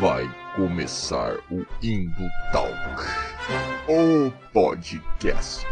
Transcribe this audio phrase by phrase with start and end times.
[0.00, 0.24] Vai
[0.56, 2.72] começar o Indo Talk,
[3.86, 5.66] o podcast.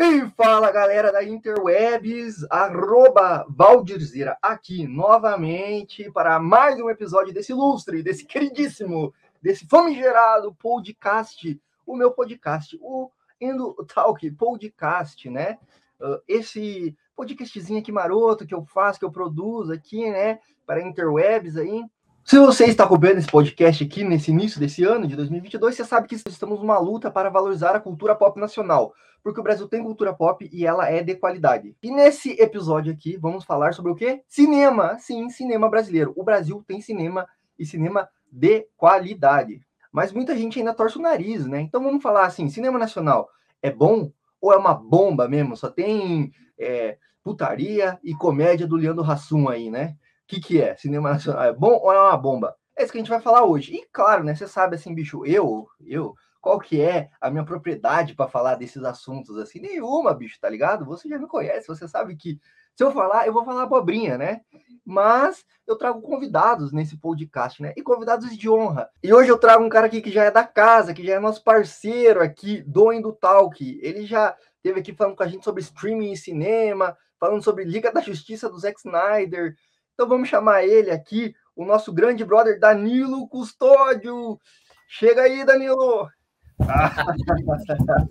[0.00, 8.02] E fala galera da Interwebs, arroba Valdirzira, aqui novamente para mais um episódio desse ilustre,
[8.02, 9.12] desse queridíssimo,
[9.42, 15.58] desse famigerado podcast, o meu podcast, o Indo Talk Podcast, né?
[16.00, 21.56] Uh, esse podcastzinho aqui maroto que eu faço, que eu produzo aqui, né, para Interwebs
[21.56, 21.84] aí.
[22.24, 26.06] Se você está acompanhando esse podcast aqui nesse início desse ano de 2022, você sabe
[26.06, 28.94] que estamos numa luta para valorizar a cultura pop nacional,
[29.24, 31.76] porque o Brasil tem cultura pop e ela é de qualidade.
[31.82, 34.22] E nesse episódio aqui, vamos falar sobre o quê?
[34.28, 34.98] Cinema.
[35.00, 36.12] Sim, cinema brasileiro.
[36.16, 37.26] O Brasil tem cinema
[37.58, 39.60] e cinema de qualidade.
[39.92, 41.60] Mas muita gente ainda torce o nariz, né?
[41.60, 43.28] Então vamos falar assim: cinema nacional
[43.60, 44.10] é bom
[44.42, 45.56] ou é uma bomba mesmo?
[45.56, 49.96] Só tem é, putaria e comédia do Leandro Hassum aí, né?
[50.24, 50.76] O que, que é?
[50.76, 52.56] Cinema nacional é bom ou é uma bomba?
[52.76, 53.72] É isso que a gente vai falar hoje.
[53.72, 54.34] E claro, né?
[54.34, 58.82] Você sabe assim, bicho, eu, eu, qual que é a minha propriedade para falar desses
[58.82, 59.60] assuntos assim?
[59.60, 60.84] Nenhuma, bicho, tá ligado?
[60.86, 62.40] Você já me conhece, você sabe que
[62.76, 64.40] se eu falar, eu vou falar abobrinha, né?
[64.84, 67.72] Mas eu trago convidados nesse podcast, né?
[67.76, 68.88] E convidados de honra.
[69.02, 71.18] E hoje eu trago um cara aqui que já é da casa, que já é
[71.20, 73.78] nosso parceiro aqui do Endo Talk.
[73.82, 77.92] Ele já esteve aqui falando com a gente sobre streaming e cinema, falando sobre Liga
[77.92, 79.54] da Justiça do Zack Snyder.
[79.94, 84.40] Então vamos chamar ele aqui, o nosso grande brother Danilo Custódio.
[84.88, 86.08] Chega aí, Danilo!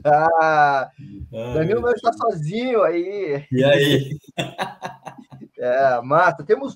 [0.06, 0.90] Ah,
[1.54, 3.46] Danilo não está sozinho aí.
[3.52, 4.18] E aí?
[5.64, 6.44] É, mata.
[6.44, 6.76] Temos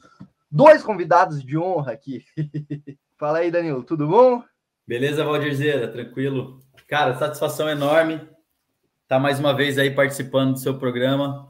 [0.51, 2.23] dois convidados de honra aqui.
[3.17, 4.43] Fala aí, Danilo, tudo bom?
[4.85, 6.59] Beleza, Valdirzeira, tranquilo.
[6.87, 11.49] Cara, satisfação enorme estar tá mais uma vez aí participando do seu programa.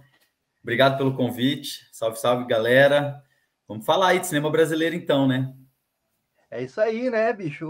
[0.64, 1.90] Obrigado pelo convite.
[1.92, 3.22] Salve, salve, galera.
[3.68, 5.54] Vamos falar aí de cinema brasileiro então, né?
[6.50, 7.68] É isso aí, né, bicho?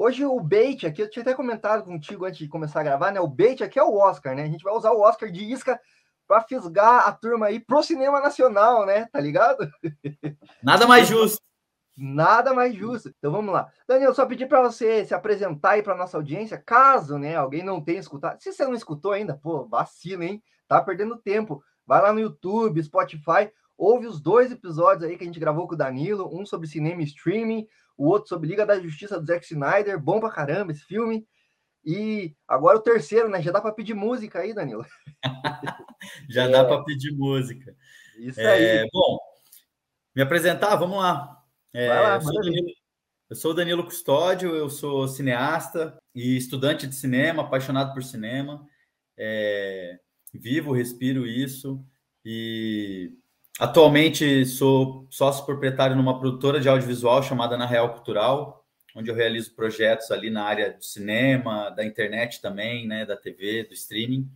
[0.00, 3.18] Hoje o bait aqui, eu tinha até comentado contigo antes de começar a gravar, né?
[3.20, 4.44] O bait aqui é o Oscar, né?
[4.44, 5.78] A gente vai usar o Oscar de isca
[6.24, 9.06] para fisgar a turma aí pro cinema nacional, né?
[9.06, 9.68] Tá ligado?
[10.62, 11.42] Nada mais justo.
[11.96, 13.12] Nada mais justo.
[13.18, 13.72] Então vamos lá.
[13.88, 17.82] Daniel, só pedir para você se apresentar aí para nossa audiência, caso, né, alguém não
[17.82, 18.40] tenha escutado.
[18.40, 20.40] Se você não escutou ainda, pô, vacila, hein?
[20.68, 21.60] Tá perdendo tempo.
[21.84, 25.74] Vai lá no YouTube, Spotify, ouve os dois episódios aí que a gente gravou com
[25.74, 27.66] o Danilo, um sobre cinema e streaming,
[27.98, 31.26] o outro sobre Liga da Justiça do Zack Snyder, bom pra caramba esse filme.
[31.84, 33.42] E agora o terceiro, né?
[33.42, 34.86] Já dá para pedir música aí, Danilo.
[36.30, 36.48] Já é.
[36.48, 37.74] dá para pedir música.
[38.18, 38.88] Isso é, aí.
[38.92, 39.18] Bom,
[40.14, 41.42] me apresentar, vamos lá.
[41.72, 42.68] É, lá eu, sou Danilo,
[43.30, 48.64] eu sou o Danilo Custódio, eu sou cineasta e estudante de cinema, apaixonado por cinema.
[49.16, 49.98] É,
[50.32, 51.84] vivo, respiro isso
[52.24, 53.17] e
[53.58, 58.64] atualmente sou sócio proprietário numa produtora de audiovisual chamada Na Real Cultural,
[58.94, 63.64] onde eu realizo projetos ali na área do cinema, da internet também, né, da TV,
[63.64, 64.30] do streaming.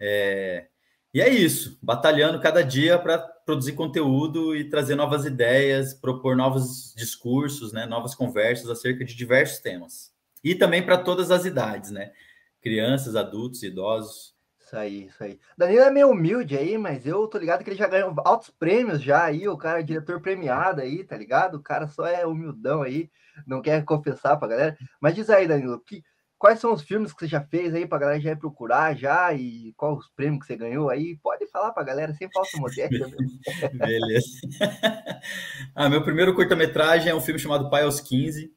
[0.00, 0.66] É...
[1.14, 6.94] E é isso, batalhando cada dia para produzir conteúdo e trazer novas ideias, propor novos
[6.96, 10.12] discursos, né, novas conversas acerca de diversos temas.
[10.42, 12.12] E também para todas as idades, né?
[12.60, 14.34] Crianças, adultos, idosos.
[14.72, 15.38] Isso aí, isso aí.
[15.54, 19.02] Danilo é meio humilde aí, mas eu tô ligado que ele já ganhou altos prêmios
[19.02, 21.56] já aí, o cara é diretor premiado aí, tá ligado?
[21.56, 23.10] O cara só é humildão aí,
[23.46, 24.78] não quer confessar pra galera.
[24.98, 26.02] Mas diz aí, Danilo, que,
[26.38, 29.34] quais são os filmes que você já fez aí pra galera já ir procurar já
[29.34, 31.18] e qual os prêmios que você ganhou aí?
[31.22, 33.06] Pode falar pra galera, sem falsa modéstia.
[33.74, 34.26] Beleza.
[35.76, 38.50] ah, meu primeiro curta-metragem é um filme chamado Pai aos 15.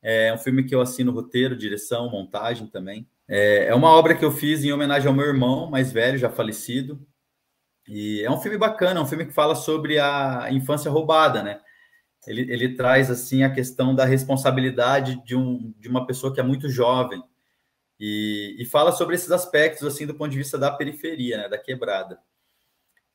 [0.00, 3.08] É um filme que eu assino roteiro, direção, montagem também.
[3.28, 6.30] É, é uma obra que eu fiz em homenagem ao meu irmão mais velho, já
[6.30, 7.06] falecido.
[7.86, 11.60] E é um filme bacana, é um filme que fala sobre a infância roubada, né?
[12.26, 16.42] Ele, ele traz assim a questão da responsabilidade de, um, de uma pessoa que é
[16.42, 17.22] muito jovem
[17.98, 21.58] e, e fala sobre esses aspectos assim do ponto de vista da periferia, né, da
[21.58, 22.18] quebrada.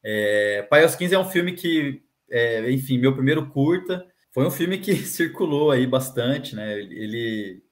[0.04, 4.52] É, Pai aos 15 é um filme que, é, enfim, meu primeiro curta, foi um
[4.52, 6.80] filme que circulou aí bastante, né?
[6.80, 7.64] Ele,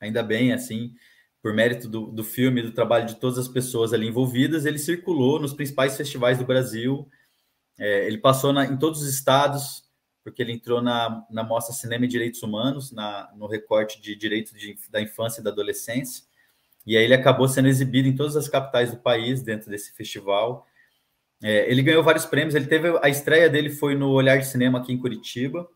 [0.00, 0.94] ainda bem, assim,
[1.44, 5.38] por mérito do, do filme, do trabalho de todas as pessoas ali envolvidas, ele circulou
[5.38, 7.06] nos principais festivais do Brasil.
[7.78, 9.84] É, ele passou na, em todos os estados,
[10.22, 14.58] porque ele entrou na, na Mostra Cinema e Direitos Humanos, na, no recorte de direitos
[14.58, 16.24] de, da infância e da adolescência.
[16.86, 20.66] E aí ele acabou sendo exibido em todas as capitais do país dentro desse festival.
[21.42, 22.54] É, ele ganhou vários prêmios.
[22.54, 25.68] Ele teve a estreia dele foi no Olhar de Cinema aqui em Curitiba.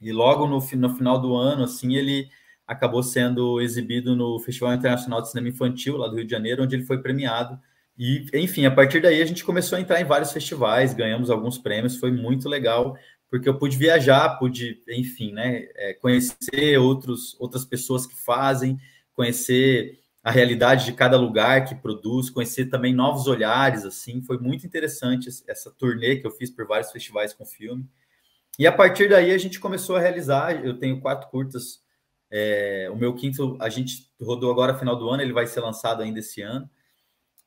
[0.00, 2.28] E logo no, no final do ano, assim, ele
[2.68, 6.76] acabou sendo exibido no Festival Internacional de Cinema Infantil, lá do Rio de Janeiro, onde
[6.76, 7.58] ele foi premiado
[7.98, 11.58] E, enfim, a partir daí a gente começou a entrar em vários festivais, ganhamos alguns
[11.58, 12.96] prêmios, foi muito legal,
[13.30, 18.78] porque eu pude viajar, pude, enfim, né, é, conhecer outros, outras pessoas que fazem,
[19.14, 24.66] conhecer a realidade de cada lugar que produz, conhecer também novos olhares, assim, foi muito
[24.66, 27.88] interessante essa turnê que eu fiz por vários festivais com filme.
[28.58, 31.80] E a partir daí a gente começou a realizar, eu tenho quatro curtas,
[32.30, 36.02] é, o meu quinto a gente rodou agora final do ano, ele vai ser lançado
[36.02, 36.68] ainda esse ano,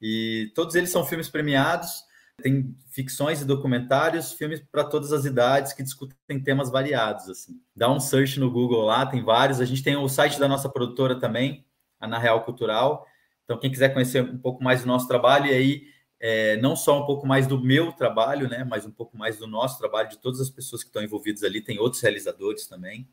[0.02, 2.04] e todos eles são filmes premiados,
[2.42, 7.62] tem ficções e documentários, filmes para todas as idades que discutem temas variados, assim.
[7.76, 10.68] Dá um search no Google lá, tem vários, a gente tem o site da nossa
[10.68, 11.66] produtora também,
[12.00, 13.06] a Na Real Cultural.
[13.44, 15.84] Então, quem quiser conhecer um pouco mais do nosso trabalho, e aí
[16.20, 19.48] é, não só um pouco mais do meu trabalho, né, mas um pouco mais do
[19.48, 23.08] nosso trabalho, de todas as pessoas que estão envolvidas ali, tem outros realizadores também.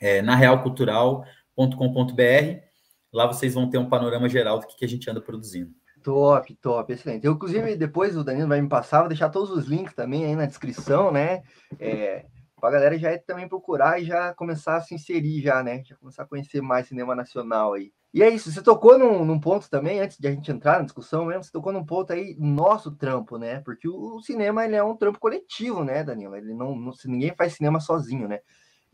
[0.00, 2.60] É, na realcultural.com.br,
[3.12, 5.72] lá vocês vão ter um panorama geral do que, que a gente anda produzindo.
[6.02, 7.26] Top, top, excelente.
[7.26, 10.36] Eu, inclusive, depois o Danilo vai me passar, vou deixar todos os links também aí
[10.36, 11.42] na descrição, né?
[11.80, 12.26] É,
[12.60, 15.82] para a galera já também procurar e já começar a se inserir já, né?
[15.84, 17.92] Já começar a conhecer mais cinema nacional aí.
[18.12, 20.84] E é isso, você tocou num, num, ponto também, antes de a gente entrar na
[20.84, 23.60] discussão mesmo, você tocou num ponto aí, nosso trampo, né?
[23.60, 26.36] Porque o, o cinema, ele é um trampo coletivo, né, Danilo?
[26.36, 28.40] Ele não, não ninguém faz cinema sozinho, né?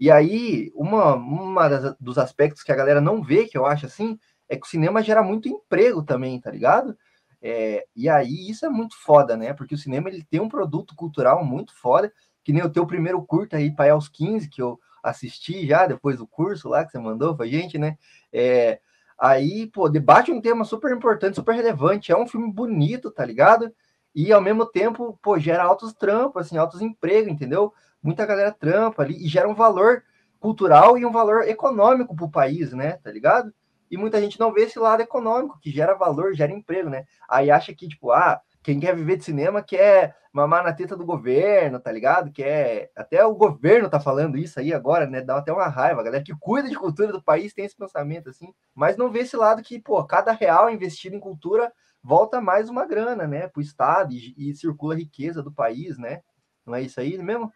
[0.01, 3.87] E aí, uma, uma das, dos aspectos que a galera não vê, que eu acho
[3.87, 4.19] assim,
[4.49, 6.97] é que o cinema gera muito emprego também, tá ligado?
[7.43, 9.53] É, e aí, isso é muito foda, né?
[9.55, 12.13] Porque o cinema, ele tem um produto cultural muito foda,
[12.43, 16.19] que nem o teu primeiro curto aí, Pai aos 15, que eu assisti já, depois
[16.19, 17.97] do curso lá que você mandou pra gente, né?
[18.33, 18.81] É,
[19.21, 22.11] Aí, pô, debate um tema super importante, super relevante.
[22.11, 23.71] É um filme bonito, tá ligado?
[24.15, 27.73] E ao mesmo tempo, pô, gera altos trampos, assim, altos empregos, entendeu?
[28.03, 30.03] Muita galera trampa ali e gera um valor
[30.39, 32.93] cultural e um valor econômico pro país, né?
[33.03, 33.53] Tá ligado?
[33.91, 37.05] E muita gente não vê esse lado econômico, que gera valor, gera emprego, né?
[37.29, 41.05] Aí acha que, tipo, ah, quem quer viver de cinema quer mamar na teta do
[41.05, 42.31] governo, tá ligado?
[42.31, 42.91] Quer.
[42.97, 45.21] Até o governo tá falando isso aí agora, né?
[45.21, 46.01] Dá até uma raiva.
[46.01, 48.53] A galera que cuida de cultura do país tem esse pensamento, assim.
[48.75, 51.73] Mas não vê esse lado que, pô, cada real investido em cultura
[52.03, 53.49] volta mais uma grana, né?
[53.49, 56.23] Pro Estado e, e circula a riqueza do país, né?
[56.65, 57.53] Não é isso aí mesmo?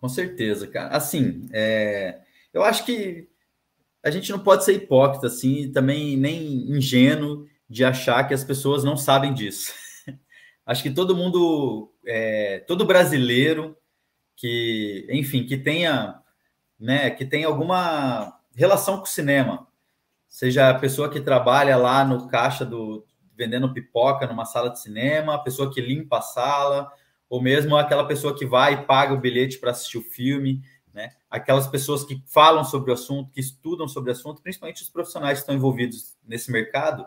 [0.00, 0.96] Com certeza, cara.
[0.96, 2.20] Assim, é...
[2.52, 3.28] eu acho que
[4.02, 8.84] a gente não pode ser hipócrita, assim, também nem ingênuo de achar que as pessoas
[8.84, 9.72] não sabem disso.
[10.64, 13.76] acho que todo mundo, é, todo brasileiro
[14.36, 16.20] que, enfim, que tenha,
[16.78, 19.66] né, que tenha alguma relação com o cinema,
[20.28, 23.04] seja a pessoa que trabalha lá no caixa do
[23.38, 26.90] vendendo pipoca numa sala de cinema, a pessoa que limpa a sala,
[27.30, 30.60] ou mesmo aquela pessoa que vai e paga o bilhete para assistir o filme,
[30.92, 31.12] né?
[31.30, 35.38] Aquelas pessoas que falam sobre o assunto, que estudam sobre o assunto, principalmente os profissionais
[35.38, 37.06] que estão envolvidos nesse mercado,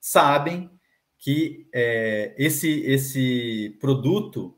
[0.00, 0.70] sabem
[1.18, 4.56] que é, esse, esse produto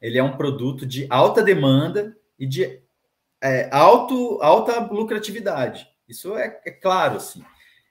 [0.00, 2.82] ele é um produto de alta demanda e de
[3.40, 5.86] é, alto, alta lucratividade.
[6.08, 7.44] Isso é, é claro, assim.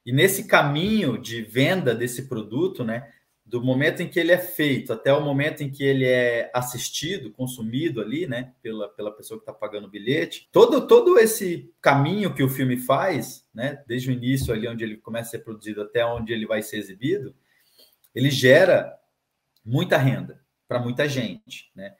[0.05, 3.11] E nesse caminho de venda desse produto, né,
[3.45, 7.31] do momento em que ele é feito até o momento em que ele é assistido,
[7.31, 12.33] consumido ali, né, pela, pela pessoa que está pagando o bilhete, todo, todo esse caminho
[12.33, 15.81] que o filme faz, né, desde o início ali onde ele começa a ser produzido
[15.81, 17.35] até onde ele vai ser exibido,
[18.15, 18.97] ele gera
[19.65, 21.93] muita renda para muita gente, né?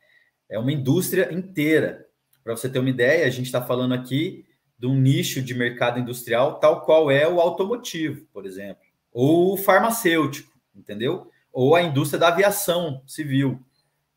[0.50, 2.08] É uma indústria inteira.
[2.44, 4.46] Para você ter uma ideia, a gente está falando aqui
[4.82, 8.82] de um nicho de mercado industrial tal qual é o automotivo, por exemplo,
[9.14, 11.30] ou o farmacêutico, entendeu?
[11.54, 13.64] Ou a indústria da aviação civil,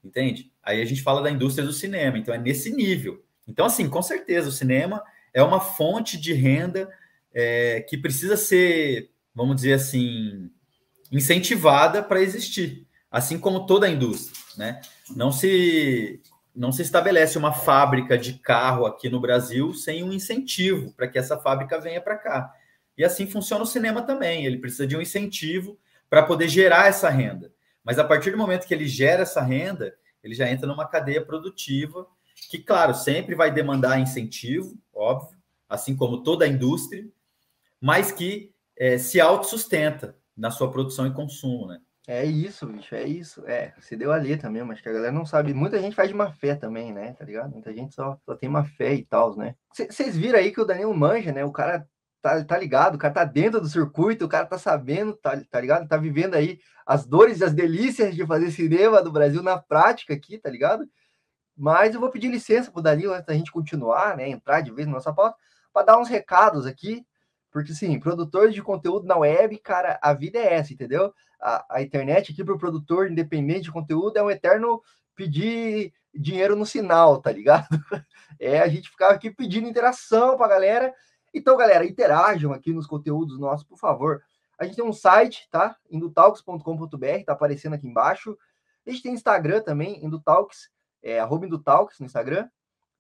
[0.03, 0.51] entende?
[0.63, 3.23] Aí a gente fala da indústria do cinema, então é nesse nível.
[3.47, 5.05] Então, assim, com certeza, o cinema
[5.35, 6.89] é uma fonte de renda
[7.35, 10.51] é, que precisa ser, vamos dizer assim,
[11.13, 14.81] incentivada para existir, assim como toda a indústria, né?
[15.15, 16.23] Não se
[16.55, 21.19] não se estabelece uma fábrica de carro aqui no Brasil sem um incentivo para que
[21.19, 22.55] essa fábrica venha para cá.
[22.97, 27.11] E assim funciona o cinema também, ele precisa de um incentivo para poder gerar essa
[27.11, 27.53] renda.
[27.83, 31.25] Mas a partir do momento que ele gera essa renda, ele já entra numa cadeia
[31.25, 32.07] produtiva
[32.51, 35.37] que, claro, sempre vai demandar incentivo, óbvio,
[35.69, 37.07] assim como toda a indústria,
[37.81, 41.81] mas que é, se autossustenta na sua produção e consumo, né?
[42.07, 43.43] É isso, bicho, é isso.
[43.47, 45.55] É, você deu a letra mesmo, acho que a galera não sabe.
[45.55, 47.15] Muita gente faz de má fé também, né?
[47.15, 47.51] Tá ligado?
[47.51, 49.55] Muita gente só, só tem má fé e tal, né?
[49.73, 51.45] Vocês viram aí que o Danilo manja, né?
[51.47, 51.89] O cara
[52.21, 55.61] tá, tá ligado, o cara tá dentro do circuito, o cara tá sabendo, tá, tá
[55.61, 55.89] ligado?
[55.89, 60.13] Tá vivendo aí as dores e as delícias de fazer cinema do Brasil na prática
[60.13, 60.87] aqui, tá ligado?
[61.57, 64.29] Mas eu vou pedir licença pro Danilo antes da gente continuar, né?
[64.29, 65.37] Entrar de vez na nossa pauta,
[65.73, 67.07] para dar uns recados aqui
[67.55, 71.15] Porque, sim, produtor de conteúdo na web, cara, a vida é essa, entendeu?
[71.41, 74.83] A, a internet aqui para o produtor independente de conteúdo é um eterno
[75.15, 77.69] pedir dinheiro no sinal, tá ligado?
[78.41, 80.93] É a gente ficar aqui pedindo interação pra galera.
[81.33, 84.21] Então, galera, interajam aqui nos conteúdos nossos, por favor.
[84.59, 85.77] A gente tem um site, tá?
[85.89, 88.37] Indutalks.com.br, tá aparecendo aqui embaixo.
[88.85, 90.69] A gente tem Instagram também, Indutalks,
[91.01, 92.49] é, arroba Indutalks no Instagram.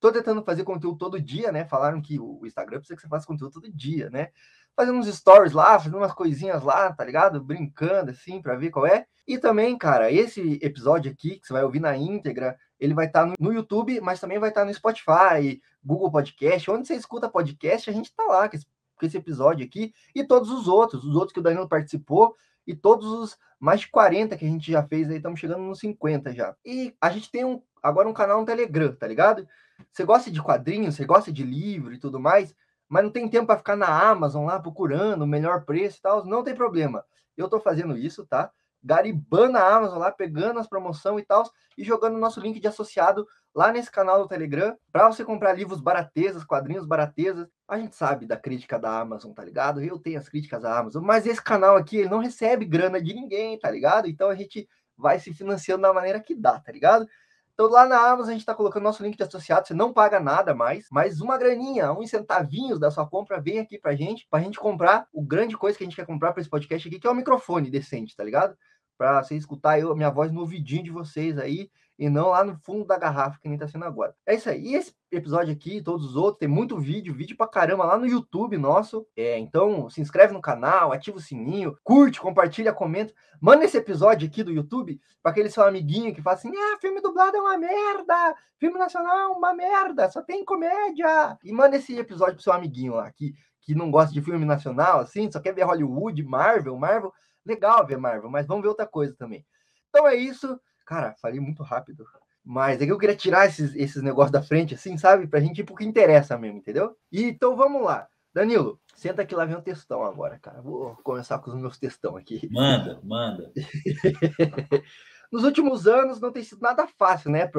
[0.00, 1.64] Tô tentando fazer conteúdo todo dia, né?
[1.64, 4.30] Falaram que o Instagram precisa que você faça conteúdo todo dia, né?
[4.76, 7.42] Fazendo uns stories lá, fazendo umas coisinhas lá, tá ligado?
[7.42, 9.06] Brincando, assim, para ver qual é.
[9.26, 13.26] E também, cara, esse episódio aqui, que você vai ouvir na íntegra, ele vai estar
[13.26, 17.28] tá no YouTube, mas também vai estar tá no Spotify, Google Podcast, onde você escuta
[17.28, 21.04] podcast, a gente tá lá com esse, com esse episódio aqui, e todos os outros,
[21.04, 22.34] os outros que o Danilo participou,
[22.66, 25.78] e todos os mais de 40 que a gente já fez aí, estamos chegando nos
[25.78, 26.54] 50 já.
[26.64, 29.46] E a gente tem um, agora um canal no Telegram, tá ligado?
[29.92, 32.54] Você gosta de quadrinhos, você gosta de livro e tudo mais,
[32.88, 36.24] mas não tem tempo para ficar na Amazon lá procurando o melhor preço e tal,
[36.24, 37.04] não tem problema.
[37.36, 38.50] Eu tô fazendo isso, tá?
[38.84, 42.68] garibando a Amazon lá, pegando as promoções e tal, e jogando o nosso link de
[42.68, 47.48] associado lá nesse canal do Telegram, para você comprar livros baratezas, quadrinhos baratezas.
[47.66, 49.80] A gente sabe da crítica da Amazon, tá ligado?
[49.80, 53.14] Eu tenho as críticas da Amazon, mas esse canal aqui, ele não recebe grana de
[53.14, 54.06] ninguém, tá ligado?
[54.06, 57.06] Então a gente vai se financiando da maneira que dá, tá ligado?
[57.54, 60.18] Então lá na Amazon a gente está colocando nosso link de associado, você não paga
[60.18, 64.40] nada mais, mas uma graninha, uns centavinhos da sua compra vem aqui pra gente, pra
[64.40, 67.06] gente comprar o grande coisa que a gente quer comprar para esse podcast aqui, que
[67.06, 68.56] é o microfone decente, tá ligado?
[68.96, 71.68] para você escutar eu, minha voz no ouvidinho de vocês aí
[71.98, 74.14] e não lá no fundo da garrafa que nem tá sendo agora.
[74.26, 74.60] É isso aí.
[74.68, 78.06] E esse episódio aqui, todos os outros, tem muito vídeo, vídeo pra caramba lá no
[78.06, 79.06] YouTube nosso.
[79.16, 83.14] É, então se inscreve no canal, ativa o sininho, curte, compartilha, comenta.
[83.40, 87.00] Manda esse episódio aqui do YouTube para aquele seu amiguinho que fala assim: "Ah, filme
[87.00, 91.38] dublado é uma merda, filme nacional é uma merda, só tem comédia".
[91.44, 93.34] E manda esse episódio pro seu amiguinho lá que
[93.66, 97.10] que não gosta de filme nacional assim, só quer ver Hollywood, Marvel, Marvel
[97.44, 99.44] legal ver Marvel, mas vamos ver outra coisa também.
[99.88, 100.58] Então é isso.
[100.84, 102.04] Cara, falei muito rápido.
[102.44, 105.26] Mas é que eu queria tirar esses, esses negócios da frente, assim, sabe?
[105.26, 106.94] Pra gente ir pro que interessa mesmo, entendeu?
[107.10, 108.06] E, então vamos lá.
[108.34, 110.60] Danilo, senta aqui lá vem um textão agora, cara.
[110.60, 112.48] Vou começar com os meus textão aqui.
[112.50, 113.50] Manda, manda.
[115.32, 117.50] Nos últimos anos não tem sido nada fácil, né?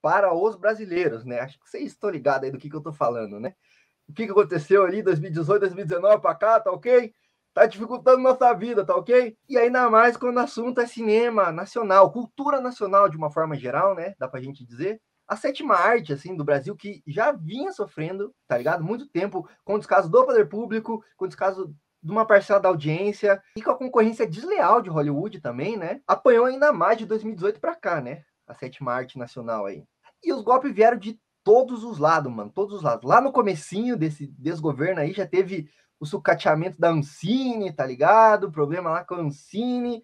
[0.00, 1.40] Para os brasileiros, né?
[1.40, 3.54] Acho que vocês estão ligados aí do que, que eu tô falando, né?
[4.08, 7.12] O que, que aconteceu ali 2018, 2019 para cá, tá ok?
[7.54, 9.36] Tá dificultando nossa vida, tá ok?
[9.48, 13.94] E ainda mais quando o assunto é cinema nacional, cultura nacional de uma forma geral,
[13.94, 14.14] né?
[14.18, 15.00] Dá pra gente dizer.
[15.28, 18.84] A sétima arte, assim, do Brasil, que já vinha sofrendo, tá ligado?
[18.84, 22.68] Muito tempo, com o descaso do poder público, com o descaso de uma parcela da
[22.68, 26.00] audiência e com a concorrência desleal de Hollywood também, né?
[26.06, 28.24] Apanhou ainda mais de 2018 para cá, né?
[28.46, 29.84] A sétima arte nacional aí.
[30.22, 33.08] E os golpes vieram de todos os lados, mano, todos os lados.
[33.08, 35.68] Lá no comecinho desse desgoverno aí já teve
[36.02, 38.48] o sucateamento da Ancine, tá ligado?
[38.48, 40.02] O problema lá com a Ancine.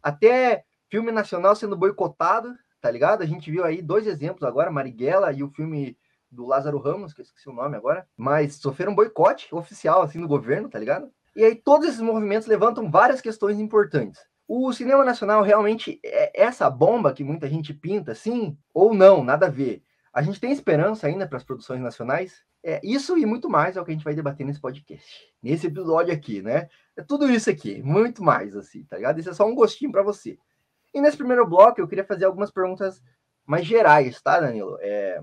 [0.00, 3.20] Até filme nacional sendo boicotado, tá ligado?
[3.20, 5.98] A gente viu aí dois exemplos agora, Marighella e o filme
[6.30, 10.28] do Lázaro Ramos, que eu esqueci o nome agora, mas sofreram boicote oficial, assim, do
[10.28, 11.10] governo, tá ligado?
[11.34, 14.20] E aí todos esses movimentos levantam várias questões importantes.
[14.46, 19.46] O cinema nacional realmente é essa bomba que muita gente pinta, sim ou não, nada
[19.46, 19.82] a ver.
[20.12, 22.44] A gente tem esperança ainda para as produções nacionais?
[22.66, 25.66] É, isso e muito mais é o que a gente vai debater nesse podcast, nesse
[25.66, 26.70] episódio aqui, né?
[26.96, 29.20] É tudo isso aqui, muito mais, assim, tá ligado?
[29.20, 30.38] Isso é só um gostinho para você.
[30.94, 33.02] E nesse primeiro bloco eu queria fazer algumas perguntas
[33.44, 34.78] mais gerais, tá, Danilo?
[34.80, 35.22] É...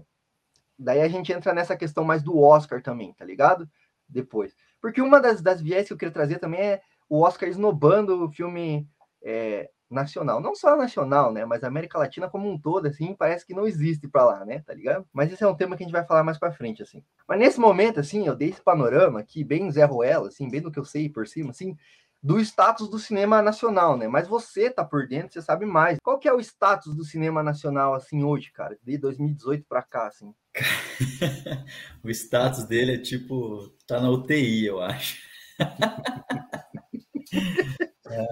[0.78, 3.68] Daí a gente entra nessa questão mais do Oscar também, tá ligado?
[4.08, 4.56] Depois.
[4.80, 8.32] Porque uma das, das viés que eu queria trazer também é o Oscar esnobando o
[8.32, 8.88] filme
[9.24, 10.40] é, nacional.
[10.40, 11.46] Não só nacional, né?
[11.46, 14.64] Mas a América Latina como um todo, assim, parece que não existe para lá, né?
[14.66, 15.06] Tá ligado?
[15.14, 17.04] Mas esse é um tema que a gente vai falar mais para frente, assim.
[17.28, 20.72] Mas nesse momento, assim, eu dei esse panorama aqui, bem Zé Ruela, assim, bem do
[20.72, 21.76] que eu sei por cima, assim,
[22.24, 24.08] do status do cinema nacional, né?
[24.08, 25.98] Mas você tá por dentro, você sabe mais.
[26.04, 28.78] Qual que é o status do cinema nacional, assim, hoje, cara?
[28.84, 30.34] De 2018 para cá, assim.
[32.04, 35.18] o status dele é tipo, tá na UTI, eu acho.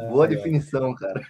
[0.09, 1.21] Boa definição, cara.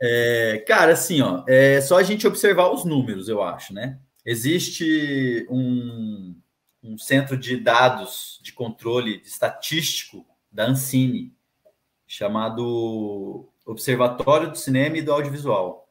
[0.00, 3.98] É, cara, assim, ó, é só a gente observar os números, eu acho, né?
[4.24, 6.34] Existe um,
[6.82, 11.34] um centro de dados de controle estatístico da Ancine,
[12.06, 15.88] chamado Observatório do Cinema e do Audiovisual.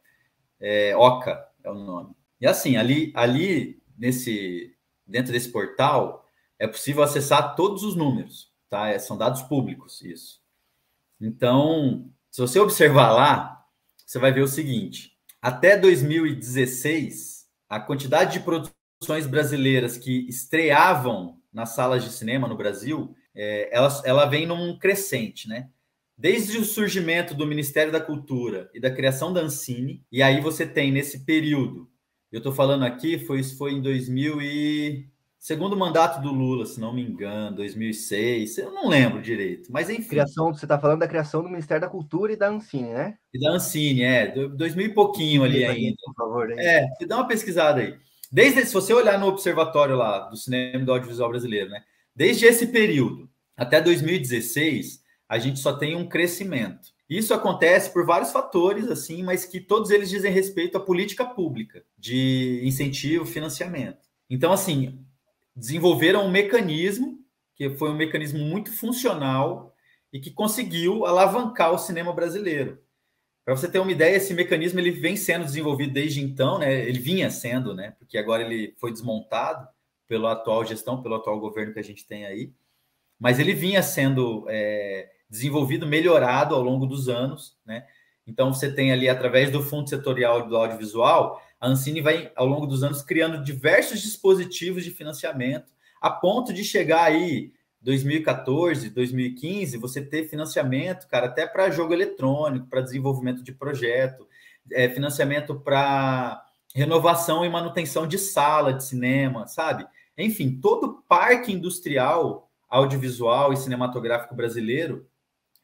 [0.60, 2.16] É, OCA é o nome.
[2.40, 4.76] E assim, ali, ali nesse,
[5.06, 6.26] dentro desse portal,
[6.60, 8.90] é possível acessar todos os números, tá?
[8.90, 10.45] É, são dados públicos, isso.
[11.20, 13.66] Então, se você observar lá,
[14.06, 21.70] você vai ver o seguinte: até 2016, a quantidade de produções brasileiras que estreavam nas
[21.70, 25.70] salas de cinema no Brasil é, ela, ela vem num crescente, né?
[26.18, 30.66] Desde o surgimento do Ministério da Cultura e da criação da Ancine, e aí você
[30.66, 31.90] tem nesse período,
[32.32, 35.10] eu estou falando aqui, foi, foi em 2000 e
[35.46, 40.10] segundo mandato do Lula, se não me engano, 2006, eu não lembro direito, mas enfim.
[40.10, 43.16] Criação, você está falando da criação do Ministério da Cultura e da Ancine, né?
[43.32, 45.98] E da Ancine, é, 2000 e pouquinho ali ainda.
[46.04, 46.58] Por favor, aí.
[46.58, 47.96] É, você dá uma pesquisada aí.
[48.32, 51.84] Desde, se você olhar no observatório lá do cinema e do audiovisual brasileiro, né?
[52.16, 55.00] Desde esse período até 2016,
[55.30, 56.88] a gente só tem um crescimento.
[57.08, 61.84] Isso acontece por vários fatores, assim, mas que todos eles dizem respeito à política pública
[61.96, 64.00] de incentivo, financiamento.
[64.28, 65.05] Então, assim,
[65.56, 67.24] desenvolveram um mecanismo
[67.56, 69.74] que foi um mecanismo muito funcional
[70.12, 72.80] e que conseguiu alavancar o cinema brasileiro.
[73.46, 76.88] Para você ter uma ideia, esse mecanismo ele vem sendo desenvolvido desde então, né?
[76.88, 77.96] Ele vinha sendo, né?
[78.00, 79.68] Porque agora ele foi desmontado
[80.08, 82.52] pela atual gestão, pelo atual governo que a gente tem aí,
[83.20, 87.86] mas ele vinha sendo é, desenvolvido, melhorado ao longo dos anos, né?
[88.28, 92.66] Então você tem ali através do Fundo Setorial do Audiovisual a Ancine vai, ao longo
[92.66, 95.72] dos anos, criando diversos dispositivos de financiamento,
[96.02, 102.68] a ponto de chegar aí 2014, 2015, você ter financiamento, cara, até para jogo eletrônico,
[102.68, 104.28] para desenvolvimento de projeto,
[104.72, 106.44] é, financiamento para
[106.74, 109.86] renovação e manutenção de sala de cinema, sabe?
[110.18, 115.08] Enfim, todo parque industrial, audiovisual e cinematográfico brasileiro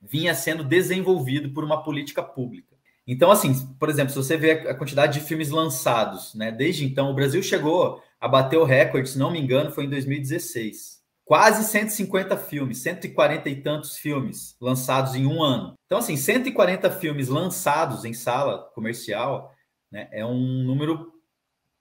[0.01, 2.70] vinha sendo desenvolvido por uma política pública.
[3.07, 6.51] Então, assim, por exemplo, se você vê a quantidade de filmes lançados, né?
[6.51, 9.89] Desde então, o Brasil chegou a bater o recorde, se não me engano, foi em
[9.89, 11.01] 2016.
[11.25, 15.73] Quase 150 filmes, 140 e tantos filmes lançados em um ano.
[15.85, 19.51] Então, assim, 140 filmes lançados em sala comercial
[19.91, 21.11] né, é um número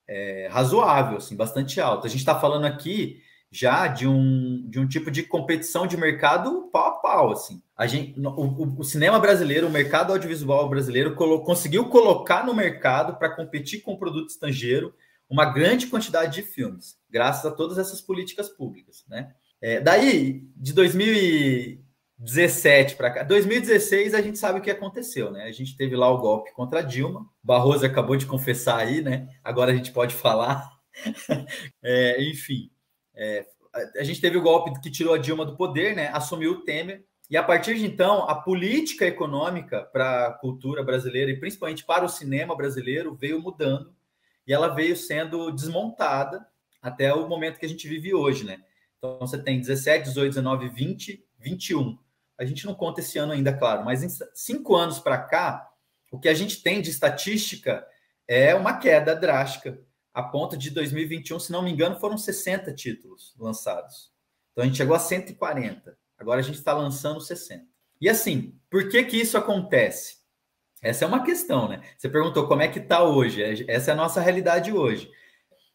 [0.09, 2.07] é, razoável, assim, bastante alto.
[2.07, 6.69] A gente está falando aqui já de um, de um tipo de competição de mercado
[6.73, 7.63] pau a pau, assim.
[7.81, 13.17] A gente, o, o cinema brasileiro, o mercado audiovisual brasileiro colo, conseguiu colocar no mercado
[13.17, 14.95] para competir com o produto estrangeiro
[15.31, 19.35] uma grande quantidade de filmes, graças a todas essas políticas públicas, né?
[19.63, 25.45] É, daí, de 2017 para cá, 2016 a gente sabe o que aconteceu, né?
[25.45, 29.27] A gente teve lá o golpe contra Dilma, Barroso acabou de confessar aí, né?
[29.43, 30.69] Agora a gente pode falar.
[31.83, 32.71] é, enfim,
[33.15, 33.47] é,
[33.97, 36.11] a gente teve o golpe que tirou a Dilma do poder, né?
[36.13, 37.09] Assumiu o Temer.
[37.31, 42.05] E a partir de então, a política econômica para a cultura brasileira e principalmente para
[42.05, 43.95] o cinema brasileiro veio mudando
[44.45, 46.45] e ela veio sendo desmontada
[46.83, 48.59] até o momento que a gente vive hoje, né?
[48.99, 51.97] Então você tem 17, 18, 19, 20, 21.
[52.37, 55.71] A gente não conta esse ano ainda, claro, mas em cinco anos para cá,
[56.11, 57.87] o que a gente tem de estatística
[58.27, 59.81] é uma queda drástica
[60.13, 64.11] a ponto de 2021, se não me engano, foram 60 títulos lançados.
[64.51, 65.97] Então a gente chegou a 140.
[66.21, 67.65] Agora a gente está lançando 60.
[67.99, 70.21] E assim, por que que isso acontece?
[70.83, 71.81] Essa é uma questão, né?
[71.97, 73.43] Você perguntou como é que está hoje.
[73.43, 75.11] É, essa é a nossa realidade hoje.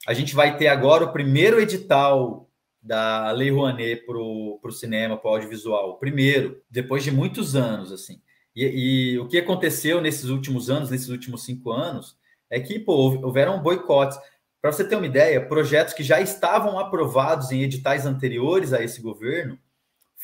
[0.08, 2.47] A gente vai ter agora o primeiro edital
[2.81, 5.91] da Lei Rouanet para o cinema, para o audiovisual.
[5.91, 8.21] O primeiro, depois de muitos anos, assim.
[8.55, 12.17] E, e, o que aconteceu nesses últimos anos, nesses últimos cinco anos,
[12.49, 14.17] é que pô, houveram boicotes.
[14.62, 19.01] Para você ter uma ideia, projetos que já estavam aprovados em editais anteriores a esse
[19.01, 19.60] governo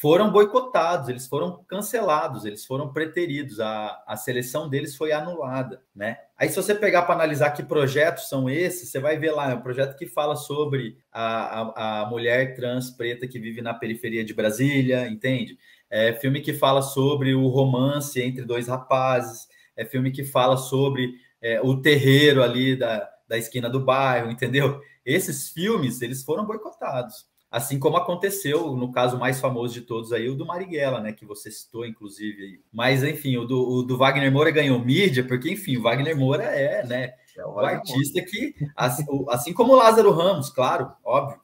[0.01, 6.17] foram boicotados, eles foram cancelados, eles foram preteridos, a, a seleção deles foi anulada, né?
[6.35, 9.53] Aí, se você pegar para analisar que projetos são esses, você vai ver lá, é
[9.53, 14.25] um projeto que fala sobre a, a, a mulher trans preta que vive na periferia
[14.25, 15.55] de Brasília, entende?
[15.87, 21.13] É filme que fala sobre o romance entre dois rapazes, é filme que fala sobre
[21.39, 24.81] é, o terreiro ali da, da esquina do bairro, entendeu?
[25.05, 27.29] Esses filmes, eles foram boicotados.
[27.51, 31.11] Assim como aconteceu no caso mais famoso de todos aí, o do Marighella, né?
[31.11, 32.63] Que você citou, inclusive.
[32.71, 36.45] Mas, enfim, o do, o do Wagner Moura ganhou mídia, porque, enfim, o Wagner Moura
[36.45, 37.13] é, né?
[37.37, 41.39] É o, artista que, assim, assim, como o Lázaro Ramos, claro, óbvio.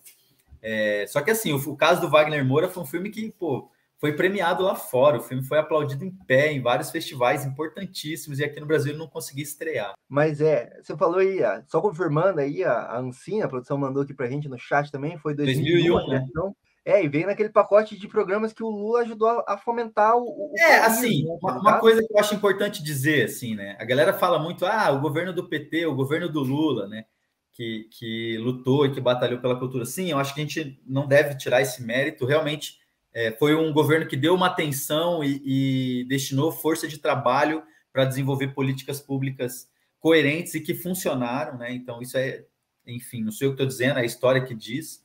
[0.61, 3.69] É, só que assim, o, o, caso do Wagner Moura foi um filme que, pô,
[3.99, 5.17] foi premiado lá fora.
[5.17, 8.99] O filme foi aplaudido em pé em vários festivais importantíssimos e aqui no Brasil ele
[8.99, 9.93] não conseguia estrear.
[10.07, 14.29] Mas é, você falou aí, só confirmando aí, a, Ancina, a produção mandou aqui pra
[14.29, 16.25] gente no chat também, foi 2001, 2001 né?
[16.29, 16.55] Então,
[16.87, 20.23] é, e veio naquele pacote de programas que o Lula ajudou a fomentar o.
[20.23, 23.75] o é, assim, né, uma, uma, coisa que eu acho importante dizer, assim, né?
[23.77, 27.03] A galera fala muito, ah, o governo do PT, o governo do Lula, né?
[27.51, 29.83] Que, que lutou e que batalhou pela cultura.
[29.83, 32.25] Sim, eu acho que a gente não deve tirar esse mérito.
[32.25, 32.77] Realmente,
[33.17, 38.05] é, foi um governo que deu uma atenção e, e destinou força de trabalho para
[38.05, 39.67] desenvolver políticas públicas
[39.99, 41.73] coerentes e que funcionaram, né?
[41.73, 42.45] Então, isso é,
[42.85, 45.03] enfim, não sei o que estou dizendo, é a história que diz.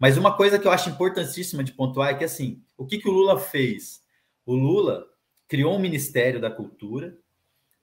[0.00, 3.08] Mas uma coisa que eu acho importantíssima de pontuar é que, assim, o que, que
[3.08, 4.02] o Lula fez?
[4.44, 5.06] O Lula
[5.46, 7.16] criou um Ministério da Cultura,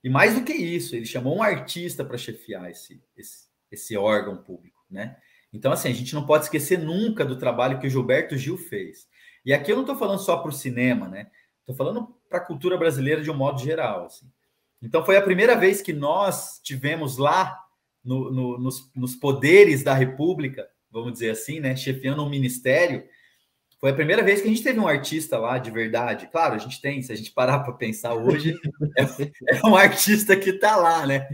[0.03, 4.36] e mais do que isso, ele chamou um artista para chefiar esse, esse, esse órgão
[4.36, 5.15] público, né?
[5.53, 9.07] Então, assim, a gente não pode esquecer nunca do trabalho que o Gilberto Gil fez.
[9.45, 11.27] E aqui eu não estou falando só para o cinema, né?
[11.60, 14.06] Estou falando para a cultura brasileira de um modo geral.
[14.06, 14.25] Assim.
[14.82, 17.58] Então, foi a primeira vez que nós tivemos lá,
[18.04, 21.75] no, no, nos, nos poderes da República, vamos dizer assim, né?
[21.75, 23.04] Chefiando um ministério,
[23.82, 26.30] foi a primeira vez que a gente teve um artista lá de verdade.
[26.32, 28.56] Claro, a gente tem, se a gente parar para pensar hoje,
[28.95, 29.04] é,
[29.56, 31.27] é, um artista que está lá, né?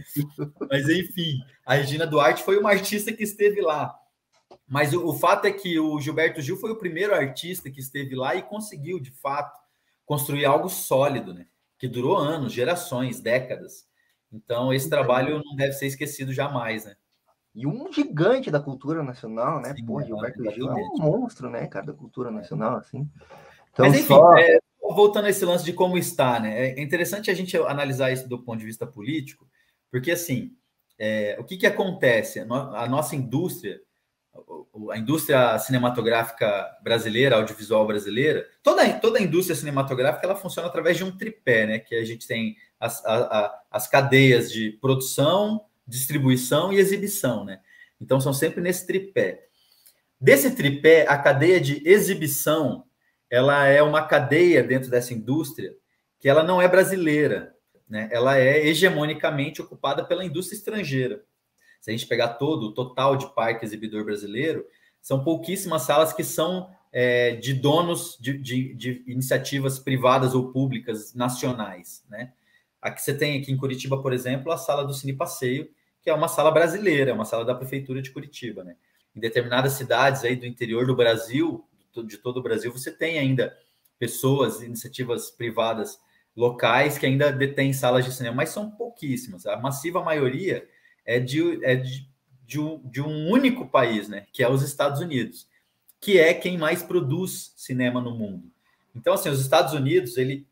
[0.70, 3.94] Mas enfim, a Regina Duarte foi uma artista que esteve lá.
[4.68, 8.16] Mas o, o, fato é que o Gilberto Gil foi o primeiro artista que esteve
[8.16, 9.58] lá e conseguiu, de fato,
[10.06, 11.46] construir algo sólido, né?
[11.78, 13.86] Que durou anos, gerações, décadas.
[14.32, 16.96] Então, esse trabalho não deve ser esquecido jamais, né?
[17.56, 19.74] E um gigante da cultura nacional, né?
[19.74, 23.10] Sim, Pô, Gilberto Gil é um monstro, né, cara, da cultura nacional, assim.
[23.72, 24.38] Então, Mas, enfim, só...
[24.38, 26.72] é, voltando a esse lance de como está, né?
[26.72, 29.48] É interessante a gente analisar isso do ponto de vista político,
[29.90, 30.56] porque, assim,
[31.00, 32.40] é, o que, que acontece?
[32.40, 33.80] A nossa indústria
[34.92, 41.04] a indústria cinematográfica brasileira, audiovisual brasileira, toda, toda a indústria cinematográfica ela funciona através de
[41.04, 41.80] um tripé, né?
[41.80, 47.60] Que a gente tem as, a, a, as cadeias de produção, distribuição e exibição, né?
[48.00, 49.48] Então são sempre nesse tripé.
[50.20, 52.86] Desse tripé, a cadeia de exibição,
[53.30, 55.76] ela é uma cadeia dentro dessa indústria
[56.20, 57.56] que ela não é brasileira,
[57.88, 58.10] né?
[58.12, 61.24] Ela é hegemonicamente ocupada pela indústria estrangeira.
[61.88, 64.68] Se a gente pegar todo o total de parque exibidor brasileiro,
[65.02, 71.14] são pouquíssimas salas que são é, de donos de, de, de, iniciativas privadas ou públicas
[71.14, 72.34] nacionais, né?
[72.82, 75.70] Aqui você tem aqui em Curitiba, por exemplo, a sala do Cine Passeio,
[76.02, 78.76] que é uma sala brasileira, é uma sala da prefeitura de Curitiba, né?
[79.16, 81.66] Em determinadas cidades aí do interior do Brasil,
[82.06, 83.58] de todo o Brasil, você tem ainda
[83.98, 85.98] pessoas, iniciativas privadas
[86.36, 89.46] locais que ainda detêm salas de cinema, mas são pouquíssimas.
[89.46, 90.68] A massiva maioria
[91.08, 92.08] é de, é de,
[92.46, 94.28] de, um, de um único país, né?
[94.34, 95.48] Que é os Estados Unidos,
[96.02, 98.52] que é quem mais produz cinema no mundo.
[98.94, 100.46] Então, assim, os Estados Unidos, ele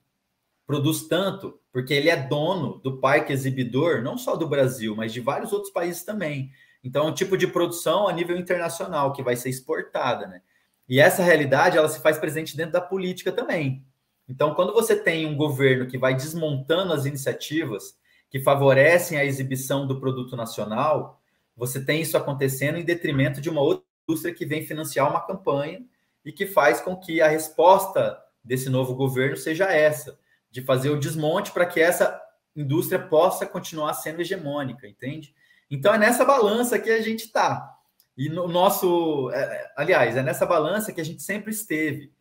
[0.66, 5.20] produz tanto porque ele é dono do parque exibidor, não só do Brasil, mas de
[5.20, 6.50] vários outros países também.
[6.82, 10.42] Então, é um tipo de produção a nível internacional que vai ser exportada, né?
[10.88, 13.84] E essa realidade, ela se faz presente dentro da política também.
[14.30, 17.98] Então, quando você tem um governo que vai desmontando as iniciativas
[18.36, 21.22] que favorecem a exibição do produto nacional,
[21.56, 25.86] você tem isso acontecendo em detrimento de uma outra indústria que vem financiar uma campanha
[26.26, 30.20] e que faz com que a resposta desse novo governo seja essa,
[30.52, 32.22] de fazer o desmonte para que essa
[32.54, 35.34] indústria possa continuar sendo hegemônica, entende?
[35.72, 37.74] Então é nessa balança que a gente está.
[38.18, 42.12] E no nosso, é, é, aliás, é nessa balança que a gente sempre esteve.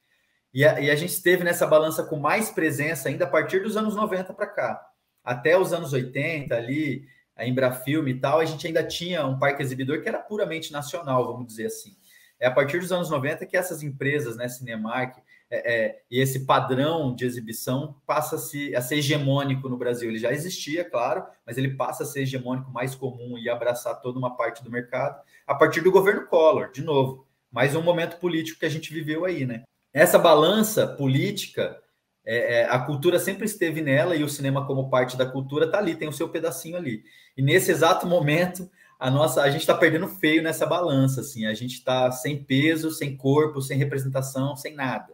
[0.55, 3.77] E a, e a gente esteve nessa balança com mais presença ainda a partir dos
[3.77, 4.94] anos 90 para cá
[5.25, 9.63] até os anos 80 ali, a Embrafilme e tal, a gente ainda tinha um parque
[9.63, 11.97] exibidor que era puramente nacional, vamos dizer assim.
[12.39, 15.17] É a partir dos anos 90 que essas empresas, né, Cinemark,
[15.51, 20.11] é, é, e esse padrão de exibição passa a, se, a ser hegemônico no Brasil.
[20.11, 24.19] Ele já existia, claro, mas ele passa a ser hegemônico, mais comum e abraçar toda
[24.19, 27.27] uma parte do mercado a partir do governo Collor, de novo.
[27.51, 29.63] Mais um momento político que a gente viveu aí, né?
[29.93, 31.81] Essa balança política
[32.25, 35.79] é, é, a cultura sempre esteve nela e o cinema, como parte da cultura, está
[35.79, 37.05] ali, tem o seu pedacinho ali.
[37.37, 41.53] E nesse exato momento, a nossa, a gente está perdendo feio nessa balança, assim, a
[41.53, 45.13] gente está sem peso, sem corpo, sem representação, sem nada.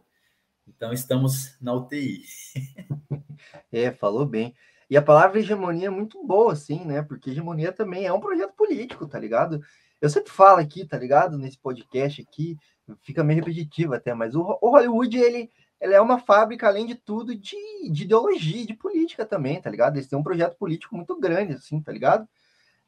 [0.69, 2.23] Então estamos na UTI.
[3.73, 4.55] é, falou bem.
[4.89, 7.03] E a palavra hegemonia é muito boa, assim, né?
[7.03, 9.61] Porque hegemonia também é um projeto político, tá ligado?
[10.01, 11.37] Eu sempre falo aqui, tá ligado?
[11.37, 12.57] Nesse podcast aqui,
[13.03, 16.95] fica meio repetitivo até, mas o, o Hollywood, ele ela é uma fábrica, além de
[16.95, 17.57] tudo, de,
[17.91, 19.97] de ideologia, de política também, tá ligado?
[19.97, 22.29] Eles têm um projeto político muito grande, assim, tá ligado?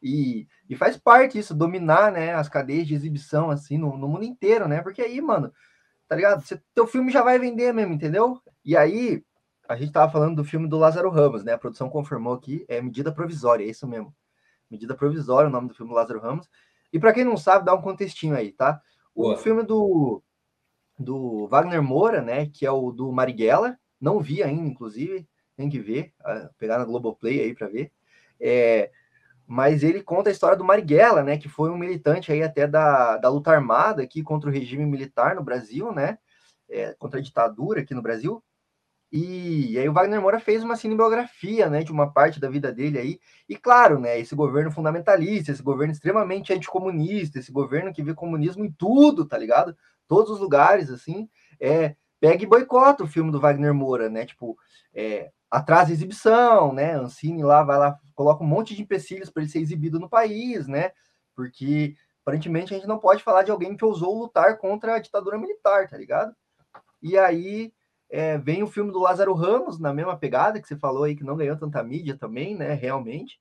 [0.03, 4.25] E, e faz parte isso, dominar, né, as cadeias de exibição, assim, no, no mundo
[4.25, 4.83] inteiro, né?
[4.83, 5.51] Porque aí, mano,
[6.07, 6.43] tá ligado?
[6.43, 8.39] Você, teu filme já vai vender mesmo, entendeu?
[8.63, 9.25] E aí,
[9.67, 11.53] a gente tava falando do filme do Lázaro Ramos, né?
[11.55, 14.15] A produção confirmou aqui, é medida provisória, é isso mesmo.
[14.71, 16.49] Medida provisória, o nome do filme do Lázaro Ramos.
[16.93, 18.83] E para quem não sabe, dá um contextinho aí, tá?
[19.15, 19.39] O Boa.
[19.39, 20.23] filme do
[20.99, 22.47] do Wagner Moura, né?
[22.47, 23.79] Que é o do Marighella.
[24.01, 25.27] Não vi ainda, inclusive,
[25.57, 26.13] tem que ver,
[26.59, 27.93] pegar na Globoplay aí para ver.
[28.41, 28.91] É,
[29.47, 31.39] mas ele conta a história do Marighella, né?
[31.39, 35.35] Que foi um militante aí até da, da luta armada aqui contra o regime militar
[35.35, 36.19] no Brasil, né?
[36.69, 38.43] É, contra a ditadura aqui no Brasil.
[39.13, 42.73] E, e aí o Wagner Moura fez uma cinebiografia, né, de uma parte da vida
[42.73, 43.21] dele aí.
[43.47, 48.65] E claro, né, esse governo fundamentalista, esse governo extremamente anticomunista, esse governo que vê comunismo
[48.65, 49.77] em tudo, tá ligado?
[50.13, 51.27] Todos os lugares, assim,
[51.59, 54.27] é, pega e boicota o filme do Wagner Moura, né?
[54.27, 54.59] Tipo,
[54.93, 56.93] é, atrasa a exibição, né?
[56.93, 60.69] Ancine lá vai lá, coloca um monte de empecilhos para ele ser exibido no país,
[60.69, 60.91] né?
[61.35, 65.39] Porque aparentemente a gente não pode falar de alguém que ousou lutar contra a ditadura
[65.39, 66.37] militar, tá ligado?
[67.01, 67.73] E aí
[68.11, 71.25] é, vem o filme do Lázaro Ramos, na mesma pegada que você falou aí, que
[71.25, 72.75] não ganhou tanta mídia também, né?
[72.75, 73.41] Realmente.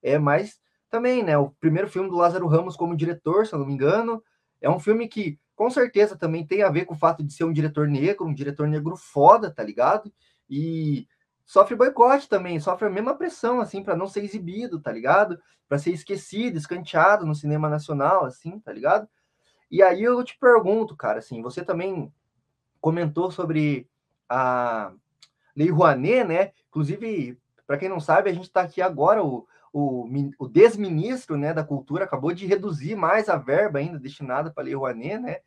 [0.00, 1.36] É, mas também, né?
[1.36, 4.22] O primeiro filme do Lázaro Ramos como diretor, se eu não me engano,
[4.60, 7.44] é um filme que com certeza também tem a ver com o fato de ser
[7.44, 10.12] um diretor negro, um diretor negro foda, tá ligado?
[10.48, 11.06] E
[11.44, 15.38] sofre boicote também, sofre a mesma pressão, assim, para não ser exibido, tá ligado?
[15.68, 19.08] Para ser esquecido, escanteado no cinema nacional, assim, tá ligado?
[19.70, 22.12] E aí eu te pergunto, cara, assim, você também
[22.80, 23.88] comentou sobre
[24.28, 24.92] a
[25.54, 26.52] Lei Rouanet, né?
[26.68, 30.06] Inclusive, para quem não sabe, a gente está aqui agora, o, o,
[30.38, 34.66] o desministro né, da Cultura acabou de reduzir mais a verba ainda destinada para a
[34.66, 35.38] Lei Rouanet, né?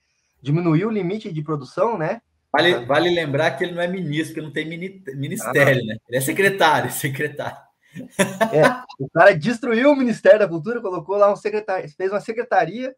[0.41, 2.21] Diminuiu o limite de produção, né?
[2.51, 5.97] Vale, vale lembrar que ele não é ministro, que não tem ministério, ah, né?
[6.07, 7.65] Ele é secretário, secretário.
[8.51, 12.93] É, o cara destruiu o Ministério da Cultura, colocou lá um secretário, fez uma secretaria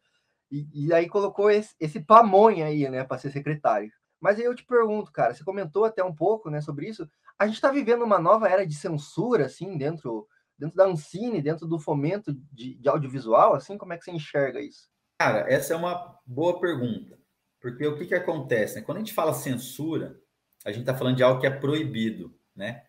[0.51, 3.91] e, e aí colocou esse, esse pamonha aí, né, para ser secretário.
[4.19, 7.07] Mas aí eu te pergunto, cara, você comentou até um pouco, né, sobre isso.
[7.37, 11.67] A gente está vivendo uma nova era de censura, assim, dentro, dentro da Ancine, dentro
[11.67, 14.89] do fomento de, de audiovisual, assim, como é que você enxerga isso?
[15.19, 17.17] Cara, essa é uma boa pergunta.
[17.59, 18.75] Porque o que, que acontece?
[18.75, 18.81] Né?
[18.81, 20.19] Quando a gente fala censura,
[20.63, 22.83] a gente está falando de algo que é proibido, né?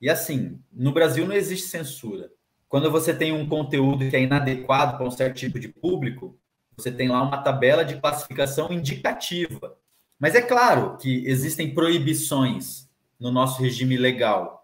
[0.00, 2.30] E assim, no Brasil não existe censura.
[2.68, 6.38] Quando você tem um conteúdo que é inadequado para um certo tipo de público,
[6.76, 9.76] você tem lá uma tabela de classificação indicativa.
[10.18, 14.59] Mas é claro que existem proibições no nosso regime legal.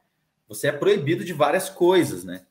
[0.49, 2.47] Você é proibido de várias coisas, né?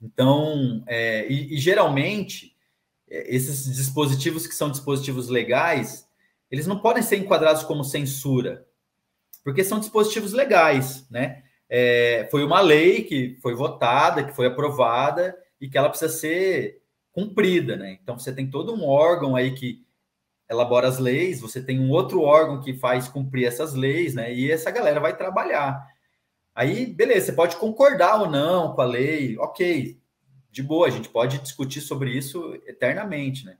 [0.00, 2.56] Então, é, e, e, geralmente,
[3.08, 6.08] é, esses dispositivos que são dispositivos legais,
[6.50, 8.66] eles não podem ser enquadrados como censura,
[9.44, 11.44] porque são dispositivos legais, né?
[11.68, 16.82] É, foi uma lei que foi votada, que foi aprovada e que ela precisa ser
[17.12, 17.98] cumprida, né?
[18.02, 19.84] Então, você tem todo um órgão aí que
[20.50, 24.34] elabora as leis, você tem um outro órgão que faz cumprir essas leis, né?
[24.34, 25.91] E essa galera vai trabalhar.
[26.54, 29.98] Aí, beleza, você pode concordar ou não com a lei, ok,
[30.50, 33.56] de boa, a gente pode discutir sobre isso eternamente, né?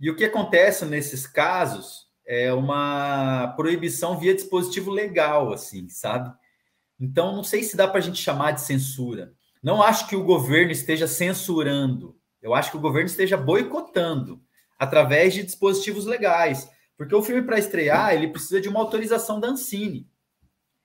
[0.00, 6.34] E o que acontece nesses casos é uma proibição via dispositivo legal, assim, sabe?
[6.98, 9.34] Então, não sei se dá para a gente chamar de censura.
[9.62, 12.16] Não acho que o governo esteja censurando.
[12.40, 14.42] Eu acho que o governo esteja boicotando
[14.78, 16.68] através de dispositivos legais.
[16.96, 20.08] Porque o filme, para estrear, ele precisa de uma autorização da Ancine.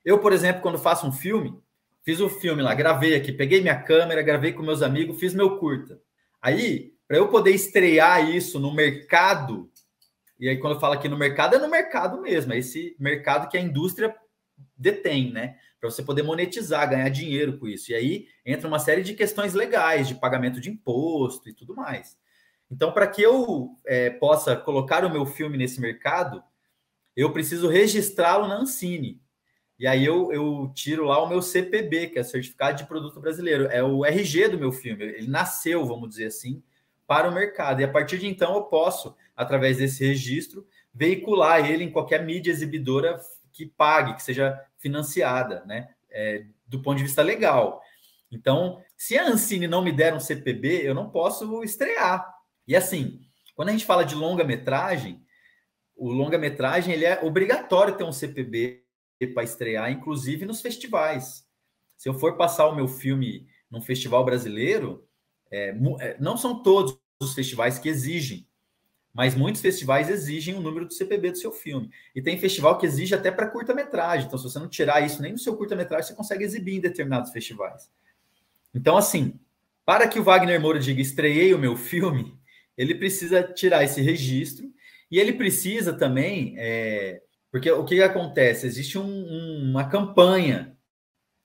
[0.08, 1.62] Eu, por exemplo, quando faço um filme,
[2.02, 5.58] fiz o filme lá, gravei aqui, peguei minha câmera, gravei com meus amigos, fiz meu
[5.58, 6.00] curta.
[6.42, 9.70] Aí, para eu poder estrear isso no mercado,
[10.40, 13.50] e aí quando eu falo aqui no mercado, é no mercado mesmo, é esse mercado
[13.50, 14.16] que a indústria
[14.78, 15.58] detém, né?
[15.78, 17.92] Para você poder monetizar, ganhar dinheiro com isso.
[17.92, 22.18] E aí entra uma série de questões legais, de pagamento de imposto e tudo mais.
[22.72, 26.42] Então, para que eu é, possa colocar o meu filme nesse mercado,
[27.14, 29.27] eu preciso registrá-lo na Ancine.
[29.80, 33.66] E aí eu, eu tiro lá o meu CPB, que é Certificado de Produto Brasileiro.
[33.68, 35.04] É o RG do meu filme.
[35.04, 36.64] Ele nasceu, vamos dizer assim,
[37.06, 37.82] para o mercado.
[37.82, 42.52] E a partir de então eu posso, através desse registro, veicular ele em qualquer mídia
[42.52, 43.20] exibidora
[43.54, 45.90] que pague, que seja financiada, né?
[46.10, 47.82] É, do ponto de vista legal.
[48.32, 52.28] Então, se a Ancine não me der um CPB, eu não posso estrear,
[52.68, 53.22] e assim,
[53.56, 55.24] quando a gente fala de longa-metragem,
[55.96, 58.84] o longa-metragem ele é obrigatório ter um CPB
[59.26, 61.48] para estrear, inclusive nos festivais.
[61.96, 65.08] Se eu for passar o meu filme num festival brasileiro,
[65.50, 68.48] é, é não são todos os festivais que exigem,
[69.14, 71.90] mas muitos festivais exigem o número do CPB do seu filme.
[72.16, 74.28] E tem festival que exige até para curta-metragem.
[74.28, 77.32] Então, se você não tirar isso nem no seu curta-metragem, você consegue exibir em determinados
[77.32, 77.90] festivais.
[78.76, 79.40] Então, assim,
[79.84, 82.38] para que o Wagner Moura diga estreiei o meu filme,
[82.78, 84.72] ele precisa tirar esse registro
[85.10, 88.68] e ele precisa também, é, porque o que acontece?
[88.68, 90.78] Existe um, um, uma campanha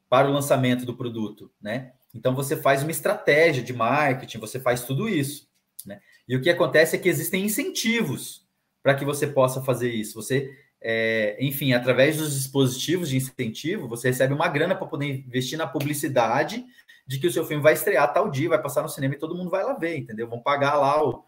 [0.08, 1.92] para o lançamento do produto, né?
[2.14, 5.48] Então você faz uma estratégia de marketing, você faz tudo isso,
[5.86, 6.00] né?
[6.28, 8.46] E o que acontece é que existem incentivos
[8.82, 10.14] para que você possa fazer isso.
[10.14, 15.56] Você, é, enfim, através dos dispositivos de incentivo, você recebe uma grana para poder investir
[15.56, 16.64] na publicidade
[17.06, 19.34] de que o seu filme vai estrear tal dia, vai passar no cinema e todo
[19.34, 20.28] mundo vai lá ver, entendeu?
[20.28, 21.24] Vão pagar lá o,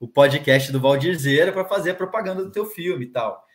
[0.00, 3.45] o podcast do Valdir Zera para fazer a propaganda do teu filme e tal.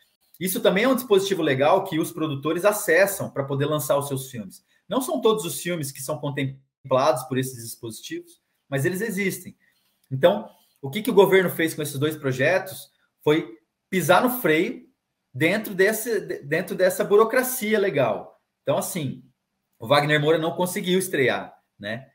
[0.42, 4.32] Isso também é um dispositivo legal que os produtores acessam para poder lançar os seus
[4.32, 4.66] filmes.
[4.90, 9.56] Não são todos os filmes que são contemplados por esses dispositivos, mas eles existem.
[10.10, 10.50] Então,
[10.82, 12.90] o que, que o governo fez com esses dois projetos
[13.24, 13.56] foi
[13.88, 14.84] pisar no freio
[15.32, 18.42] dentro, desse, dentro dessa burocracia legal.
[18.64, 19.24] Então, assim,
[19.78, 22.08] o Wagner Moura não conseguiu estrear, né?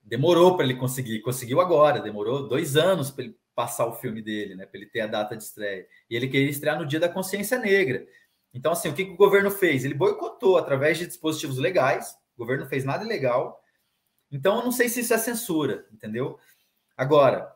[0.00, 4.54] Demorou para ele conseguir, conseguiu agora, demorou dois anos para ele passar o filme dele,
[4.54, 4.66] né?
[4.66, 5.86] Para ele ter a data de estreia.
[6.10, 8.06] E ele queria estrear no dia da consciência negra.
[8.52, 9.84] Então, assim, o que, que o governo fez?
[9.84, 12.16] Ele boicotou através de dispositivos legais.
[12.36, 13.62] O governo fez nada ilegal.
[14.30, 16.38] Então, eu não sei se isso é censura, entendeu?
[16.96, 17.52] Agora,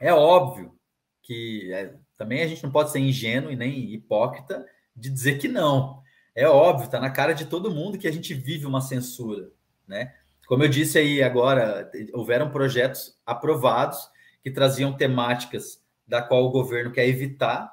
[0.00, 0.78] é óbvio
[1.22, 5.48] que é, também a gente não pode ser ingênuo e nem hipócrita de dizer que
[5.48, 6.02] não.
[6.34, 9.50] É óbvio, está na cara de todo mundo que a gente vive uma censura,
[9.88, 10.14] né?
[10.46, 14.08] Como eu disse aí agora, houveram projetos aprovados
[14.46, 17.68] que traziam temáticas da qual o governo quer evitar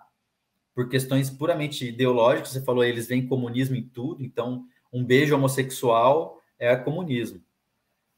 [0.74, 2.50] por questões puramente ideológicas.
[2.50, 7.44] Você falou, eles veem comunismo em tudo, então um beijo homossexual é comunismo.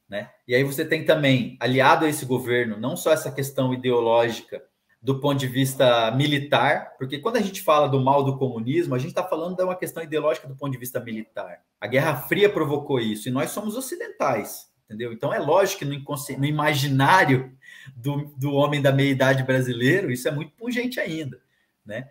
[0.08, 0.32] Né?
[0.48, 4.64] E aí você tem também, aliado a esse governo, não só essa questão ideológica
[5.02, 8.98] do ponto de vista militar, porque quando a gente fala do mal do comunismo, a
[8.98, 11.60] gente está falando de uma questão ideológica do ponto de vista militar.
[11.78, 15.12] A Guerra Fria provocou isso, e nós somos ocidentais, entendeu?
[15.12, 16.02] Então é lógico que no,
[16.38, 17.54] no imaginário
[17.96, 21.42] do, do homem da meia-idade brasileiro, isso é muito pungente ainda,
[21.86, 22.10] né?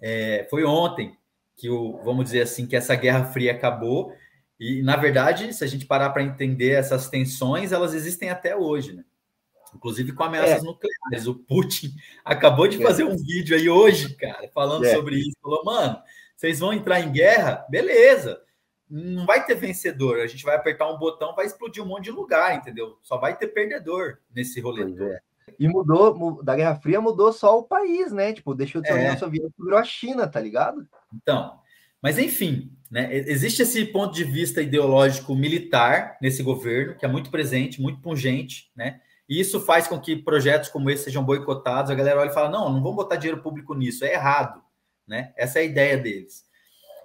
[0.00, 1.16] É, foi ontem
[1.56, 4.14] que o, vamos dizer assim, que essa Guerra Fria acabou,
[4.58, 8.94] e na verdade, se a gente parar para entender essas tensões, elas existem até hoje,
[8.94, 9.04] né?
[9.74, 10.66] Inclusive com ameaças é.
[10.66, 11.26] nucleares.
[11.26, 12.86] O Putin acabou de é.
[12.86, 14.94] fazer um vídeo aí hoje, cara, falando é.
[14.94, 15.36] sobre isso.
[15.40, 15.98] Falou, mano,
[16.36, 17.64] vocês vão entrar em guerra?
[17.70, 18.40] Beleza.
[18.90, 20.18] Não vai ter vencedor.
[20.20, 22.98] A gente vai apertar um botão, vai explodir um monte de lugar, entendeu?
[23.02, 24.82] Só vai ter perdedor nesse rolê.
[24.82, 25.20] É.
[25.58, 28.32] E mudou, da Guerra Fria mudou só o país, né?
[28.32, 29.16] Tipo, deixou de ser a União é.
[29.16, 30.86] Soviética virou a China, tá ligado?
[31.14, 31.58] Então,
[32.02, 33.14] mas enfim, né?
[33.14, 38.70] Existe esse ponto de vista ideológico militar nesse governo, que é muito presente, muito pungente,
[38.74, 39.00] né?
[39.28, 41.90] E isso faz com que projetos como esse sejam boicotados.
[41.90, 44.60] A galera olha e fala: não, não vamos botar dinheiro público nisso, é errado.
[45.06, 45.32] Né?
[45.36, 46.44] Essa é a ideia deles.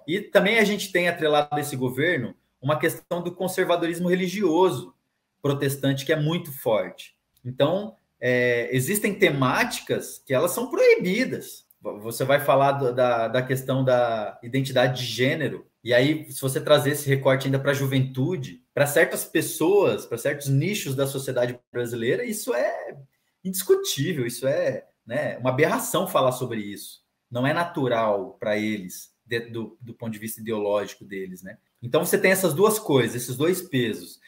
[0.06, 4.94] E também a gente tem atrelado desse governo uma questão do conservadorismo religioso
[5.42, 7.16] protestante que é muito forte.
[7.44, 11.66] Então, é, existem temáticas que elas são proibidas.
[11.80, 16.60] Você vai falar do, da, da questão da identidade de gênero, e aí, se você
[16.60, 21.56] trazer esse recorte ainda para a juventude, para certas pessoas, para certos nichos da sociedade
[21.72, 22.96] brasileira, isso é
[23.44, 27.04] indiscutível, isso é né, uma aberração falar sobre isso.
[27.30, 29.12] Não é natural para eles,
[29.50, 31.58] do, do ponto de vista ideológico deles, né?
[31.82, 34.20] Então você tem essas duas coisas, esses dois pesos.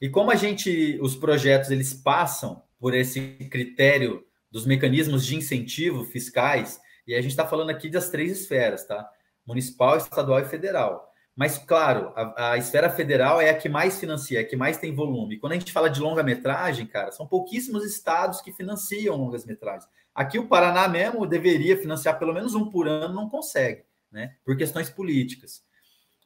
[0.00, 6.04] E como a gente, os projetos, eles passam por esse critério dos mecanismos de incentivo
[6.04, 9.08] fiscais, e a gente está falando aqui das três esferas, tá?
[9.46, 11.08] municipal, estadual e federal.
[11.34, 14.78] Mas, claro, a, a, esfera federal é a que mais financia, é a que mais
[14.78, 15.38] tem volume.
[15.38, 19.88] Quando a gente fala de longa-metragem, cara, são pouquíssimos estados que financiam longas-metragens.
[20.14, 24.34] Aqui o Paraná mesmo deveria financiar pelo menos um por ano, não consegue, né?
[24.44, 25.62] Por questões políticas.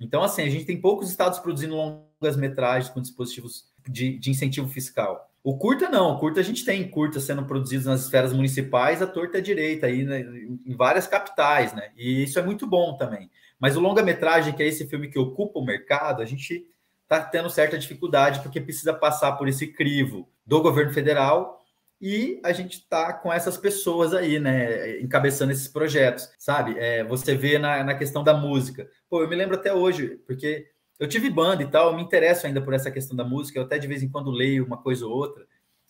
[0.00, 5.30] Então, assim, a gente tem poucos estados produzindo longas-metragens com dispositivos de, de incentivo fiscal.
[5.42, 9.06] O curta não, o curta a gente tem curta sendo produzidos nas esferas municipais, a
[9.06, 11.92] torta é direita aí né, em várias capitais, né?
[11.96, 13.30] E isso é muito bom também.
[13.58, 16.66] Mas o longa-metragem, que é esse filme que ocupa o mercado, a gente
[17.02, 21.63] está tendo certa dificuldade porque precisa passar por esse crivo do governo federal
[22.06, 26.78] e a gente está com essas pessoas aí, né, encabeçando esses projetos, sabe?
[26.78, 28.86] É, você vê na, na questão da música.
[29.08, 32.46] Pô, eu me lembro até hoje, porque eu tive banda e tal, eu me interesso
[32.46, 35.06] ainda por essa questão da música, eu até de vez em quando leio uma coisa
[35.06, 35.46] ou outra.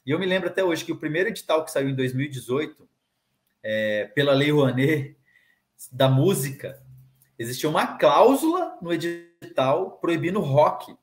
[0.07, 2.89] E eu me lembro até hoje que o primeiro edital que saiu em 2018,
[3.65, 5.17] é, pela Lei Rouanet,
[5.91, 6.81] da música,
[7.37, 10.97] existia uma cláusula no edital proibindo rock,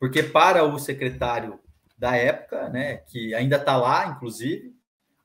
[0.00, 1.60] porque para o secretário
[2.04, 4.76] da época, né, que ainda está lá, inclusive,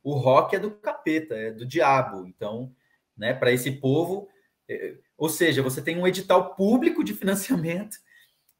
[0.02, 2.26] o rock é do capeta, é do diabo.
[2.26, 2.74] Então,
[3.18, 4.30] né, para esse povo,
[4.70, 7.98] é, ou seja, você tem um edital público de financiamento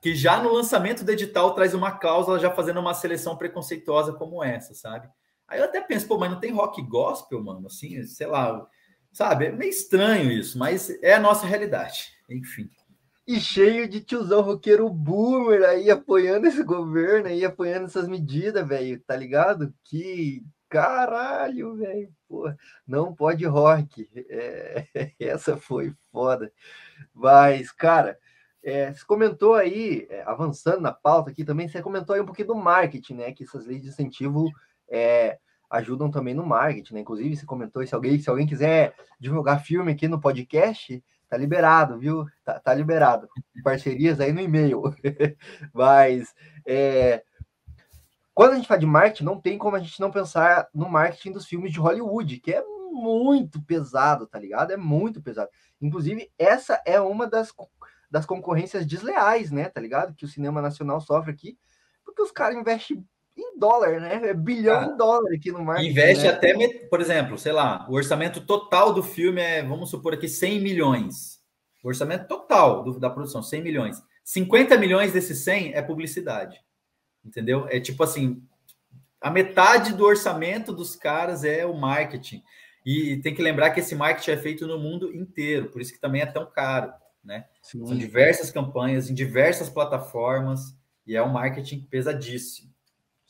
[0.02, 4.44] que já no lançamento do edital traz uma cláusula já fazendo uma seleção preconceituosa como
[4.44, 5.08] essa, sabe?
[5.48, 7.68] Aí eu até penso, pô, mas não tem rock gospel, mano?
[7.68, 8.68] Assim, sei lá,
[9.14, 9.46] sabe?
[9.46, 12.12] É meio estranho isso, mas é a nossa realidade.
[12.30, 12.70] Enfim.
[13.30, 19.00] E cheio de tiozão roqueiro boomer aí apoiando esse governo, aí apoiando essas medidas, velho,
[19.02, 19.72] tá ligado?
[19.84, 22.12] Que caralho, velho,
[22.88, 24.10] não pode rock.
[24.28, 24.84] É,
[25.20, 26.52] essa foi foda.
[27.14, 28.18] Mas, cara,
[28.64, 32.48] é, você comentou aí, é, avançando na pauta aqui também, você comentou aí um pouquinho
[32.48, 33.32] do marketing, né?
[33.32, 34.52] Que essas leis de incentivo
[34.90, 35.38] é,
[35.70, 37.00] ajudam também no marketing, né?
[37.02, 42.00] Inclusive, você comentou se alguém, se alguém quiser divulgar filme aqui no podcast, tá liberado,
[42.00, 42.26] viu?
[42.44, 43.30] Tá, tá liberado.
[43.64, 44.82] Parcerias aí no e-mail.
[45.74, 46.34] Mas
[46.66, 47.24] é,
[48.34, 51.34] quando a gente fala de marketing, não tem como a gente não pensar no marketing
[51.34, 54.72] dos filmes de Hollywood, que é muito pesado, tá ligado?
[54.72, 55.50] É muito pesado.
[55.82, 57.54] Inclusive, essa é uma das,
[58.10, 59.70] das concorrências desleais, né?
[59.70, 60.16] Tá ligado?
[60.16, 61.58] Que o cinema nacional sofre aqui,
[62.04, 63.06] porque os caras investem
[63.40, 64.30] em dólar, né?
[64.30, 65.90] É bilhão ah, de dólar aqui no marketing.
[65.90, 66.30] Investe né?
[66.30, 70.60] até, por exemplo, sei lá, o orçamento total do filme é, vamos supor aqui, 100
[70.60, 71.40] milhões.
[71.84, 74.04] O orçamento total do, da produção, 100 milhões.
[74.24, 76.60] 50 milhões desses 100 é publicidade.
[77.24, 77.68] Entendeu?
[77.70, 78.42] É tipo assim,
[79.22, 82.44] a metade do orçamento dos caras é o marketing.
[82.86, 86.00] E tem que lembrar que esse marketing é feito no mundo inteiro, por isso que
[86.00, 87.46] também é tão caro, né?
[87.62, 87.86] Sim.
[87.86, 90.76] São diversas campanhas em diversas plataformas
[91.06, 92.74] e é um marketing pesadíssimo.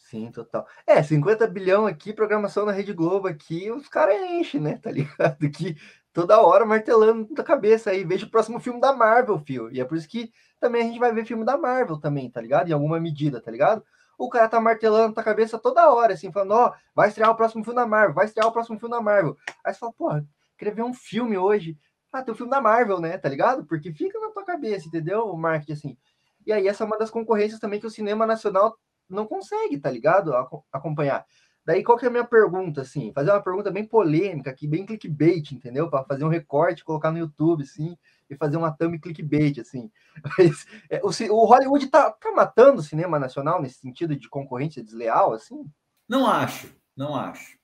[0.09, 0.65] Sim, total.
[0.87, 4.75] É, 50 bilhão aqui, programação na Rede Globo aqui, os caras enchem, né?
[4.75, 5.37] Tá ligado?
[5.51, 5.77] Que
[6.11, 8.03] toda hora martelando na cabeça aí.
[8.03, 9.71] Veja o próximo filme da Marvel, fio.
[9.71, 12.41] E é por isso que também a gente vai ver filme da Marvel também, tá
[12.41, 12.67] ligado?
[12.69, 13.83] Em alguma medida, tá ligado?
[14.17, 17.35] O cara tá martelando na cabeça toda hora, assim, falando, ó, oh, vai estrear o
[17.35, 19.37] próximo filme da Marvel, vai estrear o próximo filme da Marvel.
[19.63, 20.25] Aí você fala, porra,
[20.57, 21.77] queria ver um filme hoje.
[22.11, 23.15] Ah, tem o um filme da Marvel, né?
[23.19, 23.63] Tá ligado?
[23.63, 25.27] Porque fica na tua cabeça, entendeu?
[25.27, 25.97] O marketing, assim.
[26.47, 28.75] E aí, essa é uma das concorrências também que o cinema nacional
[29.09, 30.33] não consegue, tá ligado?
[30.71, 31.25] Acompanhar.
[31.65, 33.11] Daí, qual que é a minha pergunta, assim?
[33.13, 35.87] Fazer uma pergunta bem polêmica aqui, bem clickbait, entendeu?
[35.89, 37.95] Para fazer um recorte, colocar no YouTube, assim,
[38.27, 39.91] e fazer uma thumb clickbait, assim.
[40.37, 44.83] Mas, é, o, o, Hollywood tá, tá matando o cinema nacional nesse sentido de concorrência
[44.83, 45.63] desleal, assim?
[46.07, 47.59] Não acho, não acho.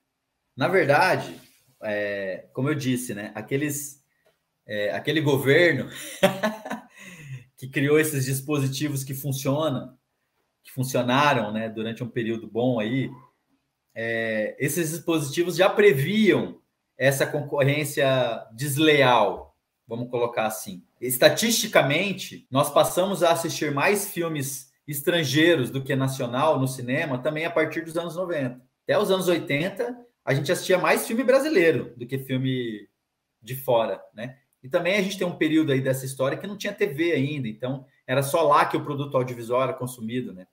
[0.56, 1.42] Na verdade,
[1.82, 3.32] é, como eu disse, né?
[3.34, 4.04] Aqueles,
[4.68, 5.90] é, aquele governo
[7.58, 9.98] que criou esses dispositivos que funcionam,
[10.66, 13.10] que funcionaram né, durante um período bom aí,
[13.94, 16.60] é, esses dispositivos já previam
[16.98, 18.08] essa concorrência
[18.52, 19.56] desleal,
[19.88, 20.84] vamos colocar assim.
[21.00, 27.52] Estatisticamente, nós passamos a assistir mais filmes estrangeiros do que nacional no cinema também a
[27.52, 28.60] partir dos anos 90.
[28.84, 32.90] Até os anos 80, a gente assistia mais filme brasileiro do que filme
[33.42, 34.40] de fora, né?
[34.64, 37.48] E também a gente tem um período aí dessa história que não tinha TV ainda,
[37.48, 40.48] então era só lá que o produto audiovisual era consumido, né?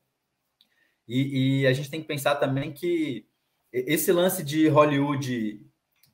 [1.12, 3.26] E, e a gente tem que pensar também que
[3.70, 5.60] esse lance de Hollywood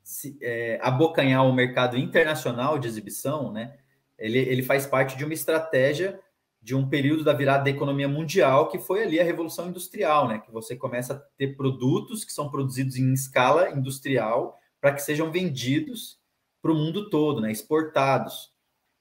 [0.02, 3.78] se, é, abocanhar o mercado internacional de exibição, né?
[4.18, 6.18] Ele, ele faz parte de uma estratégia
[6.60, 10.40] de um período da virada da economia mundial que foi ali a revolução industrial, né?
[10.40, 15.30] Que você começa a ter produtos que são produzidos em escala industrial para que sejam
[15.30, 16.18] vendidos
[16.60, 17.52] para o mundo todo, né?
[17.52, 18.52] Exportados.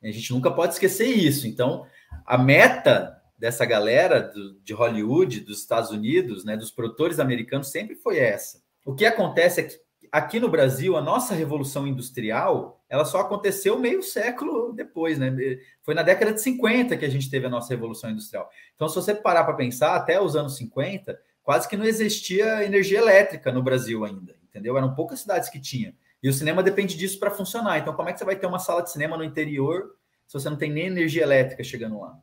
[0.04, 1.48] A gente nunca pode esquecer isso.
[1.48, 1.88] Então,
[2.24, 7.96] a meta dessa galera do, de Hollywood, dos Estados Unidos, né, dos produtores americanos, sempre
[7.96, 8.62] foi essa.
[8.84, 9.80] O que acontece é que
[10.12, 15.36] aqui no Brasil, a nossa revolução industrial, ela só aconteceu meio século depois, né?
[15.84, 18.50] Foi na década de 50 que a gente teve a nossa revolução industrial.
[18.76, 23.00] Então, se você parar para pensar, até os anos 50, quase que não existia energia
[23.00, 24.78] elétrica no Brasil ainda, entendeu?
[24.78, 25.94] Eram poucas cidades que tinham.
[26.22, 27.78] E o cinema depende disso para funcionar.
[27.78, 30.50] Então, como é que você vai ter uma sala de cinema no interior se você
[30.50, 32.18] não tem nem energia elétrica chegando lá?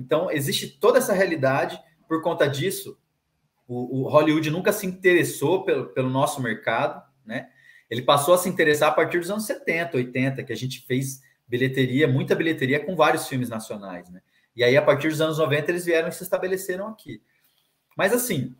[0.00, 1.80] Então, existe toda essa realidade.
[2.08, 2.98] Por conta disso,
[3.68, 7.50] o, o Hollywood nunca se interessou pelo, pelo nosso mercado, né?
[7.88, 11.20] Ele passou a se interessar a partir dos anos 70, 80, que a gente fez
[11.46, 14.22] bilheteria, muita bilheteria com vários filmes nacionais, né?
[14.54, 17.22] E aí, a partir dos anos 90, eles vieram e se estabeleceram aqui.
[17.96, 18.54] Mas, assim,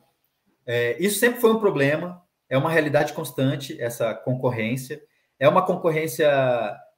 [0.67, 5.01] é, isso sempre foi um problema é uma realidade constante essa concorrência.
[5.39, 6.29] É uma concorrência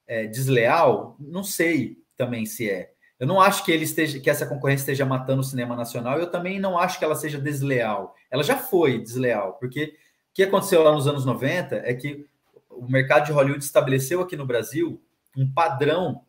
[0.06, 1.14] é, desleal?
[1.20, 2.90] Não sei também se é.
[3.22, 6.18] Eu não acho que ele esteja, que essa concorrência esteja matando o cinema nacional.
[6.18, 8.16] Eu também não acho que ela seja desleal.
[8.28, 9.94] Ela já foi desleal, porque
[10.30, 12.26] o que aconteceu lá nos anos 90 é que
[12.68, 15.00] o mercado de Hollywood estabeleceu aqui no Brasil
[15.36, 16.24] um padrão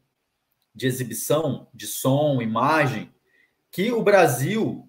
[0.75, 3.11] de exibição, de som, imagem,
[3.71, 4.87] que o Brasil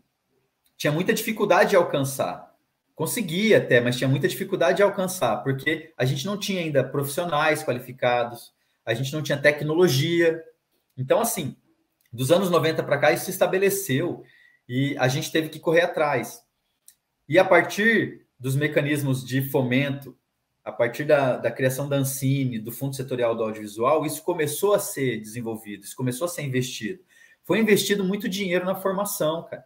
[0.77, 2.55] tinha muita dificuldade de alcançar.
[2.95, 7.65] Conseguia até, mas tinha muita dificuldade de alcançar, porque a gente não tinha ainda profissionais
[7.65, 8.53] qualificados,
[8.85, 10.45] a gente não tinha tecnologia.
[10.99, 11.57] Então, assim,
[12.15, 14.23] dos anos 90 para cá, isso se estabeleceu
[14.69, 16.43] e a gente teve que correr atrás.
[17.29, 20.17] E a partir dos mecanismos de fomento,
[20.65, 24.79] a partir da, da criação da Ancine, do Fundo Setorial do Audiovisual, isso começou a
[24.79, 27.03] ser desenvolvido, isso começou a ser investido.
[27.43, 29.65] Foi investido muito dinheiro na formação, cara.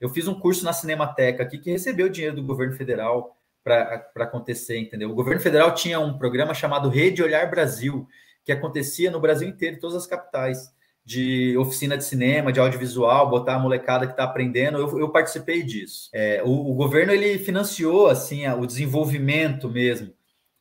[0.00, 4.78] Eu fiz um curso na Cinemateca aqui que recebeu dinheiro do governo federal para acontecer,
[4.78, 5.10] entendeu?
[5.10, 8.08] O governo federal tinha um programa chamado Rede Olhar Brasil,
[8.44, 10.74] que acontecia no Brasil inteiro, em todas as capitais,
[11.04, 14.78] de oficina de cinema, de audiovisual, botar a molecada que está aprendendo.
[14.78, 16.08] Eu, eu, participei disso.
[16.12, 20.12] É, o, o, governo ele financiou assim o desenvolvimento mesmo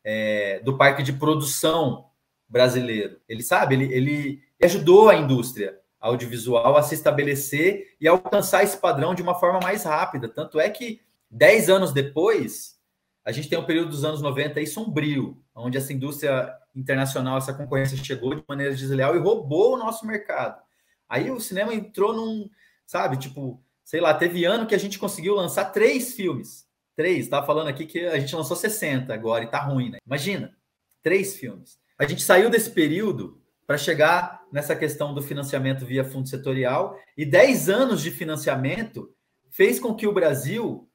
[0.04, 2.06] é, do parque de produção
[2.50, 3.20] brasileiro.
[3.30, 9.14] Ele sabe, ele, ele ajudou a indústria audiovisual a se estabelecer e alcançar esse padrão
[9.14, 10.28] de uma forma mais rápida.
[10.28, 12.81] Tanto é que, dez anos depois,
[13.24, 17.54] a gente tem um período dos anos 90 aí sombrio, onde essa indústria internacional, essa
[17.54, 20.62] concorrência chegou de maneira desleal e roubou o nosso mercado.
[21.08, 22.50] Aí o cinema entrou num,
[22.86, 26.66] sabe, tipo, sei lá, teve ano que a gente conseguiu lançar três filmes.
[26.96, 29.98] Três, tava falando aqui que a gente lançou 60 agora e tá ruim, né?
[30.06, 30.56] Imagina,
[31.02, 31.80] três filmes.
[31.98, 37.26] A gente saiu desse período para chegar nessa questão do financiamento via fundo setorial e
[37.26, 39.14] 10 anos de financiamento
[39.50, 40.90] fez com que o Brasil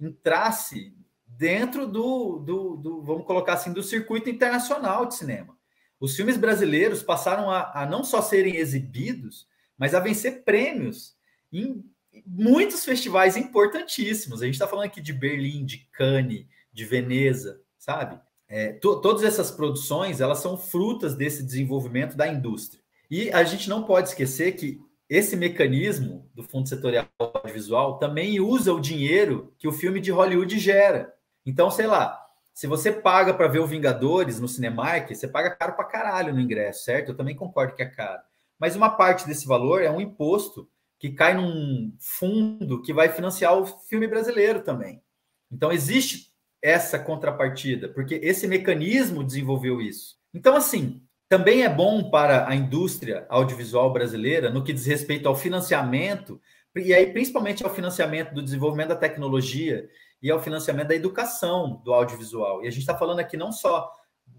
[0.00, 0.94] entrasse
[1.36, 5.56] dentro do, do, do, vamos colocar assim, do circuito internacional de cinema.
[6.00, 11.16] Os filmes brasileiros passaram a, a não só serem exibidos, mas a vencer prêmios
[11.52, 11.84] em
[12.26, 14.42] muitos festivais importantíssimos.
[14.42, 18.20] A gente está falando aqui de Berlim, de Cannes, de Veneza, sabe?
[18.48, 22.82] É, to, todas essas produções elas são frutas desse desenvolvimento da indústria.
[23.10, 28.72] E a gente não pode esquecer que esse mecanismo do fundo setorial audiovisual também usa
[28.72, 31.13] o dinheiro que o filme de Hollywood gera.
[31.44, 32.20] Então, sei lá,
[32.52, 36.40] se você paga para ver o Vingadores no Cinemark, você paga caro para caralho no
[36.40, 37.10] ingresso, certo?
[37.10, 38.22] Eu também concordo que é caro.
[38.58, 40.68] Mas uma parte desse valor é um imposto
[40.98, 45.02] que cai num fundo que vai financiar o filme brasileiro também.
[45.50, 46.32] Então, existe
[46.62, 50.16] essa contrapartida, porque esse mecanismo desenvolveu isso.
[50.32, 55.36] Então, assim, também é bom para a indústria audiovisual brasileira no que diz respeito ao
[55.36, 56.40] financiamento,
[56.76, 59.88] e aí principalmente ao financiamento do desenvolvimento da tecnologia
[60.24, 62.64] e ao financiamento da educação do audiovisual.
[62.64, 63.92] E a gente está falando aqui não só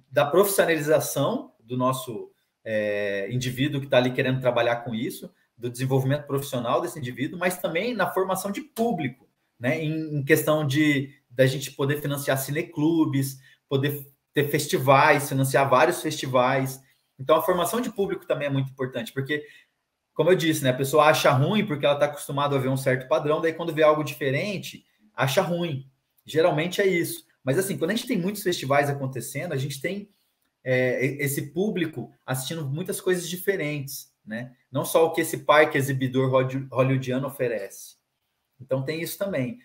[0.10, 2.32] da profissionalização do nosso
[2.64, 7.60] é, indivíduo que está ali querendo trabalhar com isso, do desenvolvimento profissional desse indivíduo, mas
[7.60, 9.30] também na formação de público,
[9.60, 9.80] né?
[9.80, 13.38] em, em questão de da gente poder financiar cineclubes,
[13.70, 16.82] poder ter festivais, financiar vários festivais.
[17.20, 19.46] Então, a formação de público também é muito importante, porque,
[20.16, 22.78] como eu disse, né, a pessoa acha ruim porque ela está acostumada a ver um
[22.78, 24.84] certo padrão, daí quando vê algo diferente,
[25.16, 25.90] acha ruim.
[26.26, 27.26] Geralmente é isso.
[27.44, 30.10] Mas, assim, quando a gente tem muitos festivais acontecendo, a gente tem
[30.64, 34.56] é, esse público assistindo muitas coisas diferentes, né?
[34.72, 36.30] Não só o que esse parque exibidor
[36.72, 37.96] hollywoodiano oferece.
[38.60, 39.60] Então, tem isso também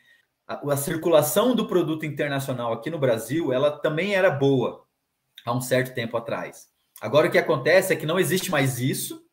[0.50, 4.84] a, a, circulação do produto internacional aqui no Brasil, ela também era boa
[5.46, 6.68] há um certo tempo atrás.
[7.00, 9.24] Agora o que acontece é que não existe mais isso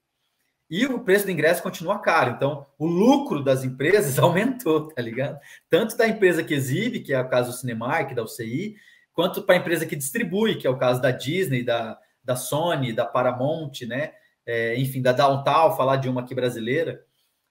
[0.70, 2.32] e o preço do ingresso continua caro.
[2.32, 5.39] Então, o lucro das empresas aumentou, tá ligado?
[5.70, 8.76] Tanto da empresa que exibe, que é o caso do Cinemark, da UCI,
[9.13, 12.93] quanto para a empresa que distribui, que é o caso da Disney, da, da Sony,
[12.93, 14.11] da Paramount, né?
[14.45, 17.03] É, enfim, da Downtown, falar de uma aqui brasileira,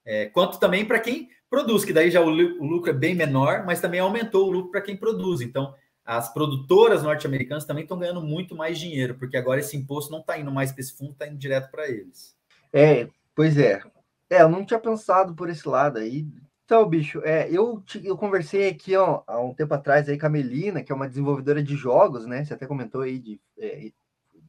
[0.05, 3.81] é, quanto também para quem produz, que daí já o, lucro é bem menor, mas
[3.81, 5.41] também aumentou o lucro para quem produz.
[5.41, 10.21] Então, as produtoras norte-americanas também estão ganhando muito mais dinheiro, porque agora esse imposto não
[10.21, 12.36] está indo mais para esse fundo, está indo direto para eles.
[12.79, 13.81] É, pois é.
[14.29, 16.27] É, eu não tinha pensado por esse lado aí.
[16.63, 20.29] Então, bicho, é, eu, eu conversei aqui ó, há um tempo atrás aí com a
[20.29, 22.45] Melina, que é uma desenvolvedora de jogos, né?
[22.45, 23.93] Você até comentou aí de, é,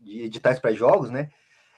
[0.01, 1.29] de editais para jogos, né?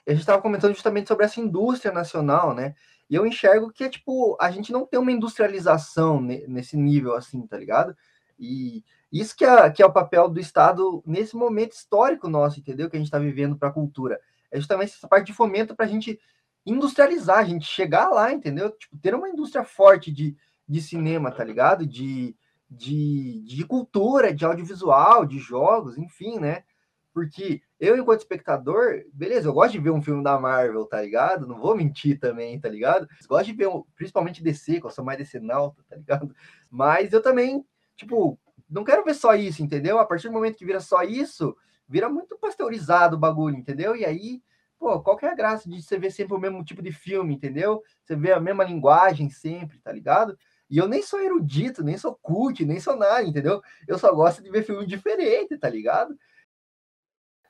[0.04, 2.74] A gente estava comentando justamente sobre essa indústria nacional, né?
[3.08, 7.46] E eu enxergo que é tipo, a gente não tem uma industrialização nesse nível assim,
[7.46, 7.96] tá ligado?
[8.36, 8.82] E
[9.12, 12.90] isso que é, que é o papel do Estado nesse momento histórico nosso, entendeu?
[12.90, 14.18] Que a gente está vivendo para a cultura.
[14.50, 16.18] É justamente essa parte de fomento para a gente
[16.64, 18.70] industrializar, a gente chegar lá, entendeu?
[18.70, 20.36] Tipo, ter uma indústria forte de,
[20.68, 21.86] de cinema, tá ligado?
[21.86, 22.36] De,
[22.70, 26.64] de, de cultura, de audiovisual, de jogos, enfim, né?
[27.12, 31.46] Porque eu, enquanto espectador, beleza, eu gosto de ver um filme da Marvel, tá ligado?
[31.46, 33.08] Não vou mentir também, tá ligado?
[33.20, 36.34] Eu gosto de ver, um, principalmente DC, que eu sou mais DC nauta, tá ligado?
[36.70, 37.64] Mas eu também,
[37.96, 38.38] tipo,
[38.68, 39.98] não quero ver só isso, entendeu?
[39.98, 41.56] A partir do momento que vira só isso,
[41.88, 43.96] vira muito pasteurizado o bagulho, entendeu?
[43.96, 44.40] E aí,
[44.80, 47.34] pô, qual que é a graça de você ver sempre o mesmo tipo de filme,
[47.34, 47.82] entendeu?
[48.02, 50.36] Você vê a mesma linguagem sempre, tá ligado?
[50.70, 53.60] E eu nem sou erudito, nem sou cult, nem sou nada, entendeu?
[53.86, 56.16] Eu só gosto de ver filme diferente, tá ligado?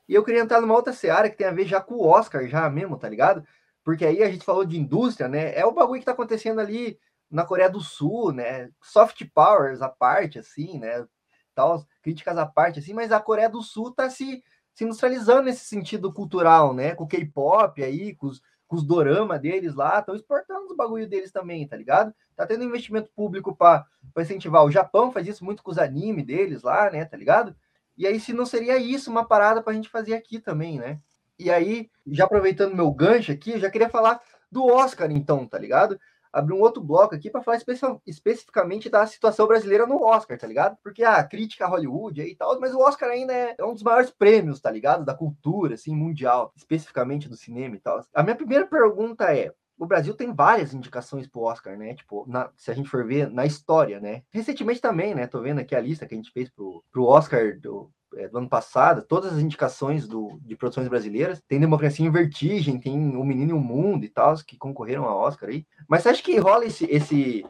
[0.09, 2.45] E eu queria entrar numa outra seara que tem a ver já com o Oscar,
[2.47, 3.47] já mesmo, tá ligado?
[3.83, 5.55] Porque aí a gente falou de indústria, né?
[5.57, 8.69] É o bagulho que tá acontecendo ali na Coreia do Sul, né?
[8.81, 11.07] Soft powers à parte, assim, né?
[11.55, 14.43] Tal, críticas à parte, assim, mas a Coreia do Sul tá se,
[14.73, 16.95] se industrializando nesse sentido cultural, né?
[16.95, 21.07] Com o K-pop aí, com os, com os dorama deles lá, estão exportando os bagulho
[21.07, 22.13] deles também, tá ligado?
[22.35, 23.85] Tá tendo investimento público para
[24.17, 24.63] incentivar.
[24.63, 27.05] O Japão faz isso muito com os animes deles lá, né?
[27.05, 27.55] Tá ligado?
[27.97, 30.99] E aí, se não seria isso uma parada para a gente fazer aqui também, né?
[31.37, 35.57] E aí, já aproveitando meu gancho aqui, eu já queria falar do Oscar, então, tá
[35.57, 35.99] ligado?
[36.31, 37.59] Abrir um outro bloco aqui para falar
[38.05, 40.77] especificamente da situação brasileira no Oscar, tá ligado?
[40.83, 43.83] Porque a crítica a Hollywood e tal, mas o Oscar ainda é, é um dos
[43.83, 45.05] maiores prêmios, tá ligado?
[45.05, 48.05] Da cultura, assim, mundial, especificamente do cinema e tal.
[48.13, 51.95] A minha primeira pergunta é: o Brasil tem várias indicações pro Oscar, né?
[51.95, 54.23] Tipo, na, se a gente for ver na história, né?
[54.31, 55.27] Recentemente também, né?
[55.27, 58.37] Tô vendo aqui a lista que a gente fez pro, pro Oscar do, é, do
[58.37, 61.41] ano passado, todas as indicações do, de produções brasileiras.
[61.47, 65.19] Tem Democracia em Vertigem, tem O Menino e o Mundo e tal, que concorreram ao
[65.19, 65.65] Oscar aí.
[65.87, 67.45] Mas você acha que rola esse, esse.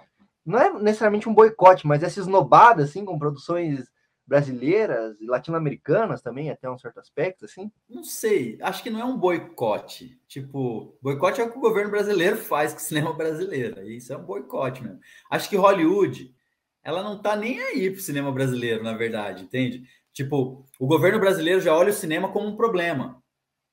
[0.46, 3.86] Não é necessariamente um boicote, mas essa esnobada, assim, com produções
[4.26, 7.70] brasileiras e latino-americanas também, até um certo aspecto, assim?
[7.90, 10.18] Não sei, acho que não é um boicote.
[10.26, 13.82] Tipo, boicote é o que o governo brasileiro faz com o cinema brasileiro.
[13.84, 15.00] Isso é um boicote mesmo.
[15.30, 16.34] Acho que Hollywood,
[16.82, 19.84] ela não tá nem aí pro cinema brasileiro, na verdade, entende?
[20.22, 23.20] Tipo, o governo brasileiro já olha o cinema como um problema,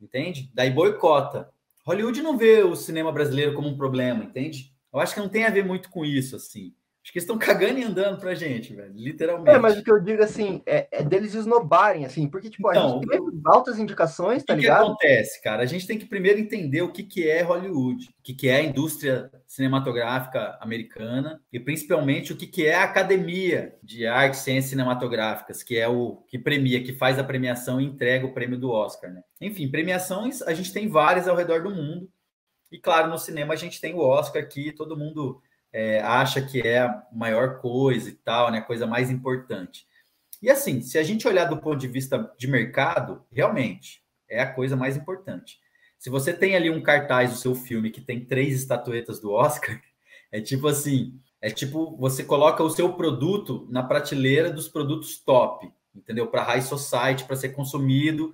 [0.01, 0.51] entende?
[0.55, 1.51] Daí boicota.
[1.84, 4.72] Hollywood não vê o cinema brasileiro como um problema, entende?
[4.90, 6.74] Eu acho que não tem a ver muito com isso, assim.
[7.09, 8.92] Acho que eles estão cagando e andando pra gente, velho.
[8.94, 9.48] Literalmente.
[9.48, 12.86] É, mas o que eu digo assim, é, é deles esnobarem, assim, porque, tipo, então,
[12.86, 14.92] a gente tem altas indicações, tá ligado?
[14.92, 15.62] O que acontece, cara?
[15.62, 18.56] A gente tem que primeiro entender o que, que é Hollywood, o que, que é
[18.56, 24.44] a indústria cinematográfica americana, e principalmente o que, que é a academia de artes e
[24.44, 28.59] ciências cinematográficas, que é o que premia, que faz a premiação e entrega o prêmio
[28.59, 29.22] do Oscar, né?
[29.40, 32.11] Enfim, premiações a gente tem várias ao redor do mundo.
[32.70, 35.40] E claro, no cinema a gente tem o Oscar aqui, todo mundo
[35.72, 38.58] é, acha que é a maior coisa e tal, né?
[38.58, 39.86] A coisa mais importante.
[40.40, 44.52] E assim, se a gente olhar do ponto de vista de mercado, realmente é a
[44.52, 45.58] coisa mais importante.
[45.98, 49.80] Se você tem ali um cartaz do seu filme que tem três estatuetas do Oscar,
[50.30, 55.70] é tipo assim, é tipo você coloca o seu produto na prateleira dos produtos top,
[55.94, 56.28] entendeu?
[56.28, 58.32] Para high society, para ser consumido,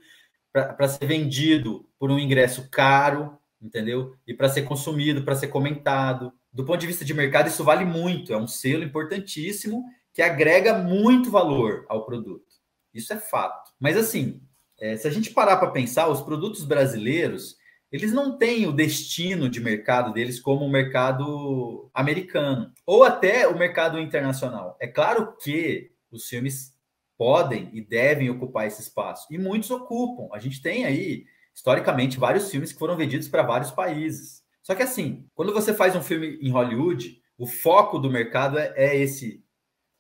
[0.53, 4.15] para ser vendido por um ingresso caro, entendeu?
[4.27, 7.85] E para ser consumido, para ser comentado do ponto de vista de mercado, isso vale
[7.85, 12.47] muito, é um selo importantíssimo que agrega muito valor ao produto.
[12.95, 13.73] Isso é fato.
[13.81, 14.41] Mas assim,
[14.79, 17.57] é, se a gente parar para pensar, os produtos brasileiros,
[17.91, 23.59] eles não têm o destino de mercado deles como o mercado americano, ou até o
[23.59, 24.77] mercado internacional.
[24.81, 26.73] É claro que os filmes
[27.19, 30.29] podem e devem ocupar esse espaço, e muitos ocupam.
[30.33, 34.44] A gente tem aí, historicamente, vários filmes que foram vendidos para vários países.
[34.65, 38.73] Só que assim, quando você faz um filme em Hollywood, o foco do mercado é,
[38.75, 39.45] é esse.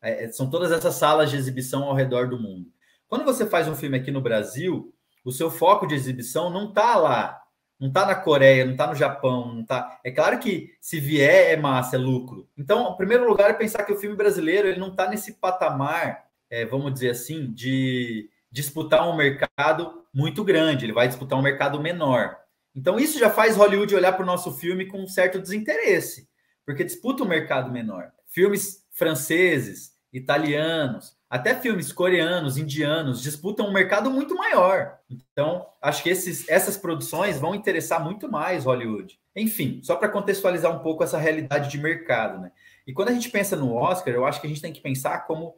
[0.02, 2.72] É, é, são todas essas salas de exibição ao redor do mundo.
[3.06, 4.92] Quando você faz um filme aqui no Brasil,
[5.22, 7.42] o seu foco de exibição não está lá,
[7.78, 10.00] não está na Coreia, não está no Japão, não tá.
[10.02, 12.48] É claro que se vier é massa, é lucro.
[12.56, 16.24] Então, o primeiro lugar é pensar que o filme brasileiro ele não está nesse patamar,
[16.48, 20.86] é, vamos dizer assim, de disputar um mercado muito grande.
[20.86, 22.43] Ele vai disputar um mercado menor.
[22.74, 26.28] Então, isso já faz Hollywood olhar para o nosso filme com um certo desinteresse,
[26.66, 28.10] porque disputa um mercado menor.
[28.28, 34.98] Filmes franceses, italianos, até filmes coreanos, indianos disputam um mercado muito maior.
[35.10, 39.18] Então, acho que esses, essas produções vão interessar muito mais Hollywood.
[39.34, 42.52] Enfim, só para contextualizar um pouco essa realidade de mercado, né?
[42.86, 45.26] E quando a gente pensa no Oscar, eu acho que a gente tem que pensar
[45.26, 45.56] como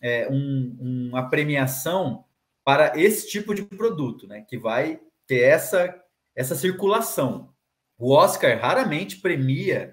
[0.00, 2.24] é, um, uma premiação
[2.64, 4.46] para esse tipo de produto, né?
[4.48, 5.94] Que vai ter essa
[6.38, 7.52] essa circulação.
[7.98, 9.92] O Oscar raramente premia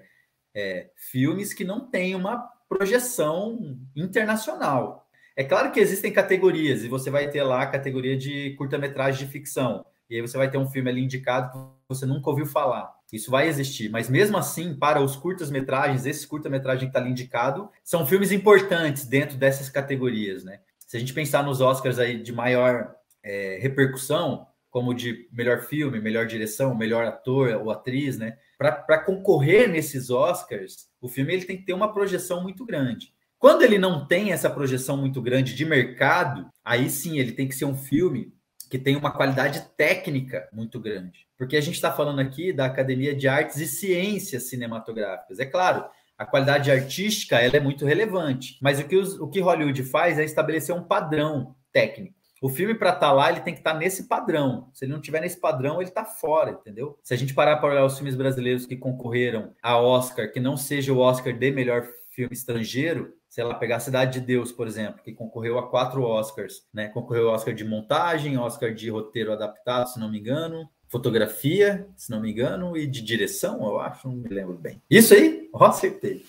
[0.54, 2.38] é, filmes que não têm uma
[2.68, 5.08] projeção internacional.
[5.34, 9.32] É claro que existem categorias, e você vai ter lá a categoria de curta-metragem de
[9.32, 9.84] ficção.
[10.08, 12.94] E aí você vai ter um filme ali indicado que você nunca ouviu falar.
[13.12, 13.88] Isso vai existir.
[13.88, 19.04] Mas mesmo assim, para os curtas-metragens, esse curta-metragem que está ali indicado, são filmes importantes
[19.04, 20.60] dentro dessas categorias, né?
[20.86, 25.98] Se a gente pensar nos Oscars aí de maior é, repercussão, como de melhor filme,
[25.98, 28.36] melhor direção, melhor ator ou atriz, né?
[28.58, 33.10] Para concorrer nesses Oscars, o filme ele tem que ter uma projeção muito grande.
[33.38, 37.54] Quando ele não tem essa projeção muito grande de mercado, aí sim ele tem que
[37.54, 38.34] ser um filme
[38.70, 41.26] que tem uma qualidade técnica muito grande.
[41.38, 45.38] Porque a gente está falando aqui da Academia de Artes e Ciências Cinematográficas.
[45.38, 45.86] É claro,
[46.18, 50.18] a qualidade artística ela é muito relevante, mas o que, os, o que Hollywood faz
[50.18, 52.15] é estabelecer um padrão técnico.
[52.46, 54.70] O filme para estar tá lá, ele tem que estar tá nesse padrão.
[54.72, 56.96] Se ele não tiver nesse padrão, ele está fora, entendeu?
[57.02, 60.56] Se a gente parar para olhar os filmes brasileiros que concorreram a Oscar, que não
[60.56, 65.02] seja o Oscar de melhor filme estrangeiro, sei lá, pegar Cidade de Deus, por exemplo,
[65.02, 66.86] que concorreu a quatro Oscars, né?
[66.86, 72.20] Concorreu Oscar de montagem, Oscar de roteiro adaptado, se não me engano, fotografia, se não
[72.20, 74.80] me engano, e de direção, eu acho, não me lembro bem.
[74.88, 75.50] Isso aí?
[75.52, 76.24] Ó, acertei.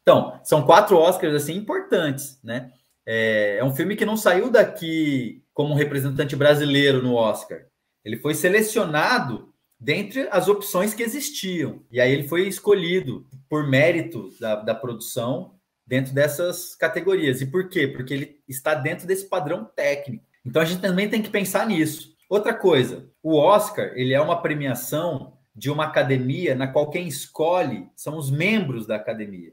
[0.00, 2.70] Então, são quatro Oscars assim importantes, né?
[3.06, 7.66] É, é um filme que não saiu daqui como representante brasileiro no Oscar.
[8.04, 11.82] Ele foi selecionado dentre as opções que existiam.
[11.90, 15.54] E aí ele foi escolhido por mérito da, da produção
[15.86, 17.40] dentro dessas categorias.
[17.40, 17.86] E por quê?
[17.86, 20.24] Porque ele está dentro desse padrão técnico.
[20.44, 22.14] Então a gente também tem que pensar nisso.
[22.28, 27.88] Outra coisa, o Oscar ele é uma premiação de uma academia na qual quem escolhe
[27.96, 29.52] são os membros da academia.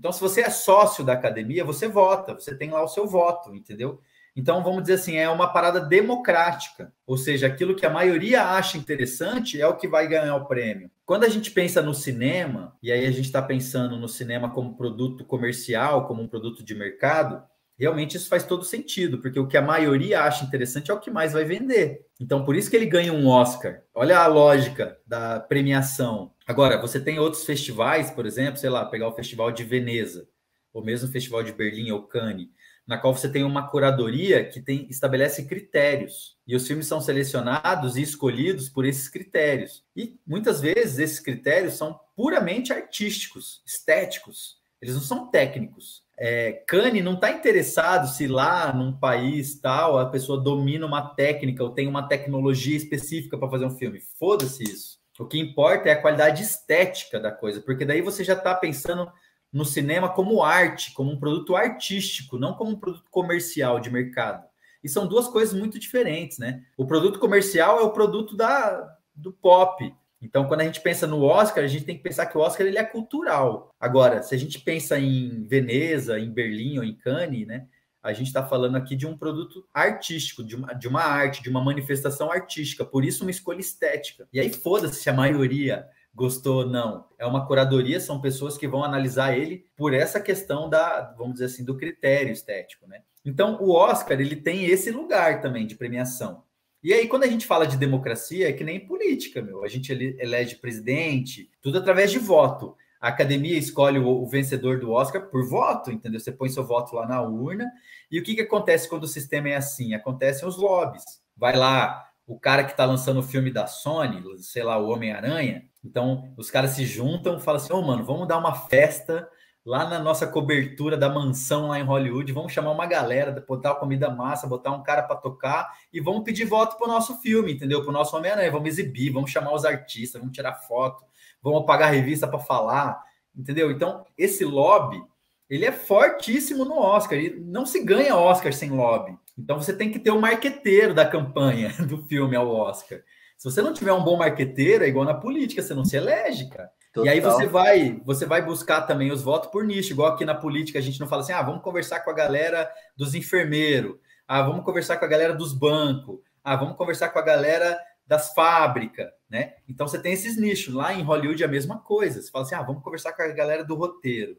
[0.00, 3.54] Então, se você é sócio da academia, você vota, você tem lá o seu voto,
[3.54, 4.00] entendeu?
[4.34, 8.78] Então, vamos dizer assim, é uma parada democrática, ou seja, aquilo que a maioria acha
[8.78, 10.90] interessante é o que vai ganhar o prêmio.
[11.04, 14.74] Quando a gente pensa no cinema, e aí a gente está pensando no cinema como
[14.74, 17.42] produto comercial, como um produto de mercado,
[17.80, 21.10] realmente isso faz todo sentido, porque o que a maioria acha interessante é o que
[21.10, 22.06] mais vai vender.
[22.20, 23.82] Então, por isso que ele ganha um Oscar.
[23.94, 26.32] Olha a lógica da premiação.
[26.46, 30.28] Agora, você tem outros festivais, por exemplo, sei lá, pegar o Festival de Veneza,
[30.72, 32.48] ou mesmo o Festival de Berlim ou Cannes
[32.90, 36.36] na qual você tem uma curadoria que tem, estabelece critérios.
[36.44, 39.84] E os filmes são selecionados e escolhidos por esses critérios.
[39.94, 44.58] E muitas vezes esses critérios são puramente artísticos, estéticos.
[44.82, 46.02] Eles não são técnicos.
[46.22, 51.64] É, Kanye não está interessado se lá num país tal a pessoa domina uma técnica
[51.64, 54.02] ou tem uma tecnologia específica para fazer um filme.
[54.18, 54.98] Foda-se isso.
[55.18, 59.10] O que importa é a qualidade estética da coisa, porque daí você já está pensando
[59.50, 64.44] no cinema como arte, como um produto artístico, não como um produto comercial de mercado.
[64.84, 66.62] E são duas coisas muito diferentes, né?
[66.76, 69.94] O produto comercial é o produto da, do pop.
[70.22, 72.66] Então, quando a gente pensa no Oscar, a gente tem que pensar que o Oscar
[72.66, 73.74] ele é cultural.
[73.80, 77.66] Agora, se a gente pensa em Veneza, em Berlim ou em Cannes, né?
[78.02, 81.50] A gente está falando aqui de um produto artístico, de uma, de uma arte, de
[81.50, 82.84] uma manifestação artística.
[82.84, 84.26] Por isso, uma escolha estética.
[84.32, 87.06] E aí, foda-se se a maioria gostou não.
[87.18, 91.46] É uma curadoria, são pessoas que vão analisar ele por essa questão da, vamos dizer
[91.46, 93.02] assim, do critério estético, né?
[93.24, 96.42] Então, o Oscar, ele tem esse lugar também de premiação.
[96.82, 99.62] E aí, quando a gente fala de democracia, é que nem política, meu.
[99.62, 102.76] A gente elege presidente, tudo através de voto.
[103.00, 106.20] A academia escolhe o, vencedor do Oscar por voto, entendeu?
[106.20, 107.70] Você põe seu voto lá na urna.
[108.10, 109.94] E o que, que acontece quando o sistema é assim?
[109.94, 111.04] Acontecem os lobbies.
[111.36, 115.70] Vai lá o cara que está lançando o filme da Sony, sei lá, o Homem-Aranha,
[115.84, 119.28] então, os caras se juntam falam assim: ô, oh, mano, vamos dar uma festa
[119.64, 124.10] lá na nossa cobertura da mansão lá em Hollywood, vamos chamar uma galera, botar comida
[124.10, 127.82] massa, botar um cara para tocar e vamos pedir voto pro nosso filme, entendeu?
[127.82, 131.04] Pro nosso Homem-Aranha, vamos exibir, vamos chamar os artistas, vamos tirar foto,
[131.42, 133.02] vamos pagar revista para falar,
[133.36, 133.70] entendeu?
[133.70, 135.02] Então, esse lobby,
[135.48, 139.16] ele é fortíssimo no Oscar, e não se ganha Oscar sem lobby.
[139.38, 143.00] Então, você tem que ter o marqueteiro da campanha do filme ao Oscar.
[143.40, 146.46] Se você não tiver um bom marqueteiro, é igual na política, você não se elege,
[146.50, 146.70] cara.
[146.92, 147.06] Total.
[147.06, 150.34] E aí você vai, você vai buscar também os votos por nicho, igual aqui na
[150.34, 153.96] política a gente não fala assim: "Ah, vamos conversar com a galera dos enfermeiros.
[154.28, 156.18] Ah, vamos conversar com a galera dos bancos.
[156.44, 159.54] Ah, vamos conversar com a galera das fábricas, né?
[159.66, 160.74] Então você tem esses nichos.
[160.74, 162.20] Lá em Hollywood é a mesma coisa.
[162.20, 164.36] Você fala assim: "Ah, vamos conversar com a galera do roteiro.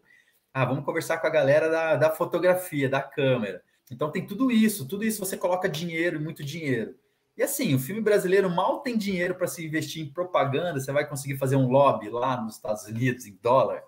[0.53, 3.63] Ah, vamos conversar com a galera da, da fotografia, da câmera.
[3.89, 6.93] Então tem tudo isso, tudo isso você coloca dinheiro, muito dinheiro.
[7.37, 11.07] E assim, o filme brasileiro mal tem dinheiro para se investir em propaganda, você vai
[11.07, 13.81] conseguir fazer um lobby lá nos Estados Unidos em dólar.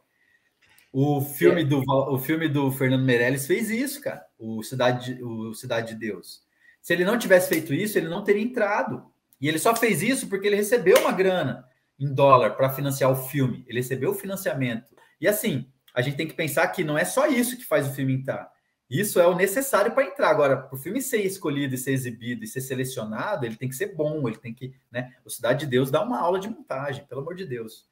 [0.92, 1.66] O filme, é.
[1.66, 4.24] do, o filme do Fernando Meirelles fez isso, cara.
[4.38, 6.44] O Cidade, o Cidade de Deus.
[6.82, 9.04] Se ele não tivesse feito isso, ele não teria entrado.
[9.42, 11.66] E ele só fez isso porque ele recebeu uma grana
[12.00, 13.66] em dólar para financiar o filme.
[13.68, 14.96] Ele recebeu o financiamento.
[15.20, 17.94] E assim, a gente tem que pensar que não é só isso que faz o
[17.94, 18.52] filme entrar.
[18.90, 20.30] Isso é o necessário para entrar.
[20.30, 23.76] Agora, para o filme ser escolhido e ser exibido e ser selecionado, ele tem que
[23.76, 25.14] ser bom, ele tem que, né?
[25.26, 27.88] O Cidade de Deus dá uma aula de montagem, pelo amor de Deus.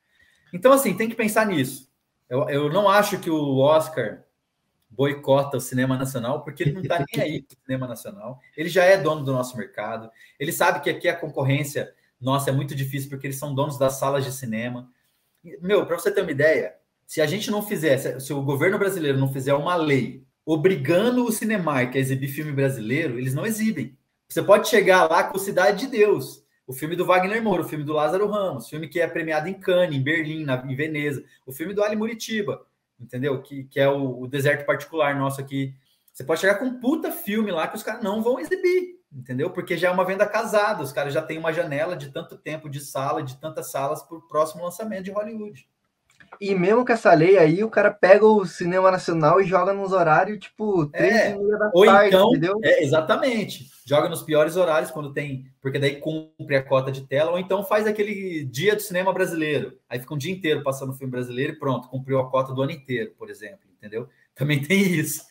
[0.54, 1.90] Então, assim, tem que pensar nisso.
[2.30, 4.24] Eu, eu não acho que o Oscar
[4.90, 8.40] boicota o cinema nacional, porque ele não está nem aí para o cinema nacional.
[8.56, 10.12] Ele já é dono do nosso mercado.
[10.38, 13.94] Ele sabe que aqui a concorrência nossa é muito difícil, porque eles são donos das
[13.94, 14.90] salas de cinema.
[15.62, 16.76] Meu, para você ter uma ideia,
[17.08, 21.32] se a gente não fizer, se o governo brasileiro não fizer uma lei obrigando o
[21.32, 23.98] Cinemark a exibir filme brasileiro, eles não exibem.
[24.28, 27.84] Você pode chegar lá com Cidade de Deus, o filme do Wagner Moura, o filme
[27.84, 31.52] do Lázaro Ramos, filme que é premiado em Cannes, em Berlim, na, em Veneza, o
[31.52, 32.66] filme do Ali Muritiba,
[33.00, 33.42] entendeu?
[33.42, 35.76] Que, que é o, o deserto particular nosso aqui.
[36.14, 39.50] Você pode chegar com um puta filme lá que os caras não vão exibir, entendeu?
[39.50, 42.70] Porque já é uma venda casada, os caras já têm uma janela de tanto tempo
[42.70, 45.68] de sala, de tantas salas para o próximo lançamento de Hollywood.
[46.40, 49.92] E mesmo com essa lei aí, o cara pega o cinema nacional e joga nos
[49.92, 52.60] horários, tipo, três é, da ou tarde, então, entendeu?
[52.64, 53.70] É, exatamente.
[53.86, 57.64] Joga nos piores horários quando tem, porque daí cumpre a cota de tela, ou então
[57.64, 59.78] faz aquele dia do cinema brasileiro.
[59.90, 62.72] Aí fica um dia inteiro passando filme brasileiro e pronto, cumpriu a cota do ano
[62.72, 64.08] inteiro, por exemplo, entendeu?
[64.34, 65.24] Também tem isso.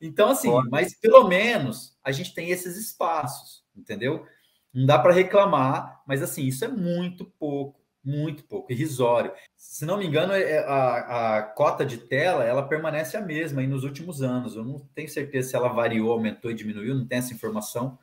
[0.00, 4.26] Então, assim, mas pelo menos a gente tem esses espaços, entendeu?
[4.74, 9.32] Não dá para reclamar, mas assim, isso é muito pouco, muito pouco, irrisório.
[9.56, 13.66] Se não me engano, é, a, a cota de tela ela permanece a mesma aí
[13.66, 14.56] nos últimos anos.
[14.56, 17.98] Eu não tenho certeza se ela variou, aumentou e diminuiu, não tenho essa informação.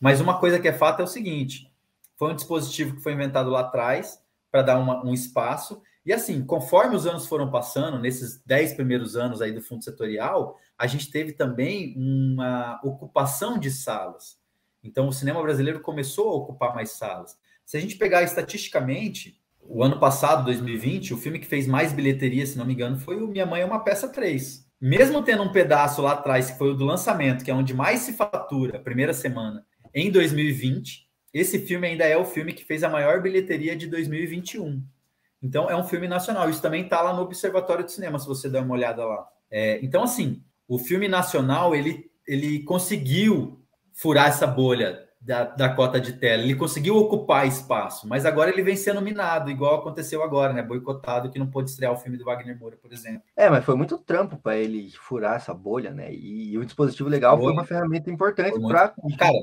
[0.00, 1.72] Mas uma coisa que é fato é o seguinte:
[2.16, 5.82] foi um dispositivo que foi inventado lá atrás para dar uma, um espaço.
[6.04, 10.58] E assim, conforme os anos foram passando, nesses 10 primeiros anos aí do fundo setorial,
[10.76, 14.38] a gente teve também uma ocupação de salas.
[14.82, 17.38] Então, o cinema brasileiro começou a ocupar mais salas.
[17.70, 22.44] Se a gente pegar estatisticamente, o ano passado, 2020, o filme que fez mais bilheteria,
[22.44, 24.66] se não me engano, foi o Minha Mãe é uma Peça 3.
[24.80, 28.00] Mesmo tendo um pedaço lá atrás, que foi o do lançamento, que é onde mais
[28.00, 29.64] se fatura, a primeira semana,
[29.94, 34.82] em 2020, esse filme ainda é o filme que fez a maior bilheteria de 2021.
[35.40, 36.50] Então, é um filme nacional.
[36.50, 39.28] Isso também está lá no Observatório de Cinema, se você der uma olhada lá.
[39.48, 46.00] É, então, assim, o filme nacional, ele, ele conseguiu furar essa bolha da, da cota
[46.00, 46.42] de tela.
[46.42, 50.62] Ele conseguiu ocupar espaço, mas agora ele vem sendo minado, igual aconteceu agora, né?
[50.62, 53.22] Boicotado, que não pôde estrear o filme do Wagner Moura, por exemplo.
[53.36, 56.12] É, mas foi muito trampo para ele furar essa bolha, né?
[56.12, 58.94] E, e o dispositivo legal foi, foi uma ferramenta importante para.
[59.18, 59.38] Cara,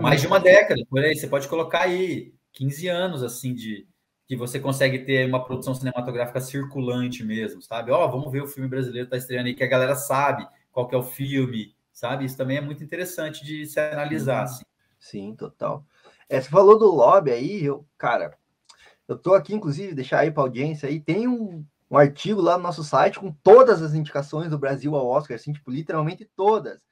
[0.00, 1.16] mais de uma década, por aí.
[1.16, 3.88] Você pode colocar aí 15 anos, assim, de
[4.28, 7.90] que você consegue ter uma produção cinematográfica circulante mesmo, sabe?
[7.90, 10.86] Ó, oh, vamos ver o filme brasileiro tá estreando aí, que a galera sabe qual
[10.86, 12.26] que é o filme, sabe?
[12.26, 14.64] Isso também é muito interessante de se analisar, assim.
[14.98, 15.84] Sim, total.
[16.28, 18.36] É, você falou do lobby aí, eu, cara,
[19.06, 22.62] eu tô aqui, inclusive, deixar aí para audiência aí, tem um, um artigo lá no
[22.62, 26.82] nosso site com todas as indicações do Brasil ao Oscar, assim, tipo, literalmente todas,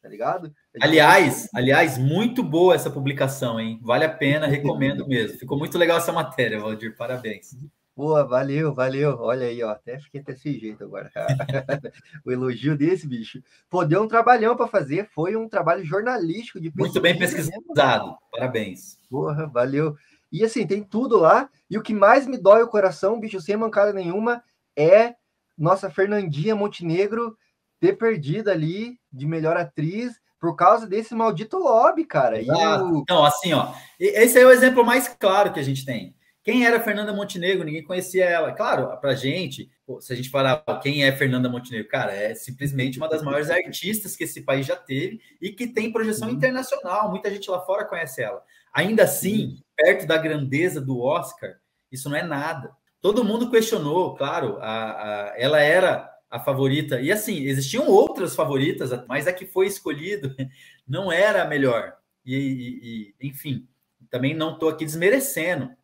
[0.00, 0.54] tá ligado?
[0.80, 3.78] Aliás, aliás, muito boa essa publicação, hein?
[3.82, 5.38] Vale a pena, recomendo mesmo.
[5.38, 7.54] Ficou muito legal essa matéria, Valdir, parabéns.
[7.96, 9.16] Boa, valeu, valeu.
[9.20, 11.10] Olha aí, ó, até fiquei desse jeito agora.
[12.26, 13.42] o elogio desse bicho.
[13.70, 18.14] Pô, deu um trabalhão para fazer, foi um trabalho jornalístico de Muito bem pesquisado.
[18.30, 18.98] Parabéns.
[19.08, 19.96] Porra, valeu.
[20.30, 21.48] E assim, tem tudo lá.
[21.70, 24.44] E o que mais me dói o coração, bicho, sem mancada nenhuma,
[24.76, 25.14] é
[25.56, 27.34] nossa Fernandinha Montenegro
[27.80, 32.42] ter perdido ali de melhor atriz por causa desse maldito lobby, cara.
[32.42, 33.04] E o...
[33.08, 36.14] Não, assim, ó, esse é o exemplo mais claro que a gente tem.
[36.46, 37.64] Quem era Fernanda Montenegro?
[37.64, 38.52] Ninguém conhecia ela.
[38.52, 39.68] Claro, pra gente,
[39.98, 44.14] se a gente falar quem é Fernanda Montenegro, cara, é simplesmente uma das maiores artistas
[44.14, 46.34] que esse país já teve e que tem projeção uhum.
[46.34, 47.10] internacional.
[47.10, 48.40] Muita gente lá fora conhece ela.
[48.72, 51.56] Ainda assim, perto da grandeza do Oscar,
[51.90, 52.70] isso não é nada.
[53.00, 57.00] Todo mundo questionou, claro, a, a, ela era a favorita.
[57.00, 60.32] E assim, existiam outras favoritas, mas a que foi escolhida
[60.86, 61.96] não era a melhor.
[62.24, 63.66] E, e, e enfim,
[64.08, 65.74] também não estou aqui desmerecendo.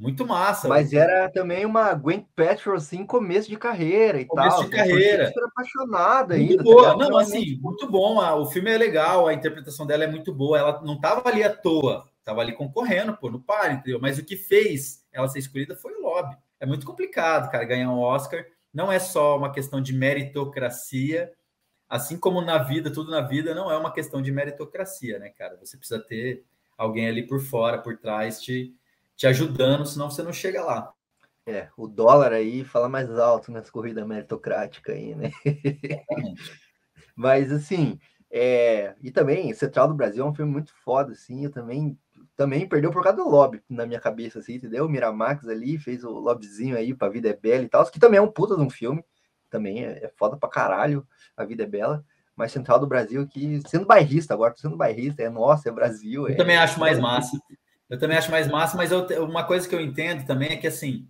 [0.00, 0.66] Muito massa.
[0.66, 4.64] Mas era também uma Gwen Petro, assim, começo de carreira e começo tal.
[4.64, 5.26] de carreira.
[5.26, 6.62] Super apaixonada muito ainda.
[6.62, 6.84] Boa.
[6.84, 8.18] Tá não, assim, muito bom.
[8.40, 10.58] O filme é legal, a interpretação dela é muito boa.
[10.58, 14.00] Ela não estava ali à toa, estava ali concorrendo, pô, no par, entendeu?
[14.00, 16.34] Mas o que fez ela ser escolhida foi o lobby.
[16.58, 18.46] É muito complicado, cara, ganhar um Oscar.
[18.72, 21.30] Não é só uma questão de meritocracia,
[21.86, 25.58] assim como na vida, tudo na vida não é uma questão de meritocracia, né, cara?
[25.58, 26.42] Você precisa ter
[26.78, 28.74] alguém ali por fora, por trás, te
[29.20, 30.94] te ajudando, senão você não chega lá.
[31.46, 35.30] É, o dólar aí fala mais alto nessa corrida meritocrática aí, né?
[37.14, 37.98] Mas assim,
[38.30, 41.98] é, e também Central do Brasil é um filme muito foda, assim, eu também
[42.34, 44.86] também perdeu por causa do lobby na minha cabeça, assim, entendeu?
[44.86, 48.16] O Miramax ali fez o lobbyzinho aí pra Vida é Bela e tal, que também
[48.16, 49.04] é um puta de um filme,
[49.50, 51.06] também é, é foda pra caralho,
[51.36, 52.02] A Vida é Bela,
[52.34, 56.26] mas Central do Brasil que, sendo bairrista agora, tô sendo bairrista, é nossa, é Brasil.
[56.26, 57.38] Eu é, também acho mais massa.
[57.90, 60.68] Eu também acho mais massa, mas eu, uma coisa que eu entendo também é que
[60.68, 61.08] assim,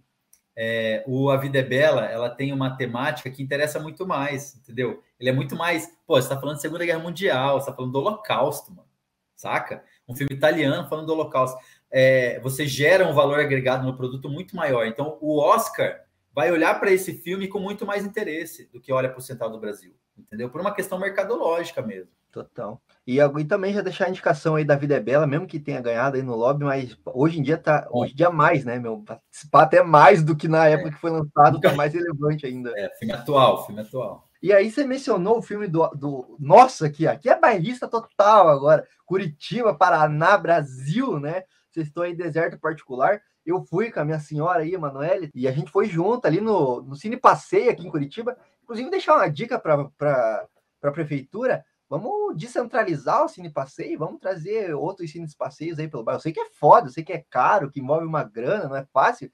[0.57, 5.03] é, o A Vida é Bela, ela tem uma temática que interessa muito mais, entendeu?
[5.19, 5.87] Ele é muito mais.
[6.07, 8.89] Pô, você tá falando de Segunda Guerra Mundial, você tá falando do Holocausto, mano.
[9.37, 9.85] Saca?
[10.09, 11.59] Um filme italiano falando do Holocausto.
[11.91, 14.87] É, você gera um valor agregado no produto muito maior.
[14.87, 19.09] Então, o Oscar vai olhar para esse filme com muito mais interesse do que olha
[19.09, 20.49] para o Central do Brasil, entendeu?
[20.49, 22.13] Por uma questão mercadológica mesmo.
[22.33, 22.81] Total.
[23.05, 25.81] E, e também já deixar a indicação aí da Vida é Bela, mesmo que tenha
[25.81, 28.99] ganhado aí no lobby, mas hoje em dia tá, hoje em dia mais, né, meu?
[29.01, 30.75] Participar até mais do que na é.
[30.75, 30.93] época é.
[30.93, 32.73] que foi lançado, tá mais relevante ainda.
[32.77, 34.29] É, filme atual, filme atual.
[34.41, 38.87] E aí você mencionou o filme do, do nossa aqui, aqui é bairrista total agora,
[39.05, 41.43] Curitiba, Paraná, Brasil, né?
[41.71, 43.21] Vocês estão aí deserto particular.
[43.45, 46.81] Eu fui com a minha senhora aí, Emanuele, e a gente foi junto ali no,
[46.83, 48.37] no Cine Passeio aqui em Curitiba.
[48.63, 50.47] Inclusive, deixar uma dica para
[50.83, 56.19] a prefeitura Vamos descentralizar o Cine Passeio, vamos trazer outros Cine Passeios aí pelo bairro.
[56.19, 58.77] Eu sei que é foda, eu sei que é caro, que move uma grana, não
[58.77, 59.29] é fácil,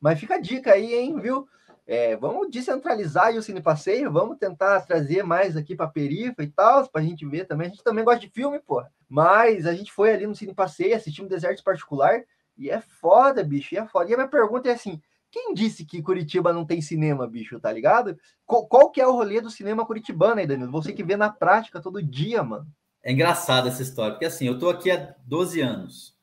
[0.00, 1.46] mas fica a dica aí, hein, viu?
[1.86, 6.46] É, vamos descentralizar o Cine Passeio, vamos tentar trazer mais aqui para a perifa e
[6.46, 7.66] tal, para a gente ver também.
[7.66, 8.82] A gente também gosta de filme, pô.
[9.06, 12.22] Mas a gente foi ali no Cine Passeio, assistimos Deserto Particular,
[12.56, 14.10] e é foda, bicho, e é foda.
[14.10, 17.72] E a minha pergunta é assim: quem disse que Curitiba não tem cinema, bicho, tá
[17.72, 18.18] ligado?
[18.44, 20.72] Qual, qual que é o rolê do cinema curitibano aí, Danilo?
[20.72, 22.66] Você que vê na prática todo dia, mano.
[23.02, 26.18] É engraçada essa história, porque assim, eu tô aqui há 12 anos.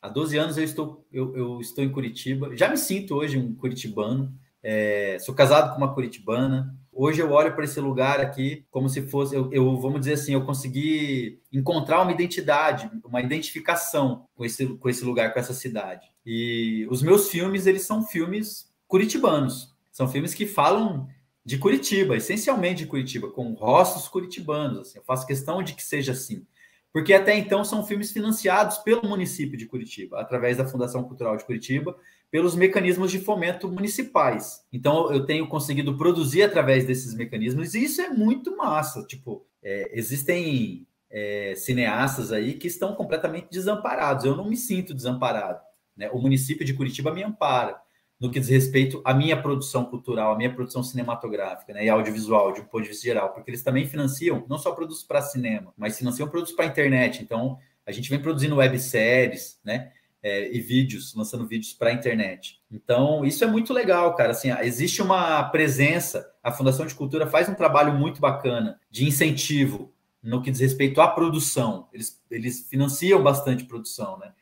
[0.00, 2.56] Há 12 anos eu estou, eu, eu estou em Curitiba.
[2.56, 4.32] Já me sinto hoje um curitibano.
[4.62, 6.76] É, sou casado com uma curitibana.
[6.94, 10.34] Hoje eu olho para esse lugar aqui como se fosse, eu, eu, vamos dizer assim,
[10.34, 16.06] eu consegui encontrar uma identidade, uma identificação com esse, com esse lugar, com essa cidade.
[16.24, 19.74] E os meus filmes, eles são filmes curitibanos.
[19.90, 21.08] São filmes que falam
[21.44, 24.78] de Curitiba, essencialmente de Curitiba, com rostos curitibanos.
[24.80, 24.98] Assim.
[24.98, 26.46] Eu faço questão de que seja assim.
[26.92, 31.44] Porque até então são filmes financiados pelo município de Curitiba, através da Fundação Cultural de
[31.44, 31.96] Curitiba,
[32.30, 34.64] pelos mecanismos de fomento municipais.
[34.72, 39.02] Então eu tenho conseguido produzir através desses mecanismos, e isso é muito massa.
[39.04, 44.24] Tipo, é, existem é, cineastas aí que estão completamente desamparados.
[44.24, 45.60] Eu não me sinto desamparado.
[45.96, 46.10] Né?
[46.10, 47.80] O município de Curitiba me ampara
[48.22, 52.52] no que diz respeito à minha produção cultural, à minha produção cinematográfica né, e audiovisual,
[52.52, 55.74] de um ponto de vista geral, porque eles também financiam não só produtos para cinema,
[55.76, 57.20] mas financiam produtos para internet.
[57.20, 59.90] Então, a gente vem produzindo webséries, né?
[60.22, 62.62] É, e vídeos, lançando vídeos para a internet.
[62.70, 64.30] Então, isso é muito legal, cara.
[64.30, 69.92] Assim, existe uma presença, a Fundação de Cultura faz um trabalho muito bacana de incentivo
[70.22, 71.88] no que diz respeito à produção.
[71.92, 74.32] Eles, eles financiam bastante produção, né?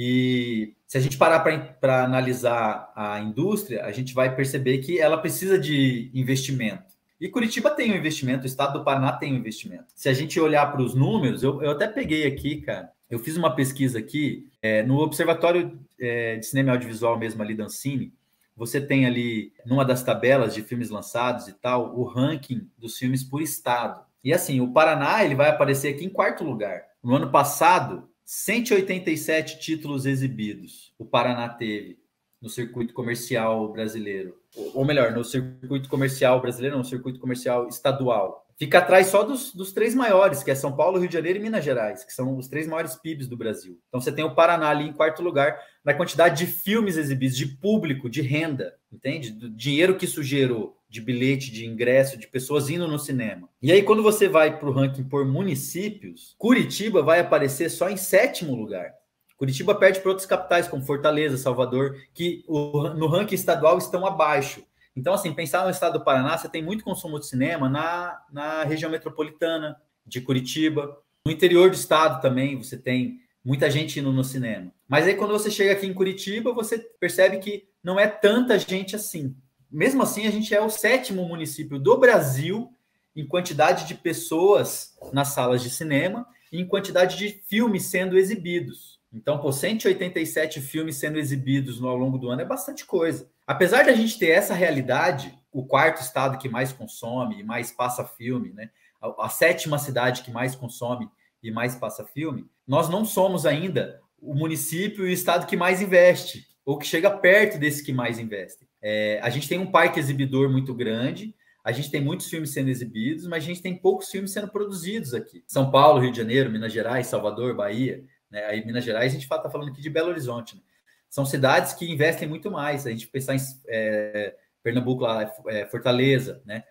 [0.00, 5.18] E se a gente parar para analisar a indústria, a gente vai perceber que ela
[5.18, 6.84] precisa de investimento.
[7.20, 9.86] E Curitiba tem um investimento, o estado do Paraná tem um investimento.
[9.96, 13.36] Se a gente olhar para os números, eu, eu, até peguei aqui, cara, eu fiz
[13.36, 18.14] uma pesquisa aqui é, no Observatório é, de Cinema e Audiovisual mesmo ali da Ancine,
[18.56, 23.24] você tem ali, numa das tabelas de filmes lançados e tal, o ranking dos filmes
[23.24, 24.00] por estado.
[24.22, 26.84] E assim, o Paraná ele vai aparecer aqui em quarto lugar.
[27.02, 31.98] No ano passado, 187 títulos exibidos o Paraná teve
[32.42, 34.36] no circuito comercial brasileiro.
[34.74, 38.46] Ou melhor, no circuito comercial brasileiro, no circuito comercial estadual.
[38.58, 41.42] Fica atrás só dos, dos, três maiores, que é São Paulo, Rio de Janeiro e
[41.42, 43.80] Minas Gerais, que são os três maiores PIBs do Brasil.
[43.88, 47.46] Então você tem o Paraná ali em quarto lugar na quantidade de filmes exibidos, de
[47.46, 49.30] público, de renda, entende?
[49.30, 53.48] Do dinheiro que isso gerou de bilhete, de ingresso, de pessoas indo no cinema.
[53.60, 57.96] E aí, quando você vai para o ranking por municípios, Curitiba vai aparecer só em
[57.96, 58.92] sétimo lugar.
[59.36, 64.64] Curitiba perde para outras capitais, como Fortaleza, Salvador, que no ranking estadual estão abaixo.
[64.96, 68.64] Então, assim, pensar no estado do Paraná, você tem muito consumo de cinema na, na
[68.64, 70.98] região metropolitana de Curitiba.
[71.24, 74.72] No interior do estado também você tem muita gente indo no cinema.
[74.88, 78.96] Mas aí, quando você chega aqui em Curitiba, você percebe que não é tanta gente
[78.96, 79.36] assim.
[79.70, 82.72] Mesmo assim, a gente é o sétimo município do Brasil
[83.14, 88.98] em quantidade de pessoas nas salas de cinema e em quantidade de filmes sendo exibidos.
[89.12, 93.28] Então, por 187 filmes sendo exibidos ao longo do ano é bastante coisa.
[93.46, 97.72] Apesar de a gente ter essa realidade, o quarto estado que mais consome e mais
[97.72, 98.70] passa filme, né?
[99.00, 101.08] A, a sétima cidade que mais consome
[101.42, 105.80] e mais passa filme, nós não somos ainda o município e o estado que mais
[105.80, 108.67] investe, ou que chega perto desse que mais investe.
[108.80, 112.70] É, a gente tem um parque exibidor muito grande, a gente tem muitos filmes sendo
[112.70, 115.42] exibidos, mas a gente tem poucos filmes sendo produzidos aqui.
[115.46, 118.04] São Paulo, Rio de Janeiro, Minas Gerais, Salvador, Bahia.
[118.30, 118.44] Né?
[118.46, 120.56] Aí, Minas Gerais, a gente está falando aqui de Belo Horizonte.
[120.56, 120.62] Né?
[121.08, 122.86] são cidades que investem muito mais.
[122.86, 126.64] A gente pensar em é, Pernambuco, lá, é, Fortaleza, né?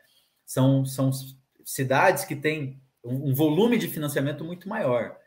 [0.45, 1.11] São, são
[1.65, 5.17] cidades que têm um, um, volume de financiamento muito maior.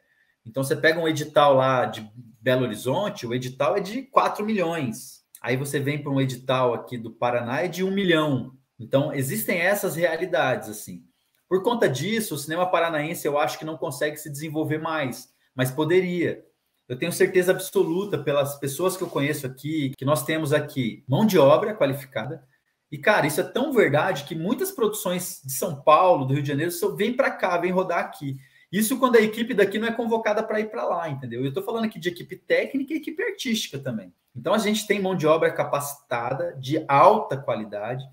[0.46, 2.08] Então, você pega um edital lá de
[2.40, 5.19] Belo Horizonte, o edital é de 4 milhões.
[5.40, 8.52] Aí você vem para um edital aqui do Paraná, é de 1 milhão.
[8.78, 11.04] Então, existem essas realidades, assim.
[11.48, 15.70] Por conta disso, o cinema paranaense eu acho que não consegue se desenvolver mais, mas
[15.70, 16.44] poderia.
[16.88, 21.26] Eu tenho certeza absoluta pelas pessoas que eu conheço aqui, que nós temos aqui mão
[21.26, 22.44] de obra qualificada.
[22.90, 26.48] E, cara, isso é tão verdade que muitas produções de São Paulo, do Rio de
[26.48, 28.36] Janeiro, vêm para cá, vêm rodar aqui.
[28.72, 31.40] Isso quando a equipe daqui não é convocada para ir para lá, entendeu?
[31.40, 34.12] Eu estou falando aqui de equipe técnica e equipe artística também.
[34.34, 38.04] Então a gente tem mão de obra capacitada, de alta qualidade.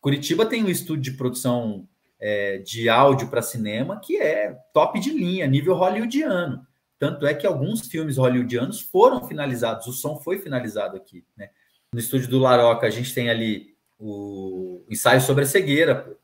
[0.00, 1.88] Curitiba tem um estúdio de produção
[2.20, 6.66] é, de áudio para cinema que é top de linha, nível hollywoodiano.
[6.98, 11.24] Tanto é que alguns filmes hollywoodianos foram finalizados, o som foi finalizado aqui.
[11.36, 11.50] Né?
[11.92, 16.16] No estúdio do Laroca, a gente tem ali o ensaio sobre a cegueira.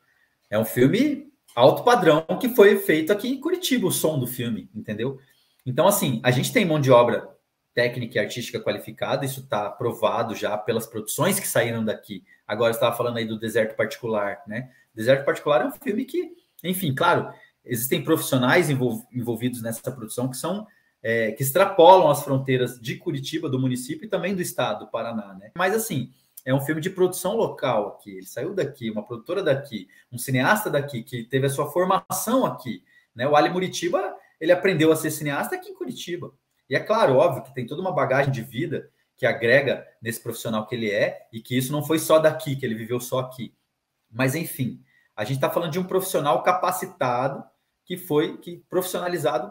[0.49, 1.28] É um filme
[1.59, 5.18] alto padrão que foi feito aqui em Curitiba, o som do filme, entendeu?
[5.66, 7.28] Então, assim, a gente tem mão de obra
[7.74, 12.24] técnica e artística qualificada, isso está provado já pelas produções que saíram daqui.
[12.46, 14.70] Agora estava falando aí do Deserto Particular, né?
[14.94, 16.32] Deserto Particular é um filme que,
[16.64, 17.32] enfim, claro,
[17.64, 20.66] existem profissionais envolvidos nessa produção que são
[21.02, 25.34] é, que extrapolam as fronteiras de Curitiba, do município e também do estado do Paraná,
[25.34, 25.50] né?
[25.56, 26.11] Mas assim,
[26.45, 28.11] é um filme de produção local aqui.
[28.11, 32.82] Ele saiu daqui, uma produtora daqui, um cineasta daqui que teve a sua formação aqui,
[33.14, 33.26] né?
[33.26, 36.32] O Ali Muritiba, ele aprendeu a ser cineasta aqui em Curitiba.
[36.68, 40.66] E é claro, óbvio que tem toda uma bagagem de vida que agrega nesse profissional
[40.66, 43.55] que ele é e que isso não foi só daqui, que ele viveu só aqui.
[44.11, 44.82] Mas enfim,
[45.16, 47.43] a gente está falando de um profissional capacitado
[47.84, 49.51] que foi que profissionalizado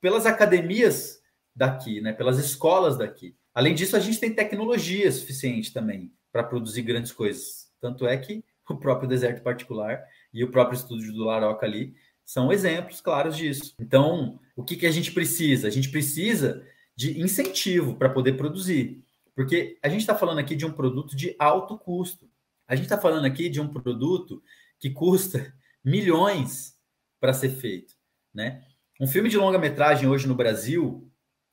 [0.00, 1.20] pelas academias
[1.56, 3.36] daqui, né, pelas escolas daqui.
[3.52, 7.70] Além disso, a gente tem tecnologia suficiente também para produzir grandes coisas.
[7.80, 10.02] Tanto é que o próprio deserto particular
[10.32, 13.74] e o próprio estúdio do Laroca ali são exemplos claros disso.
[13.80, 15.68] Então, o que, que a gente precisa?
[15.68, 16.62] A gente precisa
[16.94, 19.02] de incentivo para poder produzir.
[19.34, 22.28] Porque a gente está falando aqui de um produto de alto custo.
[22.66, 24.42] A gente está falando aqui de um produto
[24.78, 26.76] que custa milhões
[27.20, 27.94] para ser feito,
[28.34, 28.62] né?
[29.00, 31.08] Um filme de longa-metragem hoje no Brasil,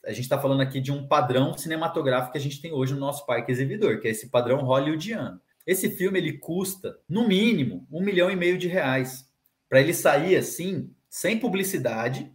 [0.06, 3.00] a gente está falando aqui de um padrão cinematográfico que a gente tem hoje no
[3.00, 5.40] nosso parque exibidor, que é esse padrão hollywoodiano.
[5.66, 9.28] Esse filme ele custa, no mínimo, um milhão e meio de reais
[9.68, 12.32] para ele sair assim, sem publicidade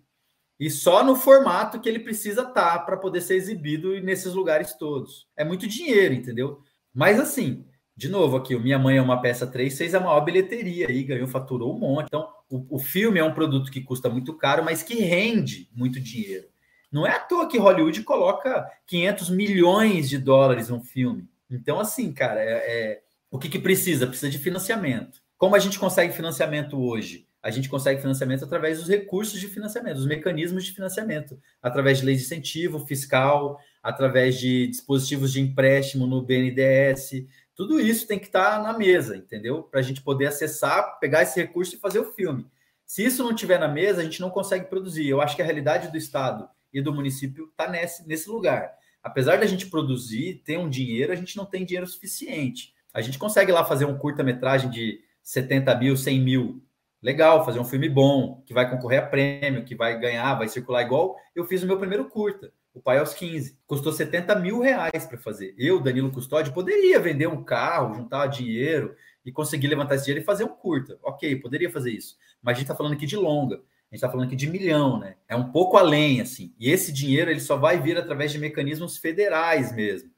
[0.61, 4.75] e só no formato que ele precisa estar tá para poder ser exibido nesses lugares
[4.75, 5.27] todos.
[5.35, 6.61] É muito dinheiro, entendeu?
[6.93, 7.65] Mas assim,
[7.97, 11.03] de novo aqui, o Minha Mãe é uma peça 3 fez a maior bilheteria aí,
[11.03, 12.09] ganhou, faturou um monte.
[12.09, 15.99] Então, o, o filme é um produto que custa muito caro, mas que rende muito
[15.99, 16.50] dinheiro.
[16.91, 21.29] Não é à toa que Hollywood coloca 500 milhões de dólares num filme.
[21.51, 24.07] Então, assim, cara, é, é, o que, que precisa?
[24.07, 25.21] Precisa de financiamento.
[25.39, 27.27] Como a gente consegue financiamento hoje?
[27.43, 32.05] A gente consegue financiamento através dos recursos de financiamento, dos mecanismos de financiamento, através de
[32.05, 37.27] leis de incentivo fiscal, através de dispositivos de empréstimo no BNDES,
[37.61, 39.63] tudo isso tem que estar tá na mesa, entendeu?
[39.63, 42.47] Para a gente poder acessar, pegar esse recurso e fazer o filme.
[42.87, 45.07] Se isso não tiver na mesa, a gente não consegue produzir.
[45.07, 48.73] Eu acho que a realidade do Estado e do município está nesse, nesse lugar.
[49.03, 52.75] Apesar da gente produzir, ter um dinheiro, a gente não tem dinheiro suficiente.
[52.93, 56.63] A gente consegue lá fazer um curta-metragem de 70 mil, 100 mil.
[57.03, 60.83] Legal, fazer um filme bom, que vai concorrer a prêmio, que vai ganhar, vai circular
[60.83, 63.59] igual eu fiz o meu primeiro curta o pai aos 15.
[63.67, 65.55] Custou 70 mil reais para fazer.
[65.59, 68.95] Eu, Danilo Custódio, poderia vender um carro, juntar dinheiro
[69.25, 70.99] e conseguir levantar esse dinheiro e fazer um curta.
[71.03, 72.17] Ok, poderia fazer isso.
[72.43, 73.61] Mas a gente está falando aqui de longa.
[73.91, 75.17] A gente está falando aqui de milhão, né?
[75.29, 76.55] É um pouco além, assim.
[76.61, 80.11] E esse dinheiro ele só vai vir através de mecanismos federais mesmo.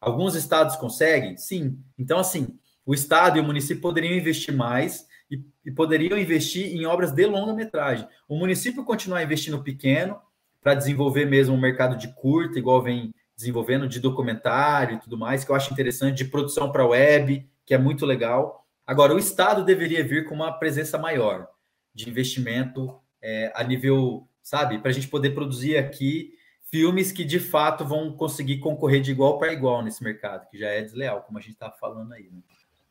[0.00, 1.36] Alguns estados conseguem?
[1.36, 1.78] Sim.
[1.98, 6.86] Então, assim, o estado e o município poderiam investir mais e, e poderiam investir em
[6.86, 8.08] obras de longa metragem.
[8.26, 10.18] O município continuar investindo pequeno,
[10.62, 15.44] para desenvolver mesmo um mercado de curta, igual vem desenvolvendo de documentário e tudo mais,
[15.44, 18.66] que eu acho interessante, de produção para web, que é muito legal.
[18.86, 21.46] Agora, o Estado deveria vir com uma presença maior
[21.94, 26.32] de investimento é, a nível, sabe, para a gente poder produzir aqui
[26.70, 30.68] filmes que de fato vão conseguir concorrer de igual para igual nesse mercado, que já
[30.68, 32.28] é desleal, como a gente está falando aí.
[32.30, 32.40] Né?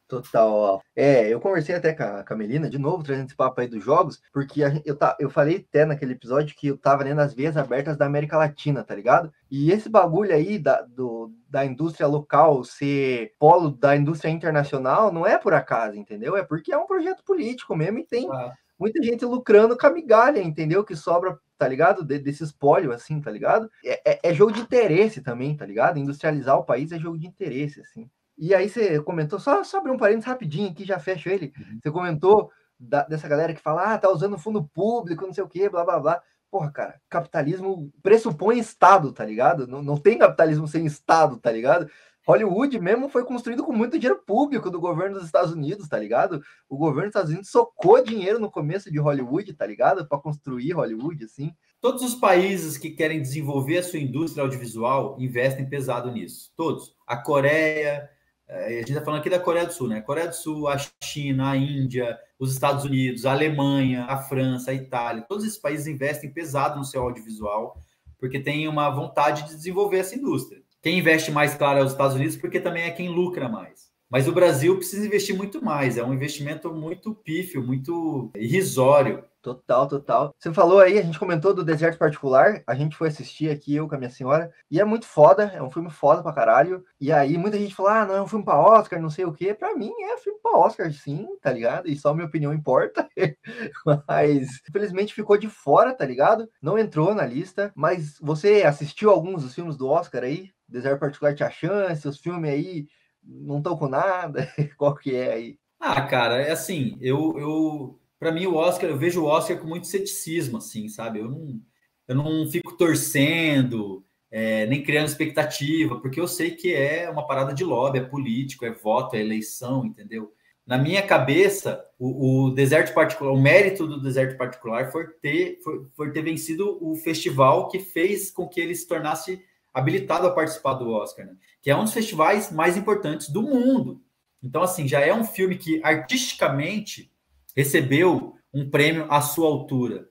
[0.08, 0.82] Total.
[0.96, 3.68] É, eu conversei até com a, com a Melina, de novo, trazendo esse papo aí
[3.68, 7.20] dos jogos, porque a, eu, tá, eu falei até naquele episódio que eu tava lendo
[7.20, 9.34] as veias abertas da América Latina, tá ligado?
[9.52, 15.28] E esse bagulho aí da, do, da indústria local ser polo da indústria internacional não
[15.28, 16.38] é por acaso, entendeu?
[16.38, 18.54] É porque é um projeto político mesmo e tem ah.
[18.80, 20.84] Muita gente lucrando com a migalha, entendeu?
[20.84, 22.06] Que sobra tá ligado?
[22.06, 23.70] De, desse espólio, assim, tá ligado?
[23.84, 25.98] É, é, é, jogo de interesse também, tá ligado?
[25.98, 28.10] Industrializar o país é jogo de interesse, assim.
[28.38, 31.52] E aí você comentou, só, só abrir um parênteses rapidinho aqui, já fecho ele.
[31.58, 31.80] Uhum.
[31.82, 35.50] Você comentou da, dessa galera que fala, ah, tá usando fundo público, não sei o
[35.50, 36.22] quê, blá blá blá.
[36.50, 39.68] Porra, cara, capitalismo pressupõe Estado, tá ligado?
[39.68, 41.90] Não, não tem capitalismo sem Estado, tá ligado?
[42.28, 46.42] Hollywood mesmo foi construído com muito dinheiro público do governo dos Estados Unidos, tá ligado?
[46.68, 50.06] O governo dos Estados Unidos socou dinheiro no começo de Hollywood, tá ligado?
[50.06, 51.54] Para construir Hollywood, assim.
[51.80, 56.52] Todos os países que querem desenvolver a sua indústria audiovisual investem pesado nisso.
[56.58, 56.94] Todos.
[57.08, 58.10] A Coreia,
[58.46, 60.02] é, a gente está falando aqui da Coreia do Sul, né?
[60.02, 64.74] Coreia do Sul, a China, a Índia, os Estados Unidos, a Alemanha, a França, a
[64.74, 67.82] Itália, todos esses países investem pesado no seu audiovisual,
[68.20, 70.62] porque tem uma vontade de desenvolver essa indústria.
[70.88, 73.92] Quem investe mais, claro, é os Estados Unidos, porque também é quem lucra mais.
[74.10, 79.22] Mas o Brasil precisa investir muito mais, é um investimento muito pífio, muito irrisório.
[79.42, 80.34] Total, total.
[80.40, 83.86] Você falou aí, a gente comentou do Deserto Particular, a gente foi assistir aqui, eu
[83.86, 86.82] com a minha senhora, e é muito foda, é um filme foda pra caralho.
[87.02, 89.34] E aí muita gente fala, ah, não, é um filme pra Oscar, não sei o
[89.34, 89.54] quê.
[89.54, 91.90] Pra mim é filme pra Oscar, sim, tá ligado?
[91.90, 93.10] E só minha opinião importa.
[94.08, 96.50] mas, infelizmente, ficou de fora, tá ligado?
[96.62, 97.74] Não entrou na lista.
[97.76, 100.50] Mas você assistiu alguns dos filmes do Oscar aí?
[100.68, 102.88] Deserto Particular tinha chance, os filmes aí
[103.24, 104.52] não estão com nada?
[104.78, 105.60] Qual que é aí?
[105.80, 109.68] Ah, cara, é assim, eu, eu para mim o Oscar, eu vejo o Oscar com
[109.68, 111.20] muito ceticismo, assim, sabe?
[111.20, 111.62] Eu não,
[112.08, 117.54] eu não fico torcendo, é, nem criando expectativa, porque eu sei que é uma parada
[117.54, 120.34] de lobby, é político, é voto, é eleição, entendeu?
[120.66, 125.88] Na minha cabeça, o, o deserto particular, o mérito do deserto particular foi ter, foi,
[125.96, 129.42] foi ter vencido o festival que fez com que ele se tornasse
[129.78, 131.36] habilitado a participar do Oscar, né?
[131.62, 134.02] que é um dos festivais mais importantes do mundo.
[134.42, 137.12] Então, assim, já é um filme que artisticamente
[137.56, 140.10] recebeu um prêmio à sua altura.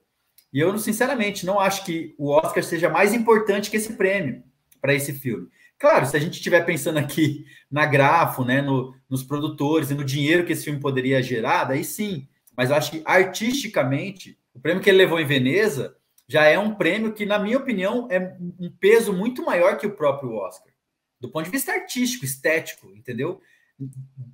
[0.53, 4.41] E eu, sinceramente, não acho que o Oscar seja mais importante que esse prêmio
[4.81, 5.49] para esse filme.
[5.77, 10.03] Claro, se a gente estiver pensando aqui na grafo, né, no, nos produtores e no
[10.03, 12.27] dinheiro que esse filme poderia gerar, daí sim.
[12.55, 15.95] Mas eu acho que artisticamente, o prêmio que ele levou em Veneza
[16.27, 19.95] já é um prêmio que, na minha opinião, é um peso muito maior que o
[19.95, 20.73] próprio Oscar.
[21.19, 23.41] Do ponto de vista artístico, estético, entendeu?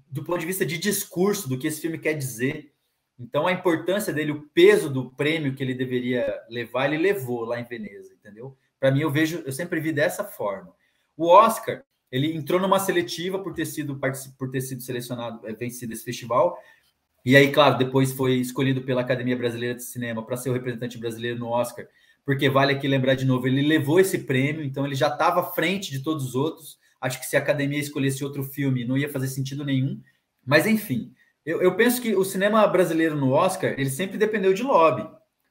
[0.10, 2.74] Do ponto de vista de discurso, do que esse filme quer dizer.
[3.20, 7.60] Então, a importância dele, o peso do prêmio que ele deveria levar, ele levou lá
[7.60, 8.58] em Veneza, entendeu?
[8.80, 10.74] Para mim, eu vejo, eu sempre vi dessa forma.
[11.16, 14.00] O Oscar, ele entrou numa seletiva por ter sido
[14.38, 16.58] por ter sido selecionado, é, vencido esse festival.
[17.26, 20.98] E aí, claro, depois foi escolhido pela Academia Brasileira de Cinema para ser o representante
[20.98, 21.88] brasileiro no Oscar,
[22.26, 25.44] porque vale aqui lembrar de novo, ele levou esse prêmio, então ele já estava à
[25.44, 26.78] frente de todos os outros.
[27.00, 30.02] Acho que se a Academia escolhesse outro filme, não ia fazer sentido nenhum.
[30.46, 31.14] Mas enfim,
[31.46, 35.08] eu, eu, penso que o cinema brasileiro no Oscar, ele sempre dependeu de lobby.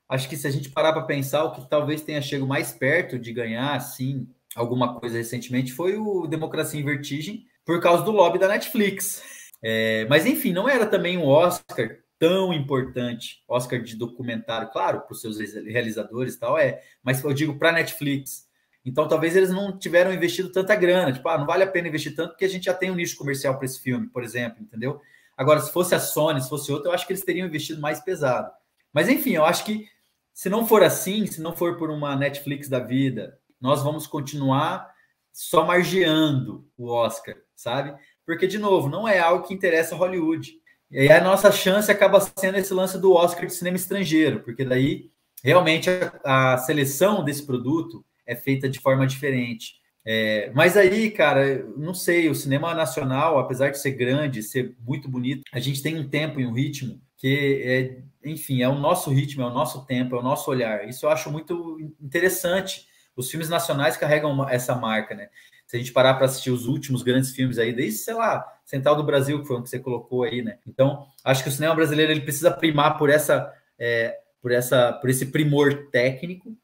[0.09, 3.19] Acho que se a gente parar para pensar, o que talvez tenha chegado mais perto
[3.19, 8.39] de ganhar, assim, alguma coisa recentemente foi o Democracia em Vertigem, por causa do lobby
[8.39, 9.23] da Netflix.
[9.63, 15.13] É, mas, enfim, não era também um Oscar tão importante, Oscar de documentário, claro, para
[15.13, 18.49] os seus realizadores e tal, é, mas eu digo para Netflix.
[18.85, 22.15] Então, talvez eles não tiveram investido tanta grana, tipo, ah, não vale a pena investir
[22.15, 25.01] tanto porque a gente já tem um nicho comercial para esse filme, por exemplo, entendeu?
[25.37, 28.01] Agora, se fosse a Sony, se fosse outra, eu acho que eles teriam investido mais
[28.01, 28.51] pesado.
[28.93, 29.87] Mas enfim, eu acho que
[30.33, 34.93] se não for assim, se não for por uma Netflix da vida, nós vamos continuar
[35.33, 37.95] só margeando o Oscar, sabe?
[38.27, 40.53] Porque, de novo, não é algo que interessa Hollywood.
[40.91, 44.65] E aí a nossa chance acaba sendo esse lance do Oscar de cinema estrangeiro, porque
[44.65, 45.11] daí
[45.43, 45.89] realmente
[46.23, 49.81] a, a seleção desse produto é feita de forma diferente.
[50.05, 55.09] É, mas aí, cara, não sei, o cinema nacional, apesar de ser grande, ser muito
[55.09, 59.11] bonito, a gente tem um tempo e um ritmo que é, enfim, é o nosso
[59.11, 60.89] ritmo, é o nosso tempo, é o nosso olhar.
[60.89, 62.87] Isso eu acho muito interessante.
[63.15, 65.29] Os filmes nacionais carregam essa marca, né?
[65.73, 68.95] Se a gente parar para assistir os últimos grandes filmes aí, desde, sei lá, Central
[68.95, 70.59] do Brasil, que foi o que você colocou aí, né?
[70.67, 75.09] Então, acho que o cinema brasileiro ele precisa primar por essa, é, por essa, por
[75.09, 76.55] esse primor técnico,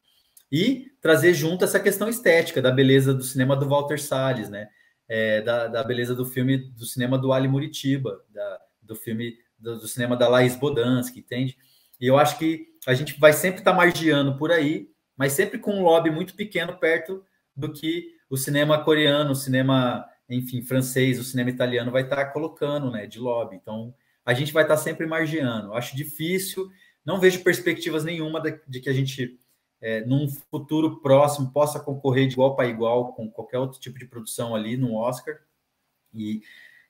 [0.53, 4.69] e trazer junto essa questão estética da beleza do cinema do Walter Salles, né?
[5.09, 9.81] É, da, da, beleza do filme do cinema do Ali Muritiba, da, do filme do,
[9.81, 11.57] do, cinema da Laís Bodansky, entende?
[11.99, 15.59] E eu acho que a gente vai sempre estar tá margiando por aí, mas sempre
[15.59, 17.25] com um lobby muito pequeno perto
[17.57, 22.25] do que o cinema coreano, o cinema, enfim, francês, o cinema italiano vai estar tá
[22.27, 23.57] colocando, né, de lobby.
[23.57, 23.95] Então,
[24.25, 25.75] a gente vai estar tá sempre margiando.
[25.75, 26.69] Acho difícil,
[27.05, 29.39] não vejo perspectivas nenhuma de, de que a gente
[29.81, 34.07] é, num futuro próximo possa concorrer de igual para igual com qualquer outro tipo de
[34.07, 35.39] produção ali no Oscar.
[36.13, 36.43] E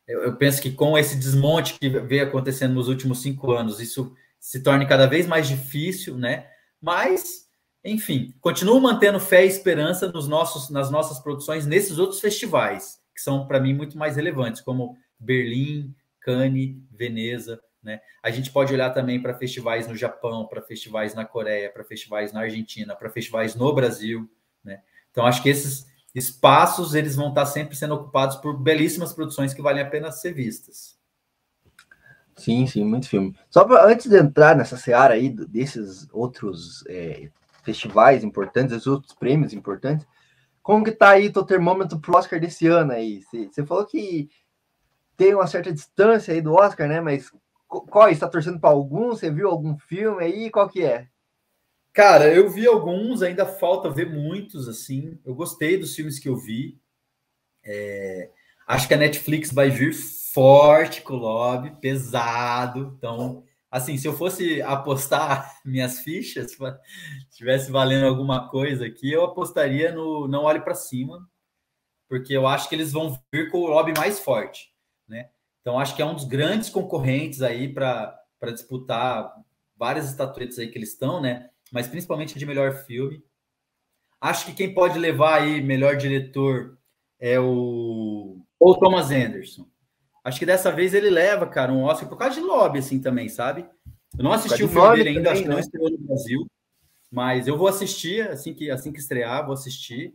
[0.07, 4.15] eu, eu penso que com esse desmonte que vem acontecendo nos últimos cinco anos, isso
[4.41, 6.49] se torne cada vez mais difícil, né?
[6.81, 7.48] Mas,
[7.85, 13.21] enfim, continuo mantendo fé e esperança nos nossos, nas nossas produções nesses outros festivais, que
[13.21, 18.01] são, para mim, muito mais relevantes, como Berlim, Cannes, Veneza, né?
[18.23, 22.33] A gente pode olhar também para festivais no Japão, para festivais na Coreia, para festivais
[22.33, 24.29] na Argentina, para festivais no Brasil.
[24.65, 24.83] Né?
[25.11, 29.63] Então, acho que esses espaços eles vão estar sempre sendo ocupados por belíssimas produções que
[29.63, 30.99] valem a pena ser vistas.
[32.37, 33.37] Sim, sim, muito filme.
[33.51, 37.31] Só pra, antes de entrar nessa seara aí desses outros é,
[37.69, 40.07] festivais importantes, esses outros prêmios importantes,
[40.63, 43.23] como que tá aí o termômetro pro Oscar desse ano aí?
[43.23, 44.31] Você falou que
[45.19, 46.99] tem uma certa distância aí do Oscar, né?
[46.99, 47.31] Mas
[47.67, 49.11] qual está torcendo para algum?
[49.11, 50.51] Você viu algum filme aí?
[50.51, 51.09] Qual que é?
[51.93, 55.19] Cara, eu vi alguns, ainda falta ver muitos assim.
[55.27, 56.79] Eu gostei dos filmes que eu vi.
[57.63, 58.31] É,
[58.67, 62.95] acho que a Netflix vai vir forte com o lobby, pesado.
[62.97, 66.59] Então, assim, se eu fosse apostar minhas fichas, se
[67.31, 71.29] estivesse valendo alguma coisa aqui, eu apostaria no Não Olhe para Cima,
[72.09, 74.73] porque eu acho que eles vão vir com o lobby mais forte,
[75.07, 75.31] né?
[75.61, 79.35] Então, acho que é um dos grandes concorrentes aí para disputar
[79.77, 81.51] várias estatuetas aí que eles estão, né?
[81.71, 83.23] Mas principalmente de melhor filme.
[84.21, 86.79] Acho que quem pode levar aí melhor diretor
[87.21, 89.69] é o ou Thomas Anderson.
[90.25, 93.29] Acho que dessa vez ele leva, cara, um Oscar por causa de lobby, assim, também,
[93.29, 93.67] sabe?
[94.17, 95.55] Eu não assisti o filme dele ainda, também, acho que né?
[95.55, 96.47] não estreou no Brasil,
[97.11, 100.15] mas eu vou assistir assim que assim que estrear, vou assistir.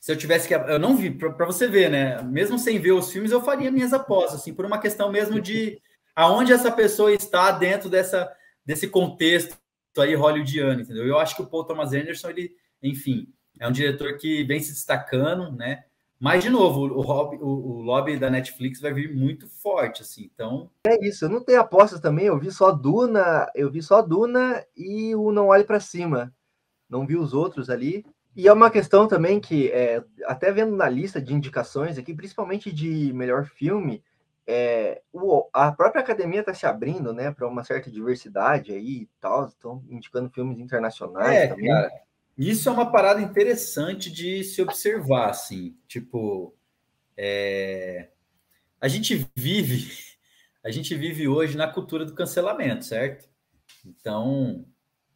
[0.00, 2.20] Se eu tivesse que eu não vi para você ver, né?
[2.22, 5.80] Mesmo sem ver os filmes, eu faria minhas apostas, assim, por uma questão mesmo de
[6.14, 8.30] aonde essa pessoa está dentro dessa
[8.64, 9.56] desse contexto
[9.98, 11.06] aí hollywoodiano, entendeu?
[11.06, 13.28] Eu acho que o Paul Thomas Anderson, ele, enfim,
[13.60, 15.84] é um diretor que vem se destacando, né?
[16.20, 20.30] Mas, de novo, o, hobby, o, o, lobby da Netflix vai vir muito forte, assim,
[20.32, 20.70] então...
[20.86, 24.64] É isso, eu não tenho apostas também, eu vi só Duna, eu vi só Duna
[24.76, 26.32] e o Não Olhe para Cima.
[26.88, 28.04] Não vi os outros ali.
[28.36, 32.72] E é uma questão também que, é, até vendo na lista de indicações aqui, principalmente
[32.72, 34.02] de melhor filme,
[34.46, 39.08] é, o, a própria academia está se abrindo, né, para uma certa diversidade aí e
[39.20, 41.68] tal, estão indicando filmes internacionais é, também.
[41.68, 41.90] Cara,
[42.36, 46.54] isso é uma parada interessante de se observar, assim, tipo,
[47.16, 48.10] é...
[48.80, 49.88] a gente vive,
[50.64, 53.28] a gente vive hoje na cultura do cancelamento, certo?
[53.84, 54.64] Então,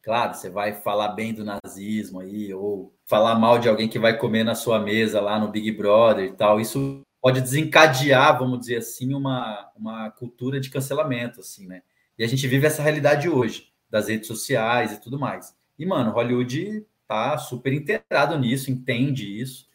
[0.01, 4.17] claro, você vai falar bem do nazismo aí, ou falar mal de alguém que vai
[4.17, 8.77] comer na sua mesa lá no Big Brother e tal, isso pode desencadear, vamos dizer
[8.77, 11.81] assim, uma, uma cultura de cancelamento, assim, né?
[12.17, 15.55] E a gente vive essa realidade hoje, das redes sociais e tudo mais.
[15.77, 19.67] E, mano, Hollywood tá super inteirado nisso, entende isso.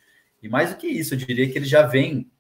[0.43, 2.31] E mais do que isso, eu diria que ele já vem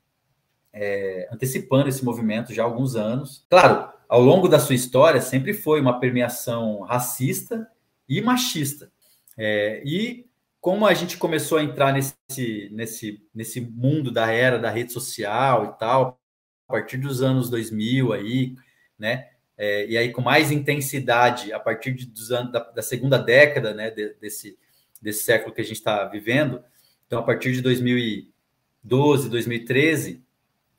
[0.72, 3.44] é, antecipando esse movimento já há alguns anos.
[3.50, 7.68] Claro, ao longo da sua história, sempre foi uma permeação racista
[8.08, 8.90] e machista.
[9.36, 10.26] É, e
[10.60, 15.64] como a gente começou a entrar nesse, nesse, nesse mundo da era da rede social
[15.66, 16.20] e tal,
[16.68, 18.54] a partir dos anos 2000 aí,
[18.98, 19.28] né?
[19.56, 23.74] É, e aí com mais intensidade a partir de, dos anos, da, da segunda década,
[23.74, 23.90] né?
[23.90, 24.58] De, desse,
[25.04, 26.64] desse século que a gente está vivendo.
[27.06, 30.24] Então, a partir de 2012, 2013,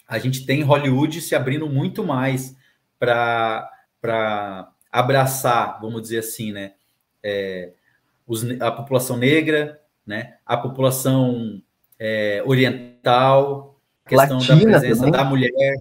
[0.08, 2.58] a gente tem Hollywood se abrindo muito mais
[3.00, 3.70] para
[4.92, 6.74] abraçar, vamos dizer assim, né?
[7.22, 7.74] É,
[8.26, 10.38] os, a população negra, né?
[10.44, 11.62] A população
[12.00, 15.12] é, oriental, a questão Latina da presença também.
[15.12, 15.76] da mulher,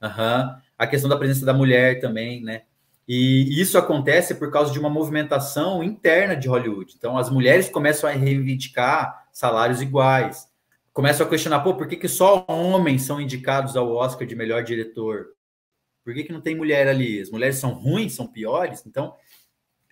[0.00, 2.62] uhum, a questão da presença da mulher também, né?
[3.06, 6.94] E isso acontece por causa de uma movimentação interna de Hollywood.
[6.96, 10.48] Então, as mulheres começam a reivindicar salários iguais,
[10.92, 14.62] começam a questionar, pô, por que, que só homens são indicados ao Oscar de melhor
[14.62, 15.34] diretor?
[16.02, 17.20] Por que, que não tem mulher ali?
[17.20, 18.84] As mulheres são ruins, são piores?
[18.86, 19.14] Então,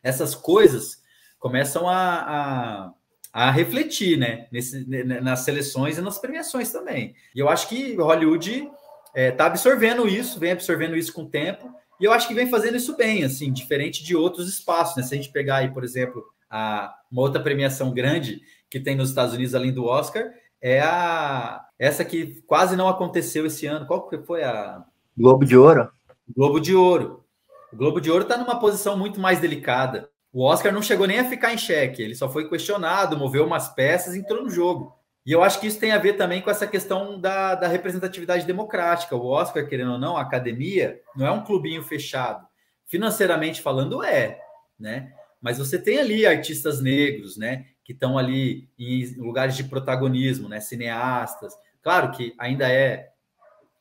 [0.02, 1.02] essas coisas
[1.39, 2.93] começam a,
[3.32, 7.14] a, a refletir, né, Nesse, nas seleções e nas premiações também.
[7.34, 8.70] E eu acho que Hollywood está
[9.14, 12.51] é, tá absorvendo isso, vem absorvendo isso com o tempo, e eu acho que vem
[12.51, 15.05] fazendo isso bem, assim, diferente de outros espaços, né?
[15.05, 19.11] Se a gente pegar aí, por exemplo, a, uma outra premiação grande que tem nos
[19.11, 23.87] Estados Unidos, além do Oscar, é a essa que quase não aconteceu esse ano.
[23.87, 24.85] Qual que foi a
[25.16, 25.93] Globo de Ouro?
[26.35, 27.24] Globo de Ouro.
[27.73, 30.11] O Globo de Ouro está numa posição muito mais delicada.
[30.33, 33.69] O Oscar não chegou nem a ficar em xeque, ele só foi questionado, moveu umas
[33.69, 34.93] peças, entrou no jogo.
[35.24, 38.44] E eu acho que isso tem a ver também com essa questão da, da, representatividade
[38.44, 39.15] democrática.
[39.15, 42.44] O Oscar, querendo ou não, a academia não é um clubinho fechado.
[42.86, 44.40] Financeiramente falando, é,
[44.78, 45.12] né?
[45.40, 47.66] Mas você tem ali artistas negros, né?
[47.85, 50.61] Que estão ali em lugares de protagonismo, né?
[50.61, 51.55] Cineastas.
[51.81, 53.11] Claro que ainda é,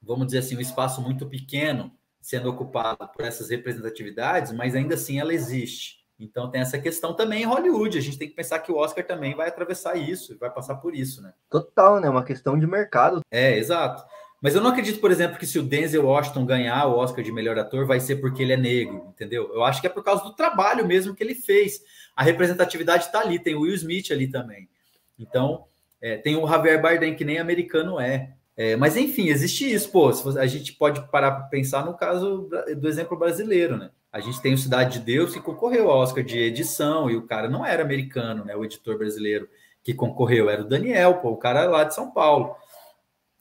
[0.01, 5.19] vamos dizer assim, um espaço muito pequeno sendo ocupado por essas representatividades, mas ainda assim
[5.19, 6.00] ela existe.
[6.21, 7.97] Então tem essa questão também em Hollywood.
[7.97, 10.95] A gente tem que pensar que o Oscar também vai atravessar isso, vai passar por
[10.95, 11.33] isso, né?
[11.49, 12.07] Total, né?
[12.07, 13.21] Uma questão de mercado.
[13.31, 14.03] É, exato.
[14.39, 17.31] Mas eu não acredito, por exemplo, que se o Denzel Washington ganhar o Oscar de
[17.31, 19.51] melhor ator, vai ser porque ele é negro, entendeu?
[19.53, 21.81] Eu acho que é por causa do trabalho mesmo que ele fez.
[22.15, 24.69] A representatividade está ali, tem o Will Smith ali também.
[25.17, 25.65] Então,
[26.01, 28.33] é, tem o Javier Bardem, que nem americano é.
[28.57, 28.75] é.
[28.75, 30.09] mas enfim, existe isso, pô.
[30.37, 33.91] A gente pode parar para pensar no caso do exemplo brasileiro, né?
[34.11, 37.25] A gente tem o Cidade de Deus que concorreu ao Oscar de edição e o
[37.25, 38.55] cara não era americano, né?
[38.55, 39.47] O editor brasileiro
[39.81, 42.55] que concorreu era o Daniel, pô, o cara lá de São Paulo.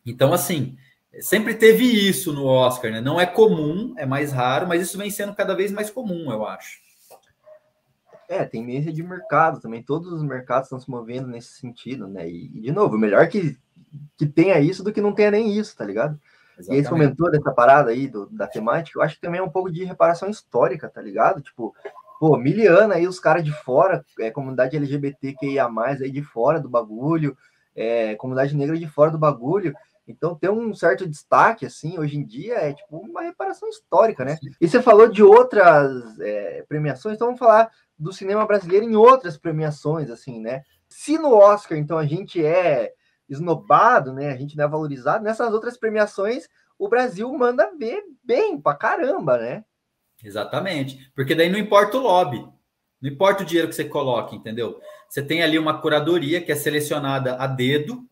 [0.07, 0.77] Então, assim,
[1.21, 3.01] sempre teve isso no Oscar, né?
[3.01, 6.47] Não é comum, é mais raro, mas isso vem sendo cada vez mais comum, eu
[6.47, 6.79] acho.
[8.29, 9.83] É, tendência de mercado também.
[9.83, 12.31] Todos os mercados estão se movendo nesse sentido, né?
[12.31, 13.59] E, de novo, melhor que,
[14.17, 16.19] que tenha isso do que não tenha nem isso, tá ligado?
[16.61, 16.71] Exatamente.
[16.71, 19.43] E aí você comentou dessa parada aí do, da temática, eu acho que também é
[19.43, 21.41] um pouco de reparação histórica, tá ligado?
[21.41, 21.75] Tipo,
[22.19, 25.69] pô, miliana aí, os caras de fora, é, comunidade LGBTQIA+,
[26.01, 27.37] aí de fora do bagulho,
[27.75, 29.75] é, comunidade negra de fora do bagulho,
[30.07, 34.37] então ter um certo destaque, assim, hoje em dia é tipo uma reparação histórica, né?
[34.61, 39.37] E você falou de outras é, premiações, então vamos falar do cinema brasileiro em outras
[39.37, 40.63] premiações, assim, né?
[40.89, 42.93] Se no Oscar, então, a gente é
[43.31, 44.33] esnobado, né?
[44.33, 45.25] A gente não é valorizado.
[45.25, 46.49] Nessas outras premiações,
[46.79, 49.65] o Brasil manda ver bem pra caramba, né?
[50.23, 51.11] Exatamente.
[51.15, 52.47] Porque daí não importa o lobby.
[53.01, 54.79] Não importa o dinheiro que você coloque, entendeu?
[55.09, 58.07] Você tem ali uma curadoria que é selecionada a dedo,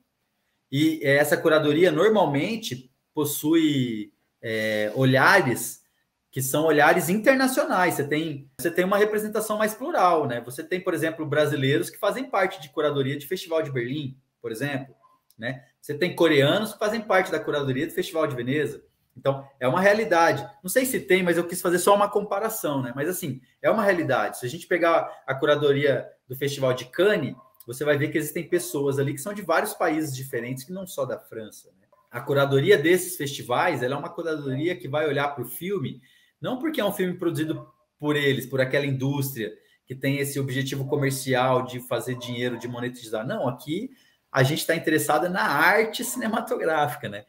[0.71, 5.83] e essa curadoria normalmente possui é, olhares
[6.31, 7.95] que são olhares internacionais.
[7.95, 10.41] Você tem, você tem uma representação mais plural, né?
[10.43, 14.53] Você tem, por exemplo, brasileiros que fazem parte de curadoria de Festival de Berlim, por
[14.53, 14.95] exemplo,
[15.39, 15.65] né?
[15.81, 18.83] Você tem coreanos que fazem parte da curadoria do Festival de Veneza.
[19.17, 20.49] Então, é uma realidade.
[20.63, 22.93] Não sei se tem, mas eu quis fazer só uma comparação, né?
[22.95, 24.39] Mas assim, é uma realidade.
[24.39, 27.35] Se a gente pegar a curadoria do Festival de Cannes,
[27.67, 30.87] você vai ver que existem pessoas ali que são de vários países diferentes, que não
[30.87, 31.69] só da França.
[31.81, 31.87] Né?
[32.11, 36.01] A curadoria desses festivais, ela é uma curadoria que vai olhar para o filme,
[36.41, 39.53] não porque é um filme produzido por eles, por aquela indústria
[39.85, 43.27] que tem esse objetivo comercial de fazer dinheiro, de monetizar.
[43.27, 43.91] Não, aqui
[44.31, 47.25] a gente está interessado na arte cinematográfica, né?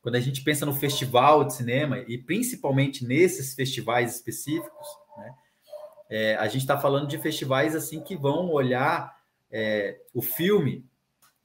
[0.00, 4.86] quando a gente pensa no festival de cinema, e principalmente nesses festivais específicos,
[5.16, 5.34] né,
[6.10, 9.14] é, a gente está falando de festivais assim que vão olhar
[9.50, 10.86] é, o filme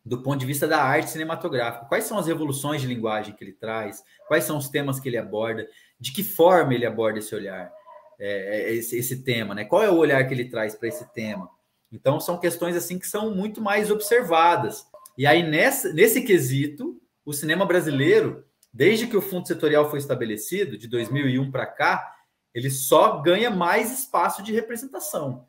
[0.06, 1.86] do ponto de vista da arte cinematográfica.
[1.88, 4.03] Quais são as revoluções de linguagem que ele traz?
[4.28, 5.68] Quais são os temas que ele aborda?
[5.99, 7.72] De que forma ele aborda esse olhar,
[8.20, 9.56] é, é esse, esse tema?
[9.56, 9.65] Né?
[9.65, 11.49] Qual é o olhar que ele traz para esse tema?
[11.94, 14.88] Então, são questões assim que são muito mais observadas.
[15.15, 18.44] E aí, nessa, nesse quesito, o cinema brasileiro,
[18.74, 22.15] desde que o fundo setorial foi estabelecido, de 2001 para cá,
[22.52, 25.48] ele só ganha mais espaço de representação.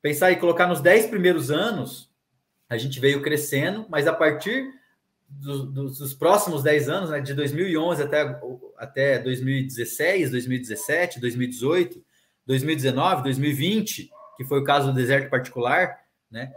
[0.00, 2.10] Pensar e colocar nos 10 primeiros anos,
[2.66, 4.72] a gente veio crescendo, mas a partir
[5.28, 8.40] do, do, dos próximos 10 anos, né, de 2011 até,
[8.78, 12.02] até 2016, 2017, 2018,
[12.46, 15.98] 2019, 2020, que foi o caso do Deserto Particular,
[16.30, 16.52] né?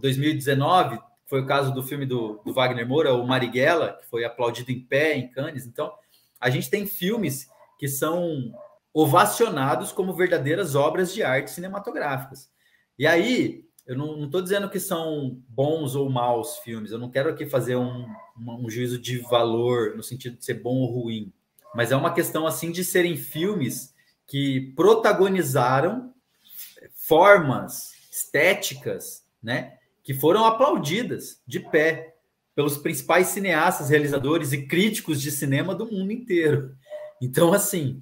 [0.00, 4.72] 2019 foi o caso do filme do, do, Wagner Moura, o Marighella, que foi aplaudido
[4.72, 5.66] em pé em Cannes.
[5.66, 5.92] Então,
[6.40, 7.48] a gente tem filmes
[7.78, 8.52] que são
[8.92, 12.50] ovacionados como verdadeiras obras de arte cinematográficas.
[12.98, 17.28] E aí, eu não estou dizendo que são bons ou maus filmes, eu não quero
[17.28, 18.06] aqui fazer um,
[18.38, 21.32] um, um juízo de valor no sentido de ser bom ou ruim,
[21.74, 23.94] mas é uma questão assim de serem filmes
[24.26, 26.09] que protagonizaram
[27.10, 32.14] formas estéticas, né, que foram aplaudidas de pé
[32.54, 36.76] pelos principais cineastas, realizadores e críticos de cinema do mundo inteiro.
[37.20, 38.00] Então, assim,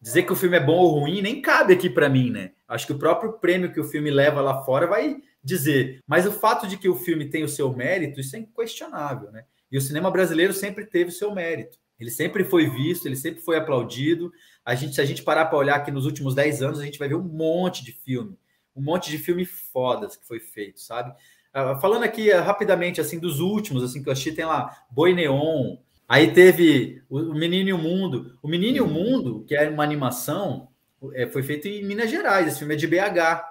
[0.00, 2.52] dizer que o filme é bom ou ruim nem cabe aqui para mim, né?
[2.66, 6.00] Acho que o próprio prêmio que o filme leva lá fora vai dizer.
[6.06, 9.44] Mas o fato de que o filme tem o seu mérito, isso é inquestionável, né?
[9.70, 11.78] E o cinema brasileiro sempre teve o seu mérito.
[11.98, 14.32] Ele sempre foi visto, ele sempre foi aplaudido.
[14.70, 16.98] A gente, se a gente parar para olhar aqui nos últimos 10 anos, a gente
[16.98, 18.36] vai ver um monte de filme
[18.74, 21.12] um monte de filme fodas que foi feito, sabe?
[21.50, 25.12] Uh, falando aqui uh, rapidamente, assim, dos últimos, assim, que eu achei, tem lá Boi
[25.14, 25.76] Neon,
[26.08, 28.38] aí teve o, Menino e o Mundo.
[28.42, 30.68] O Menino e o Mundo, que é uma animação,
[31.14, 33.44] é, foi feito em Minas Gerais, esse filme é de BH.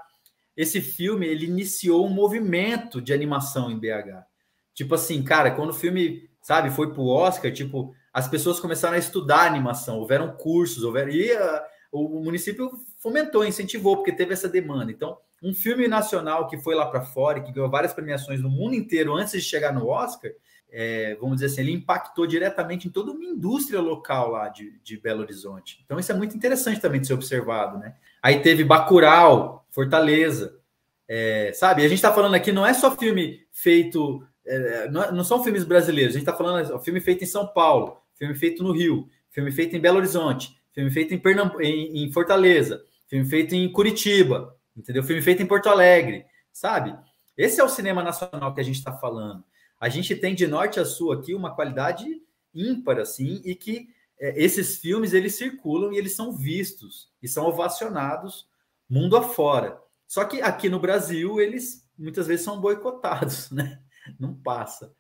[0.56, 4.26] Esse filme, ele iniciou um movimento de animação em BH.
[4.74, 9.00] Tipo assim, cara, quando o filme, sabe, foi pro Oscar, tipo, as pessoas começaram a
[9.00, 11.10] estudar animação, houveram cursos, houveram...
[11.10, 12.70] E, uh, o município
[13.00, 14.92] fomentou, incentivou, porque teve essa demanda.
[14.92, 18.50] Então, um filme nacional que foi lá para fora e que ganhou várias premiações no
[18.50, 20.32] mundo inteiro antes de chegar no Oscar,
[20.72, 24.98] é, vamos dizer assim, ele impactou diretamente em toda uma indústria local lá de, de
[24.98, 25.82] Belo Horizonte.
[25.84, 27.96] Então, isso é muito interessante também de ser observado, né?
[28.22, 30.60] Aí teve Bacurau, Fortaleza,
[31.08, 31.82] é, sabe?
[31.82, 35.64] A gente está falando aqui, não é só filme feito, é, não, não, são filmes
[35.64, 39.10] brasileiros, a gente está falando, é, filme feito em São Paulo, filme feito no Rio,
[39.30, 43.72] filme feito em Belo Horizonte, filme feito em, Pernambu em, em Fortaleza, filme feito em
[43.72, 45.02] Curitiba, entendeu?
[45.02, 46.96] Filme feito em Porto Alegre, sabe?
[47.38, 49.44] Esse é o cinema nacional que a gente está falando.
[49.80, 52.06] A gente tem de norte a sul aqui uma qualidade
[52.54, 53.88] ímpar, assim, e que
[54.20, 58.48] é, esses filmes eles circulam e eles são vistos e são ovacionados
[58.90, 59.80] mundo afora.
[60.06, 63.80] Só que aqui no Brasil eles muitas vezes são boicotados, né?
[64.20, 64.94] Não passa.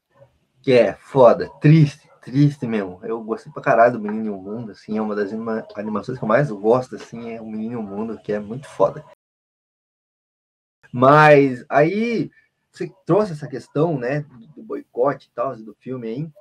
[0.61, 2.99] Que é foda, triste triste mesmo.
[3.03, 6.17] Eu gostei pra caralho do Menino e o Mundo, assim, é uma das anima animações
[6.17, 9.03] que eu mais gosto, assim, é o Menino e o Mundo, que é muito foda.
[10.91, 12.31] Mas aí
[12.71, 14.25] você trouxe essa questão, né,
[14.55, 16.31] do boicote e tal, do filme aí.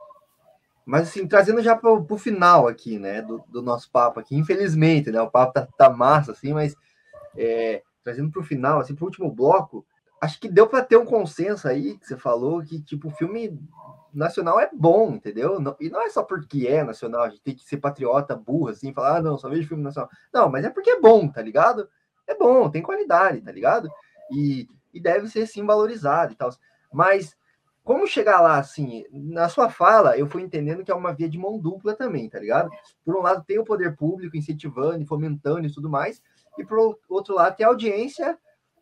[0.85, 5.11] Mas assim, trazendo já para o final aqui, né, do, do, nosso papo aqui, infelizmente,
[5.11, 6.75] né, o papo tá, tá massa, assim, mas
[7.37, 9.87] é, trazendo para o final, assim, para o último bloco,
[10.21, 13.59] acho que deu para ter um consenso aí, que você falou, que tipo, o filme
[14.13, 15.61] nacional é bom, entendeu?
[15.61, 18.69] Não, e não é só porque é nacional, a gente tem que ser patriota burro,
[18.69, 20.11] assim, falar, ah, não, só vejo filme nacional.
[20.33, 21.89] Não, mas é porque é bom, tá ligado?
[22.27, 23.91] É bom, tem qualidade, tá ligado?
[24.31, 26.51] E, e deve ser sim valorizado e tal.
[26.93, 27.37] Mas
[27.89, 31.39] como chegar lá, assim, na sua fala, eu fui entendendo que é uma via de
[31.39, 32.71] mão dupla também, tá ligado?
[33.03, 36.21] Por um lado, tem o poder público incentivando e fomentando e tudo mais,
[36.59, 38.39] e por outro lado, tem a audiência,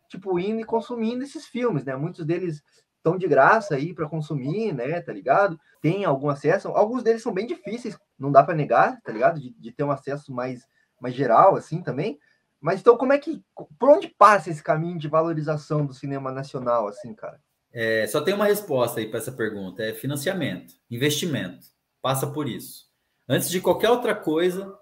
[0.09, 1.95] tipo, indo e consumindo esses filmes, né?
[1.95, 2.61] Muitos deles
[3.07, 4.99] estão de graça aí para consumir, né?
[5.01, 5.59] Tá ligado?
[5.81, 9.39] Tem algum acesso, alguns deles são bem difíceis, não dá para negar, tá ligado?
[9.39, 10.67] De, de ter um acesso mais,
[10.99, 12.19] mais geral, assim, também.
[12.59, 13.41] Mas então, como é que.
[13.79, 17.39] Por onde passa esse caminho de valorização do cinema nacional, assim, cara?
[17.71, 21.67] É, só tem uma resposta aí para essa pergunta: é financiamento, investimento.
[22.01, 22.87] Passa por isso.
[23.29, 24.73] Antes de qualquer outra coisa,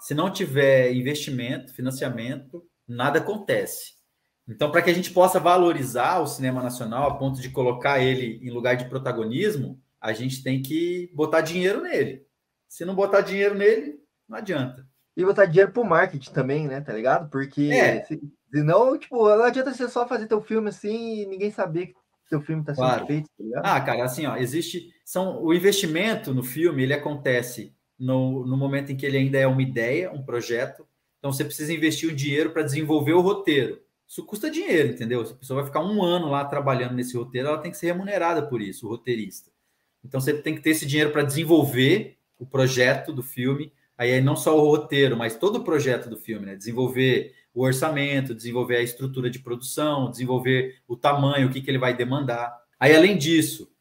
[0.00, 4.01] se não tiver investimento, financiamento, nada acontece.
[4.48, 8.40] Então, para que a gente possa valorizar o cinema nacional a ponto de colocar ele
[8.42, 12.26] em lugar de protagonismo, a gente tem que botar dinheiro nele.
[12.68, 14.86] Se não botar dinheiro nele, não adianta.
[15.16, 16.80] E botar dinheiro pro marketing também, né?
[16.80, 17.30] Tá ligado?
[17.30, 18.02] Porque é.
[18.04, 18.20] se,
[18.50, 21.94] senão, tipo, não adianta você só fazer teu filme assim e ninguém saber que
[22.30, 23.06] teu filme está sendo claro.
[23.06, 24.90] feito, tá Ah, cara, assim, ó, existe.
[25.04, 29.46] São, o investimento no filme ele acontece no, no momento em que ele ainda é
[29.46, 30.86] uma ideia, um projeto.
[31.18, 33.80] Então você precisa investir o dinheiro para desenvolver o roteiro.
[34.12, 35.24] Isso custa dinheiro, entendeu?
[35.24, 37.86] Se a pessoa vai ficar um ano lá trabalhando nesse roteiro, ela tem que ser
[37.86, 39.50] remunerada por isso, o roteirista.
[40.04, 43.72] Então você tem que ter esse dinheiro para desenvolver o projeto do filme.
[43.96, 46.54] Aí não só o roteiro, mas todo o projeto do filme, né?
[46.54, 51.78] Desenvolver o orçamento, desenvolver a estrutura de produção, desenvolver o tamanho, o que, que ele
[51.78, 52.54] vai demandar.
[52.78, 53.72] Aí, além disso,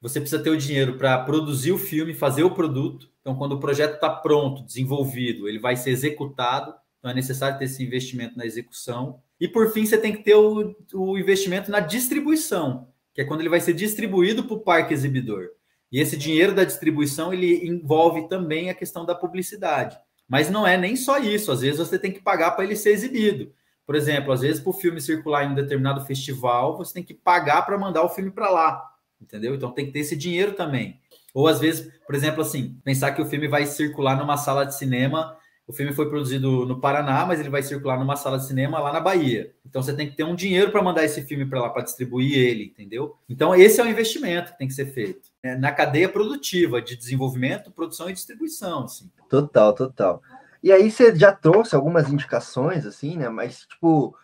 [0.00, 3.10] você precisa ter o dinheiro para produzir o filme, fazer o produto.
[3.20, 6.72] Então, quando o projeto está pronto, desenvolvido, ele vai ser executado.
[7.00, 9.20] Então, é necessário ter esse investimento na execução.
[9.40, 13.40] E, por fim, você tem que ter o, o investimento na distribuição, que é quando
[13.40, 15.48] ele vai ser distribuído para o parque exibidor.
[15.90, 19.98] E esse dinheiro da distribuição ele envolve também a questão da publicidade.
[20.28, 21.50] Mas não é nem só isso.
[21.50, 23.52] Às vezes você tem que pagar para ele ser exibido.
[23.84, 27.14] Por exemplo, às vezes para o filme circular em um determinado festival, você tem que
[27.14, 28.80] pagar para mandar o filme para lá.
[29.20, 29.54] Entendeu?
[29.54, 31.00] Então tem que ter esse dinheiro também.
[31.34, 34.76] Ou às vezes, por exemplo, assim, pensar que o filme vai circular numa sala de
[34.76, 35.36] cinema.
[35.70, 38.92] O filme foi produzido no Paraná, mas ele vai circular numa sala de cinema lá
[38.92, 39.54] na Bahia.
[39.64, 42.36] Então você tem que ter um dinheiro para mandar esse filme para lá, para distribuir
[42.36, 43.16] ele, entendeu?
[43.28, 45.54] Então esse é o investimento que tem que ser feito né?
[45.54, 48.82] na cadeia produtiva de desenvolvimento, produção e distribuição.
[48.82, 49.08] Assim.
[49.28, 50.20] Total, total.
[50.60, 53.28] E aí você já trouxe algumas indicações, assim, né?
[53.28, 54.16] Mas, tipo,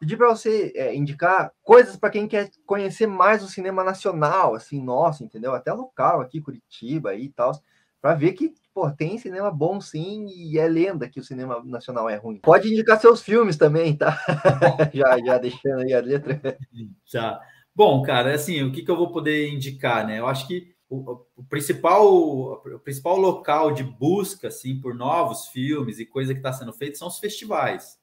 [0.00, 4.82] pedir para você é, indicar coisas para quem quer conhecer mais o cinema nacional, assim,
[4.82, 5.52] nosso, entendeu?
[5.52, 7.52] Até local aqui, Curitiba e tal,
[8.00, 12.10] para ver que, pô, tem cinema bom sim e é lenda que o cinema nacional
[12.10, 12.40] é ruim.
[12.40, 14.22] Pode indicar seus filmes também, tá?
[14.92, 16.58] já, já deixando aí a letra.
[17.06, 17.40] Já.
[17.74, 20.18] Bom, cara, assim, o que, que eu vou poder indicar, né?
[20.18, 25.98] Eu acho que o, o, principal, o principal local de busca assim, por novos filmes
[25.98, 27.98] e coisa que está sendo feita são os festivais.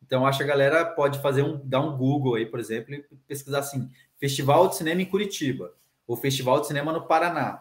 [0.00, 3.04] Então, acho que a galera pode fazer um, dar um Google aí, por exemplo, e
[3.26, 3.90] pesquisar assim:
[4.20, 5.74] Festival de Cinema em Curitiba,
[6.06, 7.60] ou Festival de Cinema no Paraná.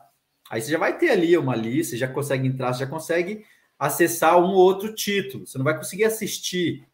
[0.52, 3.46] Aí você já vai ter ali uma lista, já consegue entrar, já consegue
[3.80, 5.48] acessar um ou outro título.
[5.48, 6.86] Você não vai conseguir assistir,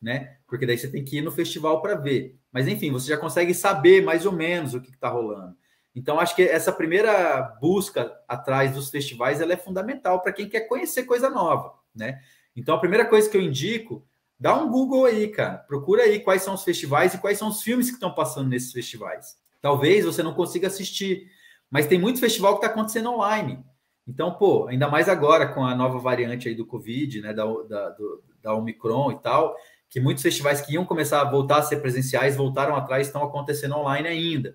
[0.00, 0.38] né?
[0.46, 2.38] Porque daí você tem que ir no festival para ver.
[2.50, 5.54] Mas enfim, você já consegue saber mais ou menos o que está rolando.
[5.94, 10.62] Então, acho que essa primeira busca atrás dos festivais ela é fundamental para quem quer
[10.62, 12.18] conhecer coisa nova, né?
[12.56, 14.02] Então, a primeira coisa que eu indico,
[14.40, 15.58] dá um Google aí, cara.
[15.58, 18.72] Procura aí quais são os festivais e quais são os filmes que estão passando nesses
[18.72, 19.36] festivais.
[19.60, 21.30] Talvez você não consiga assistir,
[21.72, 23.58] mas tem muito festival que está acontecendo online.
[24.06, 27.88] Então, pô, ainda mais agora com a nova variante aí do Covid, né, da, da,
[27.88, 29.56] do, da Omicron e tal,
[29.88, 33.74] que muitos festivais que iam começar a voltar a ser presenciais voltaram atrás, estão acontecendo
[33.74, 34.54] online ainda.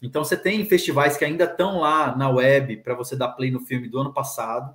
[0.00, 3.60] Então você tem festivais que ainda estão lá na web para você dar play no
[3.60, 4.74] filme do ano passado.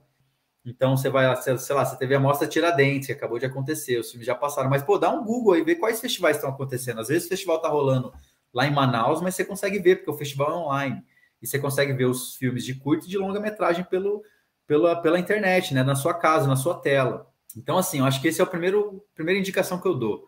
[0.63, 4.11] Então você vai, sei lá, você teve a mostra Tiradentes, que acabou de acontecer, os
[4.11, 7.01] filmes já passaram, mas pô, dá um Google aí, vê quais festivais estão acontecendo.
[7.01, 8.13] Às vezes o festival está rolando
[8.53, 11.03] lá em Manaus, mas você consegue ver, porque o festival é online.
[11.41, 14.23] E você consegue ver os filmes de curta e de longa metragem pelo,
[14.67, 15.83] pela, pela internet, né?
[15.83, 17.27] Na sua casa, na sua tela.
[17.55, 20.27] Então, assim, eu acho que esse é o primeiro primeira indicação que eu dou.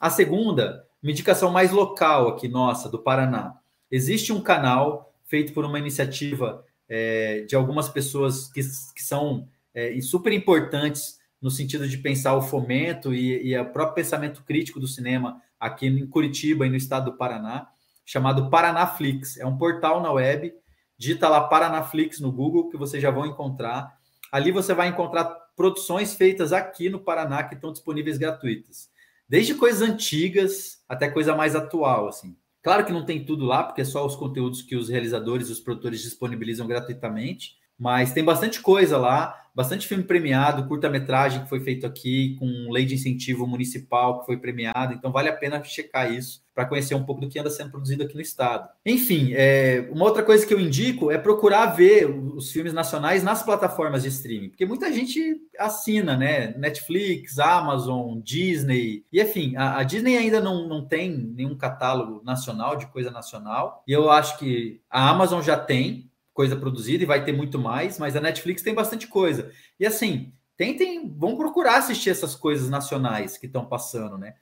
[0.00, 3.54] A segunda, uma indicação mais local aqui, nossa, do Paraná.
[3.90, 8.60] Existe um canal feito por uma iniciativa é, de algumas pessoas que,
[8.94, 13.96] que são é, super importantes no sentido de pensar o fomento e, e o próprio
[13.96, 17.68] pensamento crítico do cinema aqui em Curitiba e no estado do Paraná,
[18.08, 19.36] chamado Paranaflix.
[19.36, 20.54] É um portal na web,
[20.96, 23.98] digita lá Paranaflix no Google que vocês já vão encontrar.
[24.32, 28.88] Ali você vai encontrar produções feitas aqui no Paraná que estão disponíveis gratuitas.
[29.28, 32.34] Desde coisas antigas até coisa mais atual, assim.
[32.62, 35.60] Claro que não tem tudo lá, porque é só os conteúdos que os realizadores os
[35.60, 41.84] produtores disponibilizam gratuitamente, Mas tem bastante coisa lá, bastante filme premiado, curta-metragem que foi feito
[41.84, 46.46] aqui, com lei de incentivo municipal que foi premiado, então vale a pena checar isso
[46.54, 48.68] para conhecer um pouco do que anda sendo produzido aqui no estado.
[48.86, 53.42] Enfim, é, uma outra coisa que eu indico é procurar ver os filmes nacionais nas
[53.42, 56.54] plataformas de streaming, porque muita gente assina, né?
[56.56, 62.76] Netflix, Amazon, Disney, e enfim, a, a Disney ainda não, não tem nenhum catálogo nacional
[62.76, 66.07] de coisa nacional, e eu acho que a Amazon já tem,
[66.38, 69.50] coisa produzida e vai ter muito mais, mas a Netflix tem bastante coisa.
[69.80, 74.34] E assim, tentem, vão procurar assistir essas coisas nacionais que estão passando, né?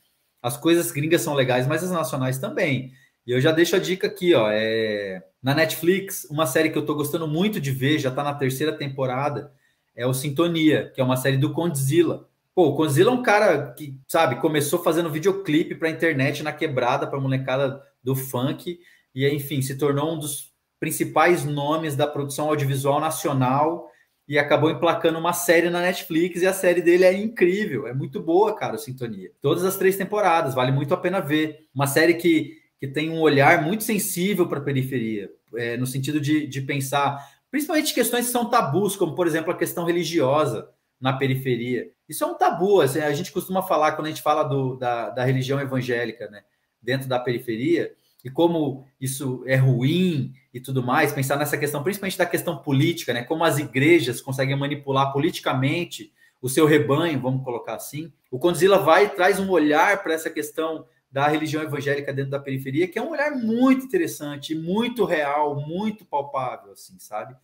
[0.43, 2.93] As coisas gringas são legais, mas as nacionais também.
[3.27, 5.25] E eu já deixo a dica aqui, ó, é...
[5.43, 8.77] na Netflix, uma série que eu tô gostando muito de ver, já tá na terceira
[8.77, 9.51] temporada,
[9.97, 12.29] é o Sintonia, que é uma série do Condzilla.
[12.55, 17.07] Pô, o Condzilla é um cara que, sabe, começou fazendo videoclipe para internet na quebrada,
[17.07, 18.79] para molecada do funk,
[19.15, 23.91] e enfim, se tornou um dos principais nomes da produção audiovisual nacional
[24.29, 28.21] e acabou emplacando uma série na Netflix e a série dele é incrível, é muito
[28.21, 29.31] boa, cara, Sintonia.
[29.41, 31.69] Todas as três temporadas, vale muito a pena ver.
[31.75, 36.21] Uma série que, que tem um olhar muito sensível para a periferia, é, no sentido
[36.21, 40.69] de, de pensar, principalmente questões que são tabus, como, por exemplo, a questão religiosa
[41.01, 41.91] na periferia.
[42.09, 45.11] Isso é um tabu, assim, a gente costuma falar, quando a gente fala do, da,
[45.11, 46.43] da religião evangélica, né,
[46.83, 47.95] dentro da periferia,
[48.25, 53.13] e como isso é ruim e tudo mais, pensar nessa questão, principalmente da questão política,
[53.13, 53.23] né?
[53.23, 56.11] Como as igrejas conseguem manipular politicamente
[56.41, 58.11] o seu rebanho, vamos colocar assim.
[58.31, 62.41] O Condzilla vai e traz um olhar para essa questão da religião evangélica dentro da
[62.41, 67.37] periferia, que é um olhar muito interessante, muito real, muito palpável, assim, sabe?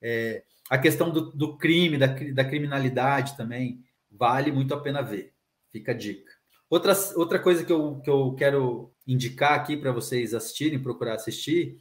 [0.00, 5.32] É, a questão do, do crime, da, da criminalidade também, vale muito a pena ver.
[5.72, 6.30] Fica a dica.
[6.70, 11.80] Outra, outra coisa que eu, que eu quero indicar aqui para vocês assistirem, procurar assistir,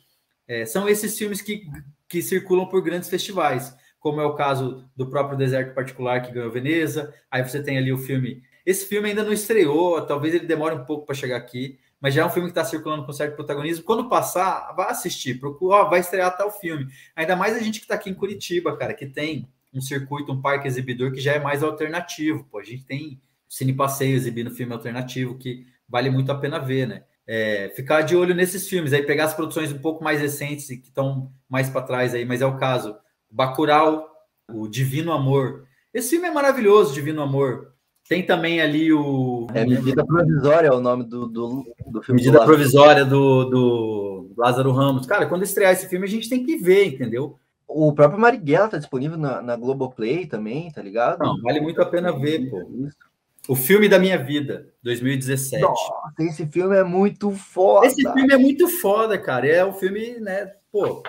[0.51, 1.65] é, são esses filmes que,
[2.09, 6.51] que circulam por grandes festivais, como é o caso do próprio Deserto Particular que ganhou
[6.51, 7.13] Veneza.
[7.31, 8.43] Aí você tem ali o filme.
[8.65, 12.23] Esse filme ainda não estreou, talvez ele demore um pouco para chegar aqui, mas já
[12.23, 13.85] é um filme que está circulando com certo protagonismo.
[13.85, 16.85] Quando passar, vá assistir, procura, ó, vai estrear o filme.
[17.15, 20.41] Ainda mais a gente que está aqui em Curitiba, cara, que tem um circuito, um
[20.41, 22.45] parque exibidor que já é mais alternativo.
[22.51, 26.89] Pô, a gente tem Cine Passeio exibindo filme alternativo, que vale muito a pena ver,
[26.89, 27.03] né?
[27.33, 30.75] É, ficar de olho nesses filmes, aí pegar as produções um pouco mais recentes e
[30.75, 32.93] que estão mais para trás aí, mas é o caso.
[33.29, 34.05] Bacurau,
[34.53, 35.63] o Divino Amor.
[35.93, 37.71] Esse filme é maravilhoso, Divino Amor.
[38.09, 39.47] Tem também ali o.
[39.53, 42.19] É Medida Provisória, é o nome do, do, do filme.
[42.19, 45.05] Medida do Provisória do, do Lázaro Ramos.
[45.05, 47.39] Cara, quando estrear esse filme, a gente tem que ver, entendeu?
[47.65, 51.19] O próprio Marighella tá disponível na, na Globoplay também, tá ligado?
[51.19, 52.69] Não, vale muito a pena ver, pô.
[52.85, 53.10] Isso.
[53.47, 55.61] O filme da minha vida, 2017.
[55.61, 57.87] Nossa, esse filme é muito foda.
[57.87, 59.47] Esse filme é muito foda, cara.
[59.47, 60.53] É um filme, né?
[60.71, 61.01] Pô,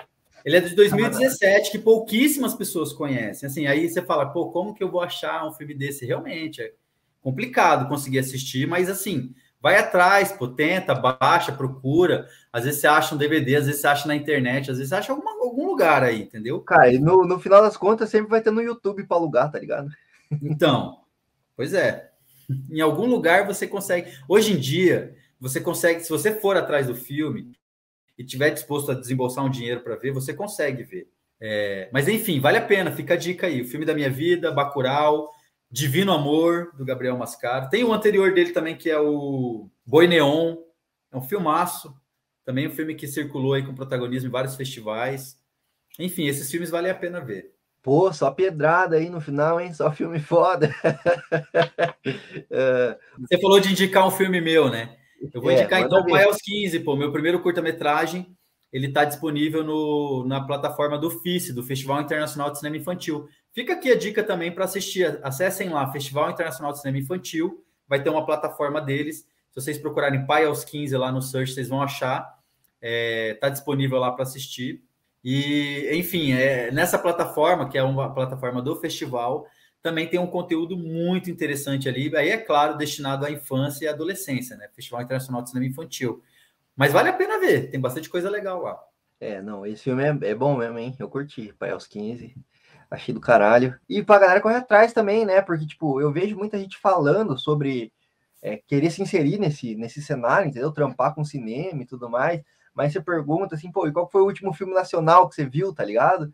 [0.43, 3.47] ele é de 2017, que pouquíssimas pessoas conhecem.
[3.47, 6.05] Assim, aí você fala, pô, como que eu vou achar um filme desse?
[6.05, 6.73] Realmente é
[7.21, 12.27] complicado conseguir assistir, mas assim, vai atrás, pô, tenta, baixa, procura.
[12.51, 14.95] Às vezes você acha um DVD, às vezes você acha na internet, às vezes você
[14.95, 16.59] acha alguma, algum lugar aí, entendeu?
[16.61, 19.59] Cara, e no, no final das contas sempre vai ter no YouTube para alugar, tá
[19.59, 19.87] ligado?
[20.41, 20.97] Então,
[21.55, 22.12] pois é
[22.69, 24.11] em algum lugar você consegue.
[24.27, 27.51] Hoje em dia, você consegue, se você for atrás do filme
[28.17, 31.09] e tiver disposto a desembolsar um dinheiro para ver, você consegue ver.
[31.39, 33.61] É, mas enfim, vale a pena, fica a dica aí.
[33.61, 35.29] O filme da minha vida, Bacurau,
[35.69, 37.69] Divino Amor, do Gabriel Mascaro.
[37.69, 40.57] Tem o anterior dele também, que é o Boi Neon.
[41.11, 41.93] É um filmaço.
[42.45, 45.37] Também um filme que circulou aí com protagonismo em vários festivais.
[45.99, 47.53] Enfim, esses filmes valem a pena ver.
[47.83, 49.73] Pô, só pedrada aí no final, hein?
[49.73, 50.73] Só filme foda.
[52.55, 52.97] É.
[53.19, 54.95] Você falou de indicar um filme meu, né?
[55.33, 56.95] Eu vou é, indicar então Pai aos 15, pô.
[56.95, 58.35] Meu primeiro curta-metragem,
[58.71, 63.27] ele está disponível no, na plataforma do FICE, do Festival Internacional de Cinema Infantil.
[63.53, 65.19] Fica aqui a dica também para assistir.
[65.23, 67.63] Acessem lá, Festival Internacional de Cinema Infantil.
[67.87, 69.25] Vai ter uma plataforma deles.
[69.51, 72.19] Se vocês procurarem Pai aos 15 lá no search, vocês vão achar.
[72.19, 72.37] Está
[72.81, 74.83] é, tá disponível lá para assistir.
[75.23, 79.47] E, enfim, é, nessa plataforma, que é uma plataforma do festival,
[79.81, 82.13] também tem um conteúdo muito interessante ali.
[82.15, 84.67] Aí, é claro, destinado à infância e adolescência, né?
[84.75, 86.21] Festival Internacional de Cinema Infantil.
[86.75, 88.79] Mas vale a pena ver, tem bastante coisa legal lá.
[89.19, 90.95] É, não, esse filme é, é bom mesmo, hein?
[90.99, 92.35] Eu curti, Pai aos 15.
[92.91, 93.79] Achei do caralho.
[93.87, 95.41] E pra galera correr atrás também, né?
[95.41, 97.93] Porque, tipo, eu vejo muita gente falando sobre
[98.41, 100.71] é, querer se inserir nesse, nesse cenário, entendeu?
[100.71, 102.41] Trampar com cinema e tudo mais
[102.73, 105.73] mas você pergunta assim, pô, e qual foi o último filme nacional que você viu,
[105.73, 106.31] tá ligado?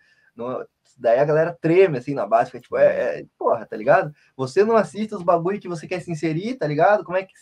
[0.98, 4.14] Daí a galera treme assim na base, fica, tipo, é, é, porra, tá ligado?
[4.36, 7.04] Você não assiste os bagulho que você quer se inserir, tá ligado?
[7.04, 7.34] Como é que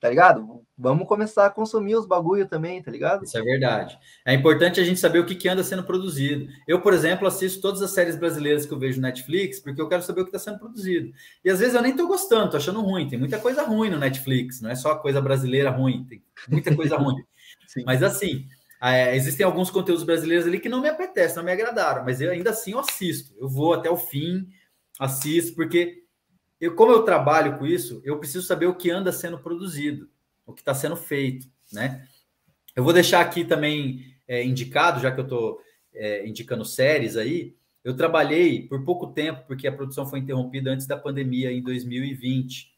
[0.00, 0.62] tá ligado?
[0.78, 3.22] Vamos começar a consumir os bagulho também, tá ligado?
[3.22, 3.98] Isso é verdade.
[4.24, 6.48] É importante a gente saber o que, que anda sendo produzido.
[6.66, 9.88] Eu, por exemplo, assisto todas as séries brasileiras que eu vejo no Netflix, porque eu
[9.88, 11.12] quero saber o que está sendo produzido.
[11.44, 13.08] E às vezes eu nem tô gostando, tô achando ruim.
[13.08, 16.96] Tem muita coisa ruim no Netflix, não é só coisa brasileira ruim, tem muita coisa
[16.96, 17.16] ruim.
[17.84, 18.46] Mas assim,
[18.82, 22.30] é, existem alguns conteúdos brasileiros ali que não me apetecem, não me agradaram, mas eu
[22.30, 23.34] ainda assim eu assisto.
[23.38, 24.48] Eu vou até o fim,
[24.98, 26.02] assisto, porque
[26.60, 30.08] eu, como eu trabalho com isso, eu preciso saber o que anda sendo produzido,
[30.46, 32.06] o que está sendo feito, né?
[32.74, 35.60] Eu vou deixar aqui também é, indicado, já que eu estou
[35.92, 37.56] é, indicando séries aí.
[37.82, 42.70] Eu trabalhei por pouco tempo, porque a produção foi interrompida antes da pandemia em 2020.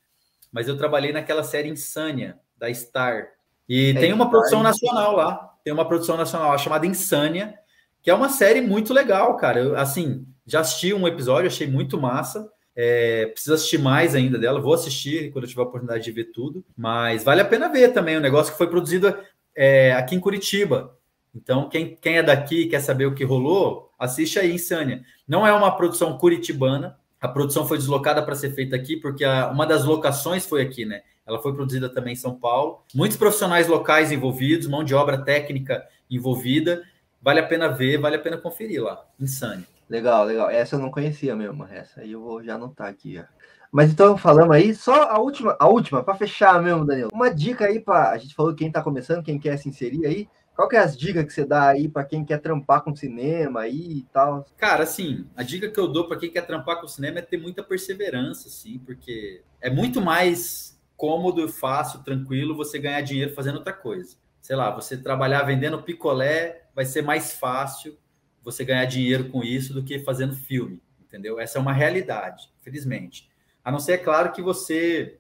[0.51, 3.29] Mas eu trabalhei naquela série Insânia, da Star.
[3.69, 5.53] E é tem uma produção nacional lá.
[5.65, 7.55] Tem uma produção nacional chamada Insânia,
[8.03, 9.61] que é uma série muito legal, cara.
[9.61, 12.51] Eu, assim, já assisti um episódio, achei muito massa.
[12.75, 16.33] É, preciso assistir mais ainda dela, vou assistir quando eu tiver a oportunidade de ver
[16.33, 18.17] tudo, mas vale a pena ver também.
[18.17, 19.15] O um negócio que foi produzido
[19.55, 20.97] é, aqui em Curitiba.
[21.35, 25.03] Então, quem, quem é daqui quer saber o que rolou, assiste aí, Insânia.
[25.27, 29.49] Não é uma produção curitibana, a produção foi deslocada para ser feita aqui, porque a,
[29.51, 31.03] uma das locações foi aqui, né?
[31.27, 32.83] Ela foi produzida também em São Paulo.
[32.95, 36.83] Muitos profissionais locais envolvidos, mão de obra técnica envolvida.
[37.21, 39.05] Vale a pena ver, vale a pena conferir lá.
[39.19, 39.67] Insânia.
[39.89, 40.51] Legal, legal.
[40.51, 41.65] Essa eu não conhecia mesmo.
[41.65, 43.19] Essa aí eu vou já anotar aqui.
[43.19, 43.25] Ó.
[43.71, 47.09] Mas então, falamos aí, só a última, a última, para fechar mesmo, Daniel.
[47.13, 48.11] Uma dica aí para.
[48.11, 50.29] A gente falou quem está começando, quem quer se inserir aí.
[50.55, 53.61] Qual que é as dicas que você dá aí para quem quer trampar com cinema
[53.61, 54.45] aí e tal?
[54.59, 57.39] Cara, assim, a dica que eu dou para quem quer trampar com cinema é ter
[57.39, 60.72] muita perseverança, assim, porque é muito mais
[61.03, 64.17] cômodo, fácil, tranquilo você ganhar dinheiro fazendo outra coisa.
[64.41, 67.99] Sei lá, você trabalhar vendendo picolé vai ser mais fácil
[68.41, 71.41] você ganhar dinheiro com isso do que fazendo filme, entendeu?
[71.41, 73.29] Essa é uma realidade, felizmente.
[73.65, 75.19] A não ser, é claro, que você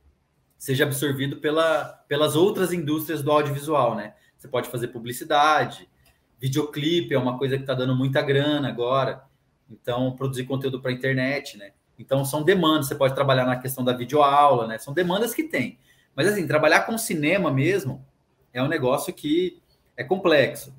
[0.56, 4.14] seja absorvido pela, pelas outras indústrias do audiovisual, né?
[4.38, 5.90] Você pode fazer publicidade,
[6.38, 9.24] videoclipe é uma coisa que está dando muita grana agora.
[9.68, 11.72] Então, produzir conteúdo para a internet, né?
[12.02, 12.88] Então, são demandas.
[12.88, 14.76] Você pode trabalhar na questão da videoaula, né?
[14.76, 15.78] São demandas que tem.
[16.16, 18.04] Mas, assim, trabalhar com cinema mesmo
[18.52, 19.62] é um negócio que
[19.96, 20.74] é complexo.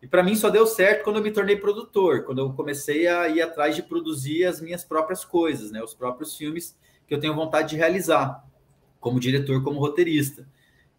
[0.00, 3.28] E para mim só deu certo quando eu me tornei produtor, quando eu comecei a
[3.28, 5.80] ir atrás de produzir as minhas próprias coisas, né?
[5.82, 6.76] Os próprios filmes
[7.06, 8.42] que eu tenho vontade de realizar,
[8.98, 10.44] como diretor, como roteirista.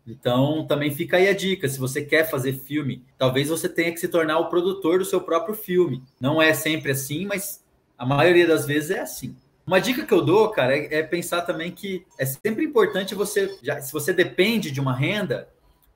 [0.05, 3.99] Então, também fica aí a dica: se você quer fazer filme, talvez você tenha que
[3.99, 6.03] se tornar o produtor do seu próprio filme.
[6.21, 7.61] Não é sempre assim, mas
[7.97, 9.35] a maioria das vezes é assim.
[9.65, 13.57] Uma dica que eu dou, cara, é, é pensar também que é sempre importante você,
[13.63, 15.49] já, se você depende de uma renda,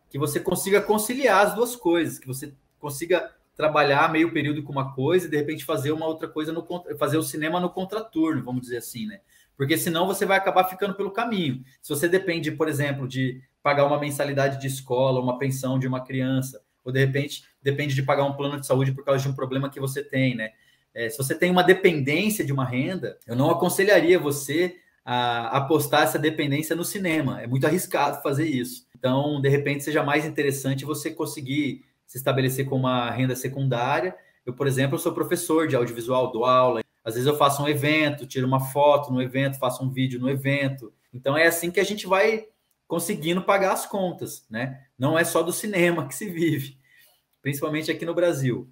[0.10, 4.94] que você consiga conciliar as duas coisas, que você consiga trabalhar meio período com uma
[4.94, 6.66] coisa e de repente fazer uma outra coisa no
[6.98, 9.20] fazer o cinema no contraturno, vamos dizer assim, né?
[9.58, 11.64] Porque senão você vai acabar ficando pelo caminho.
[11.82, 16.06] Se você depende, por exemplo, de pagar uma mensalidade de escola, uma pensão de uma
[16.06, 19.34] criança, ou de repente depende de pagar um plano de saúde por causa de um
[19.34, 20.52] problema que você tem, né?
[20.94, 26.04] É, se você tem uma dependência de uma renda, eu não aconselharia você a apostar
[26.04, 27.42] essa dependência no cinema.
[27.42, 28.86] É muito arriscado fazer isso.
[28.98, 34.16] Então, de repente, seja mais interessante você conseguir se estabelecer com uma renda secundária.
[34.46, 36.82] Eu, por exemplo, sou professor de audiovisual, dou aula.
[37.04, 40.30] Às vezes eu faço um evento, tiro uma foto no evento, faço um vídeo no
[40.30, 40.92] evento.
[41.14, 42.46] Então é assim que a gente vai
[42.86, 44.86] conseguindo pagar as contas, né?
[44.98, 46.78] Não é só do cinema que se vive,
[47.42, 48.70] principalmente aqui no Brasil.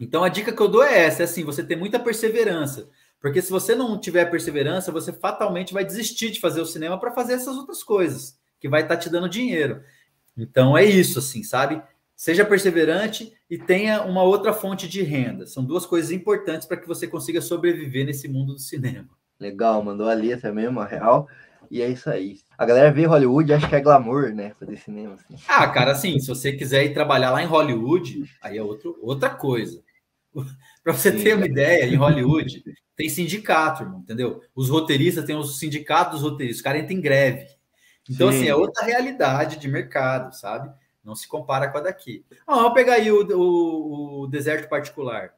[0.00, 2.88] Então a dica que eu dou é essa, é assim, você ter muita perseverança,
[3.20, 7.12] porque se você não tiver perseverança, você fatalmente vai desistir de fazer o cinema para
[7.12, 9.82] fazer essas outras coisas, que vai estar tá te dando dinheiro.
[10.36, 11.82] Então é isso, assim, sabe?
[12.16, 15.46] Seja perseverante e tenha uma outra fonte de renda.
[15.46, 19.08] São duas coisas importantes para que você consiga sobreviver nesse mundo do cinema.
[19.38, 21.28] Legal, mandou a letra mesmo, a real.
[21.70, 22.38] E é isso aí.
[22.58, 24.52] A galera vê Hollywood acha que é glamour, né?
[24.58, 25.14] Fazer cinema.
[25.14, 25.42] Assim.
[25.46, 29.30] Ah, cara, assim, se você quiser ir trabalhar lá em Hollywood, aí é outro, outra
[29.30, 29.82] coisa.
[30.82, 32.62] para você Sim, ter uma ideia, em Hollywood
[32.96, 34.42] tem sindicato, irmão, entendeu?
[34.54, 37.46] Os roteiristas têm os sindicatos dos roteiristas, os caras entram em greve.
[38.08, 38.38] Então, Sim.
[38.38, 40.70] assim, é outra realidade de mercado, sabe?
[41.02, 42.24] Não se compara com a daqui.
[42.46, 45.32] Ah, vamos pegar aí o, o, o, deserto particular.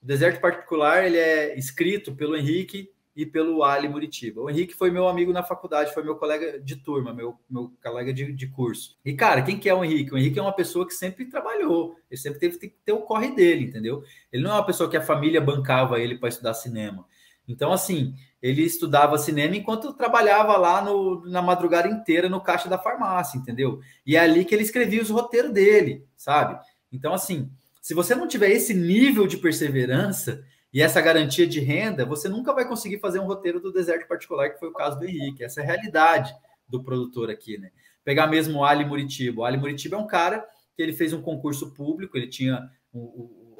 [0.00, 2.90] O deserto particular ele é escrito pelo Henrique
[3.20, 4.40] e pelo Ali Muritiba.
[4.40, 8.14] O Henrique foi meu amigo na faculdade, foi meu colega de turma, meu, meu colega
[8.14, 8.96] de, de curso.
[9.04, 10.14] E, cara, quem que é o Henrique?
[10.14, 13.32] O Henrique é uma pessoa que sempre trabalhou, ele sempre teve que ter o corre
[13.32, 14.02] dele, entendeu?
[14.32, 17.04] Ele não é uma pessoa que a família bancava ele para estudar cinema.
[17.46, 22.78] Então, assim, ele estudava cinema enquanto trabalhava lá no, na madrugada inteira no caixa da
[22.78, 23.80] farmácia, entendeu?
[24.06, 26.58] E é ali que ele escrevia os roteiros dele, sabe?
[26.90, 27.50] Então, assim,
[27.82, 30.42] se você não tiver esse nível de perseverança
[30.72, 34.50] e essa garantia de renda, você nunca vai conseguir fazer um roteiro do deserto particular,
[34.50, 35.42] que foi o caso do Henrique.
[35.42, 36.32] Essa é a realidade
[36.68, 37.70] do produtor aqui, né?
[38.04, 39.42] Pegar mesmo o Ali Muritiba.
[39.42, 40.44] O Ali Muritiba é um cara
[40.76, 42.70] que ele fez um concurso público, ele tinha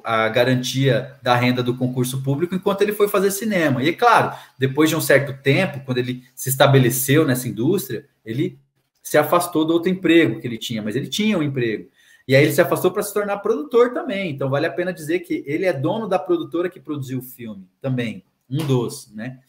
[0.03, 3.83] a garantia da renda do concurso público enquanto ele foi fazer cinema.
[3.83, 8.59] E é claro, depois de um certo tempo, quando ele se estabeleceu nessa indústria, ele
[9.03, 11.89] se afastou do outro emprego que ele tinha, mas ele tinha um emprego.
[12.31, 14.31] E aí ele se afastou para se tornar produtor também.
[14.31, 17.67] Então vale a pena dizer que ele é dono da produtora que produziu o filme
[17.81, 19.41] também, um dos, né?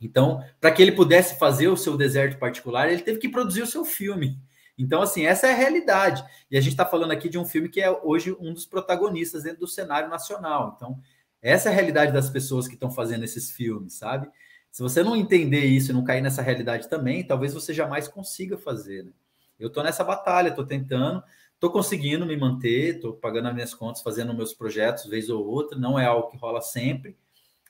[0.00, 3.66] Então, para que ele pudesse fazer o seu deserto particular, ele teve que produzir o
[3.66, 4.38] seu filme.
[4.78, 6.24] Então, assim, essa é a realidade.
[6.48, 9.42] E a gente está falando aqui de um filme que é hoje um dos protagonistas
[9.42, 10.74] dentro do cenário nacional.
[10.76, 11.00] Então,
[11.42, 14.30] essa é a realidade das pessoas que estão fazendo esses filmes, sabe?
[14.70, 18.56] Se você não entender isso e não cair nessa realidade também, talvez você jamais consiga
[18.56, 19.06] fazer.
[19.06, 19.10] Né?
[19.58, 21.20] Eu estou nessa batalha, estou tentando,
[21.62, 25.78] estou conseguindo me manter, estou pagando as minhas contas, fazendo meus projetos vez ou outra.
[25.78, 27.16] Não é algo que rola sempre.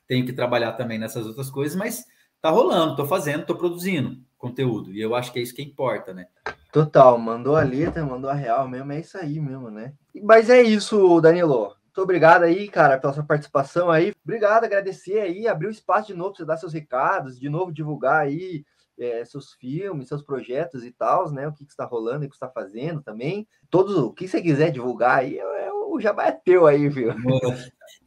[0.08, 2.06] Tenho que trabalhar também nessas outras coisas, mas
[2.40, 4.94] tá rolando, estou fazendo, estou produzindo conteúdo.
[4.94, 6.26] E eu acho que é isso que importa, né?
[6.72, 9.92] Total, mandou a letra, mandou a real mesmo, é isso aí mesmo, né?
[10.22, 11.76] Mas é isso, Danilo.
[11.84, 14.14] Muito obrigado aí, cara, pela sua participação aí.
[14.24, 17.70] Obrigado, agradecer aí, abrir o espaço de novo para você dar seus recados, de novo
[17.70, 18.64] divulgar aí
[18.98, 21.48] é, seus filmes, seus projetos e tal, né?
[21.48, 23.46] O que, que está rolando e o que está fazendo também.
[23.70, 27.14] Todos, o que você quiser divulgar aí, é, é, o jabá é teu aí, viu?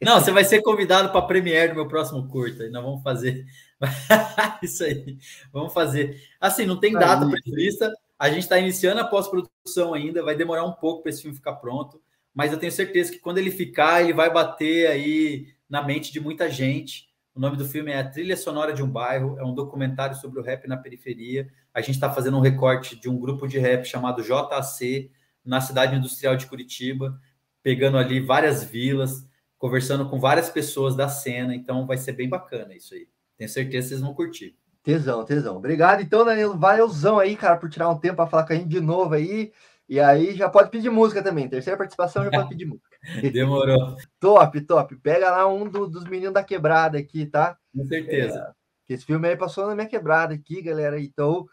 [0.02, 2.64] Não, você vai ser convidado para a premiere do meu próximo curta.
[2.64, 3.46] E nós vamos fazer
[4.62, 5.18] isso aí.
[5.52, 6.20] Vamos fazer.
[6.40, 7.92] Assim, não tem data prevista.
[8.18, 11.54] A gente está iniciando a pós-produção ainda, vai demorar um pouco para esse filme ficar
[11.56, 12.00] pronto
[12.36, 16.20] mas eu tenho certeza que quando ele ficar, ele vai bater aí na mente de
[16.20, 17.08] muita gente.
[17.36, 20.40] O nome do filme é A Trilha Sonora de um Bairro, é um documentário sobre
[20.40, 21.46] o rap na periferia.
[21.74, 25.10] A gente está fazendo um recorte de um grupo de rap chamado JC,
[25.44, 27.20] na cidade industrial de Curitiba,
[27.62, 31.54] pegando ali várias vilas, conversando com várias pessoas da cena.
[31.54, 33.06] Então vai ser bem bacana isso aí.
[33.36, 34.56] Tenho certeza que vocês vão curtir.
[34.82, 35.58] Tesão, tesão.
[35.58, 36.56] Obrigado, então, Danilo.
[36.56, 39.52] Valeuzão aí, cara, por tirar um tempo para falar com a gente de novo aí.
[39.86, 41.50] E aí já pode pedir música também.
[41.50, 42.85] Terceira participação já pode pedir música.
[43.32, 43.96] Demorou.
[44.20, 44.96] top, top.
[44.96, 47.56] Pega lá um do, dos meninos da quebrada aqui, tá?
[47.74, 48.54] Com certeza.
[48.88, 51.00] É, esse filme aí passou na minha quebrada aqui, galera.
[51.00, 51.46] Então,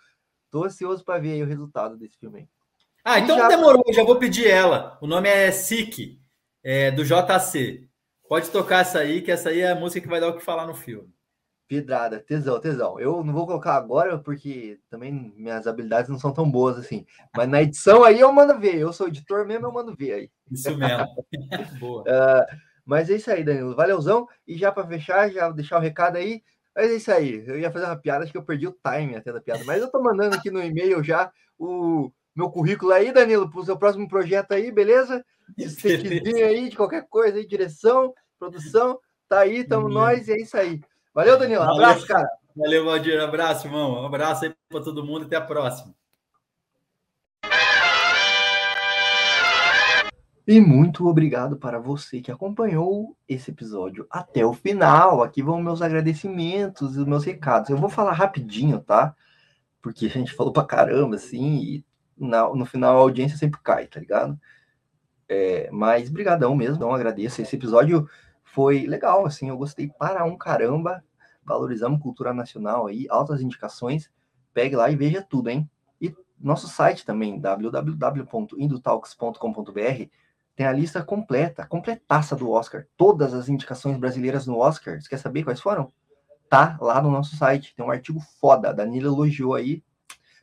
[0.52, 2.48] tô ansioso para ver o resultado desse filme aí.
[3.06, 3.48] Ah, então já...
[3.50, 4.98] demorou, já vou pedir ela.
[5.02, 6.20] O nome é SIC,
[6.64, 7.88] é, do JC.
[8.30, 10.44] Pode tocar essa aí, que essa aí é a música que vai dar o que
[10.44, 11.14] falar no filme.
[11.68, 13.00] Pedrada, tesão, tesão.
[13.00, 17.06] Eu não vou colocar agora porque também minhas habilidades não são tão boas assim.
[17.36, 18.76] Mas na edição aí eu mando ver.
[18.76, 20.32] Eu sou editor mesmo, eu mando ver aí.
[20.52, 21.08] Isso mesmo.
[21.80, 22.02] Boa.
[22.04, 23.76] Uh, mas é isso aí, Danilo.
[23.76, 24.28] Valeuzão.
[24.48, 26.44] E já para fechar, já deixar o recado aí.
[26.76, 27.44] Mas é isso aí.
[27.48, 29.64] Eu ia fazer uma piada, acho que eu perdi o time até da piada.
[29.64, 33.66] Mas eu tô mandando aqui no e-mail já o meu currículo aí, Danilo, para o
[33.66, 35.24] seu próximo projeto aí, beleza?
[35.56, 39.00] De aí, de qualquer coisa aí, direção, produção.
[39.30, 40.82] Tá aí, tamo nós e é isso aí.
[41.14, 41.62] Valeu, Danilo.
[41.62, 42.28] Abraço, cara.
[42.56, 43.22] Valeu, Valdir.
[43.22, 44.02] Abraço, irmão.
[44.02, 45.94] Um abraço aí para todo mundo e até a próxima.
[50.46, 55.24] E muito obrigado para você que acompanhou esse episódio até o final.
[55.24, 57.70] Aqui vão meus agradecimentos e os meus recados.
[57.70, 59.16] Eu vou falar rapidinho, tá?
[59.82, 61.86] Porque a gente falou pra caramba, assim, e
[62.18, 64.38] na, no final a audiência sempre cai, tá ligado?
[65.30, 67.42] É, mas brigadão mesmo, não agradeço.
[67.42, 68.10] Esse episódio
[68.54, 71.04] foi legal, assim, eu gostei para um caramba.
[71.44, 74.12] Valorizamos cultura nacional aí, altas indicações.
[74.54, 75.68] Pegue lá e veja tudo, hein?
[76.00, 80.04] E nosso site também, www.indotalks.com.br,
[80.56, 82.86] tem a lista completa, completaça do Oscar.
[82.96, 85.02] Todas as indicações brasileiras no Oscar.
[85.02, 85.92] Você quer saber quais foram?
[86.48, 87.74] Tá lá no nosso site.
[87.76, 88.70] Tem um artigo foda.
[88.70, 89.84] A Danila elogiou aí.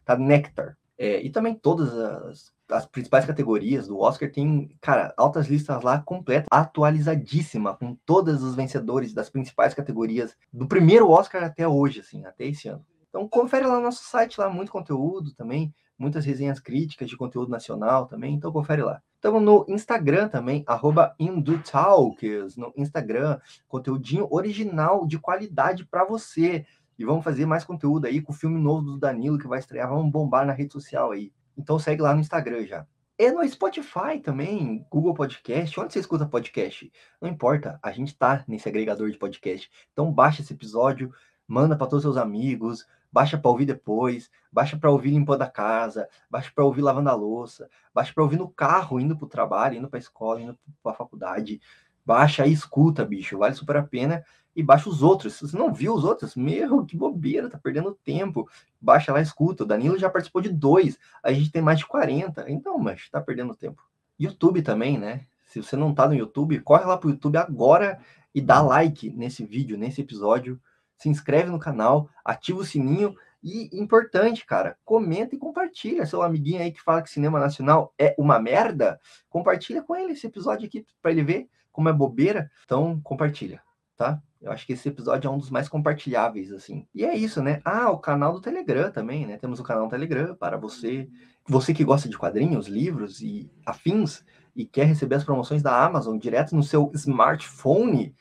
[0.04, 0.76] Tá Nectar.
[0.98, 5.98] É, e também todas as as principais categorias do Oscar tem, cara, altas listas lá
[5.98, 12.24] completa, atualizadíssima, com todos os vencedores das principais categorias do primeiro Oscar até hoje, assim,
[12.24, 12.84] até esse ano.
[13.08, 17.50] Então confere lá no nosso site, lá muito conteúdo também, muitas resenhas críticas de conteúdo
[17.50, 19.02] nacional também, então confere lá.
[19.16, 23.38] Estamos no Instagram também, arroba Indutalkers, no Instagram,
[23.68, 26.64] conteúdinho original de qualidade para você.
[26.98, 29.90] E vamos fazer mais conteúdo aí com o filme novo do Danilo que vai estrear,
[29.90, 31.32] vamos bombar na rede social aí.
[31.56, 32.86] Então segue lá no Instagram já.
[33.18, 36.90] É no Spotify também, Google Podcast, onde você escuta podcast.
[37.20, 39.70] Não importa, a gente tá nesse agregador de podcast.
[39.92, 41.12] Então baixa esse episódio,
[41.46, 45.50] manda para todos os seus amigos, baixa para ouvir depois, baixa para ouvir limpando a
[45.50, 49.28] casa, baixa para ouvir lavando a louça, baixa para ouvir no carro, indo para o
[49.28, 51.60] trabalho, indo para a escola, indo para a faculdade.
[52.04, 54.24] Baixa e escuta, bicho, vale super a pena
[54.60, 55.34] e baixa os outros.
[55.34, 58.48] Se você não viu os outros, meu, que bobeira, tá perdendo tempo.
[58.78, 59.64] Baixa lá, escuta.
[59.64, 62.44] O Danilo já participou de dois, a gente tem mais de 40.
[62.50, 63.82] Então, mas tá perdendo tempo.
[64.18, 65.24] YouTube também, né?
[65.46, 67.98] Se você não tá no YouTube, corre lá pro YouTube agora
[68.34, 70.60] e dá like nesse vídeo, nesse episódio.
[70.96, 76.04] Se inscreve no canal, ativa o sininho E importante, cara, comenta e compartilha.
[76.04, 79.00] Seu amiguinho aí que fala que cinema nacional é uma merda,
[79.30, 82.50] compartilha com ele esse episódio aqui para ele ver como é bobeira.
[82.66, 83.62] Então, compartilha,
[83.96, 84.22] tá?
[84.40, 86.86] Eu acho que esse episódio é um dos mais compartilháveis, assim.
[86.94, 87.60] E é isso, né?
[87.62, 89.36] Ah, o canal do Telegram também, né?
[89.36, 91.08] Temos o canal do Telegram para você,
[91.46, 94.24] você que gosta de quadrinhos, livros e afins
[94.56, 98.16] e quer receber as promoções da Amazon direto no seu smartphone.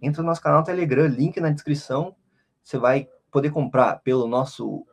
[0.00, 2.16] Entra no nosso canal do Telegram, link na descrição.
[2.62, 4.86] Você vai poder comprar pelo nosso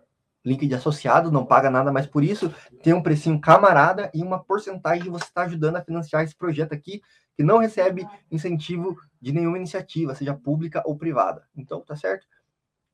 [0.48, 4.42] link de associado, não paga nada mais por isso, tem um precinho camarada e uma
[4.42, 7.02] porcentagem você está ajudando a financiar esse projeto aqui,
[7.38, 11.44] que não recebe incentivo de nenhuma iniciativa, seja pública ou privada.
[11.56, 12.26] Então, tá certo?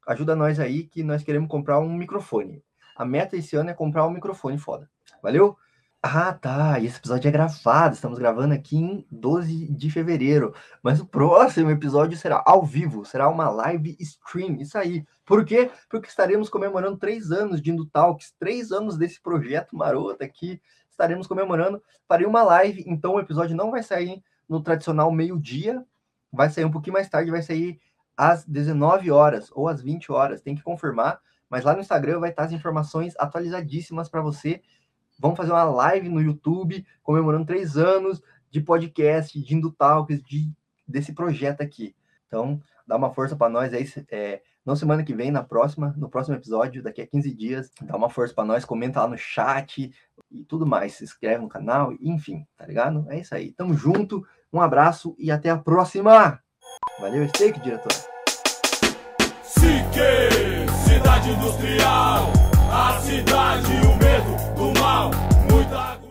[0.05, 2.61] Ajuda nós aí que nós queremos comprar um microfone.
[2.93, 4.89] A meta esse ano é comprar um microfone foda.
[5.21, 5.57] Valeu?
[6.01, 6.77] Ah, tá.
[6.81, 7.95] Esse episódio é gravado.
[7.95, 10.53] Estamos gravando aqui em 12 de fevereiro.
[10.83, 13.05] Mas o próximo episódio será ao vivo.
[13.05, 14.57] Será uma live stream.
[14.59, 15.05] Isso aí.
[15.25, 15.71] Por quê?
[15.89, 18.33] Porque estaremos comemorando três anos de Indo Talks.
[18.37, 20.61] Três anos desse projeto maroto aqui.
[20.89, 21.81] Estaremos comemorando.
[22.05, 22.83] Farei uma live.
[22.85, 25.85] Então o episódio não vai sair no tradicional meio-dia.
[26.31, 27.31] Vai sair um pouquinho mais tarde.
[27.31, 27.79] Vai sair
[28.15, 30.41] às 19 horas ou às 20 horas.
[30.41, 31.19] Tem que confirmar.
[31.49, 34.61] Mas lá no Instagram vai estar as informações atualizadíssimas para você
[35.19, 40.51] Vamos fazer uma live no YouTube comemorando três anos de podcast, de Indo Talks, de,
[40.87, 41.95] desse projeto aqui.
[42.27, 43.87] Então, dá uma força para nós aí.
[44.11, 47.71] É, não semana que vem, na próxima, no próximo episódio, daqui a 15 dias.
[47.81, 49.91] Dá uma força para nós, comenta lá no chat
[50.31, 50.93] e tudo mais.
[50.93, 53.05] Se inscreve no canal, enfim, tá ligado?
[53.09, 53.51] É isso aí.
[53.51, 56.39] Tamo junto, um abraço e até a próxima!
[56.99, 57.91] Valeu, steak, diretor!
[59.43, 62.31] Sique, cidade industrial,
[62.71, 65.11] a cidade, o medo do mal,
[65.49, 66.02] muita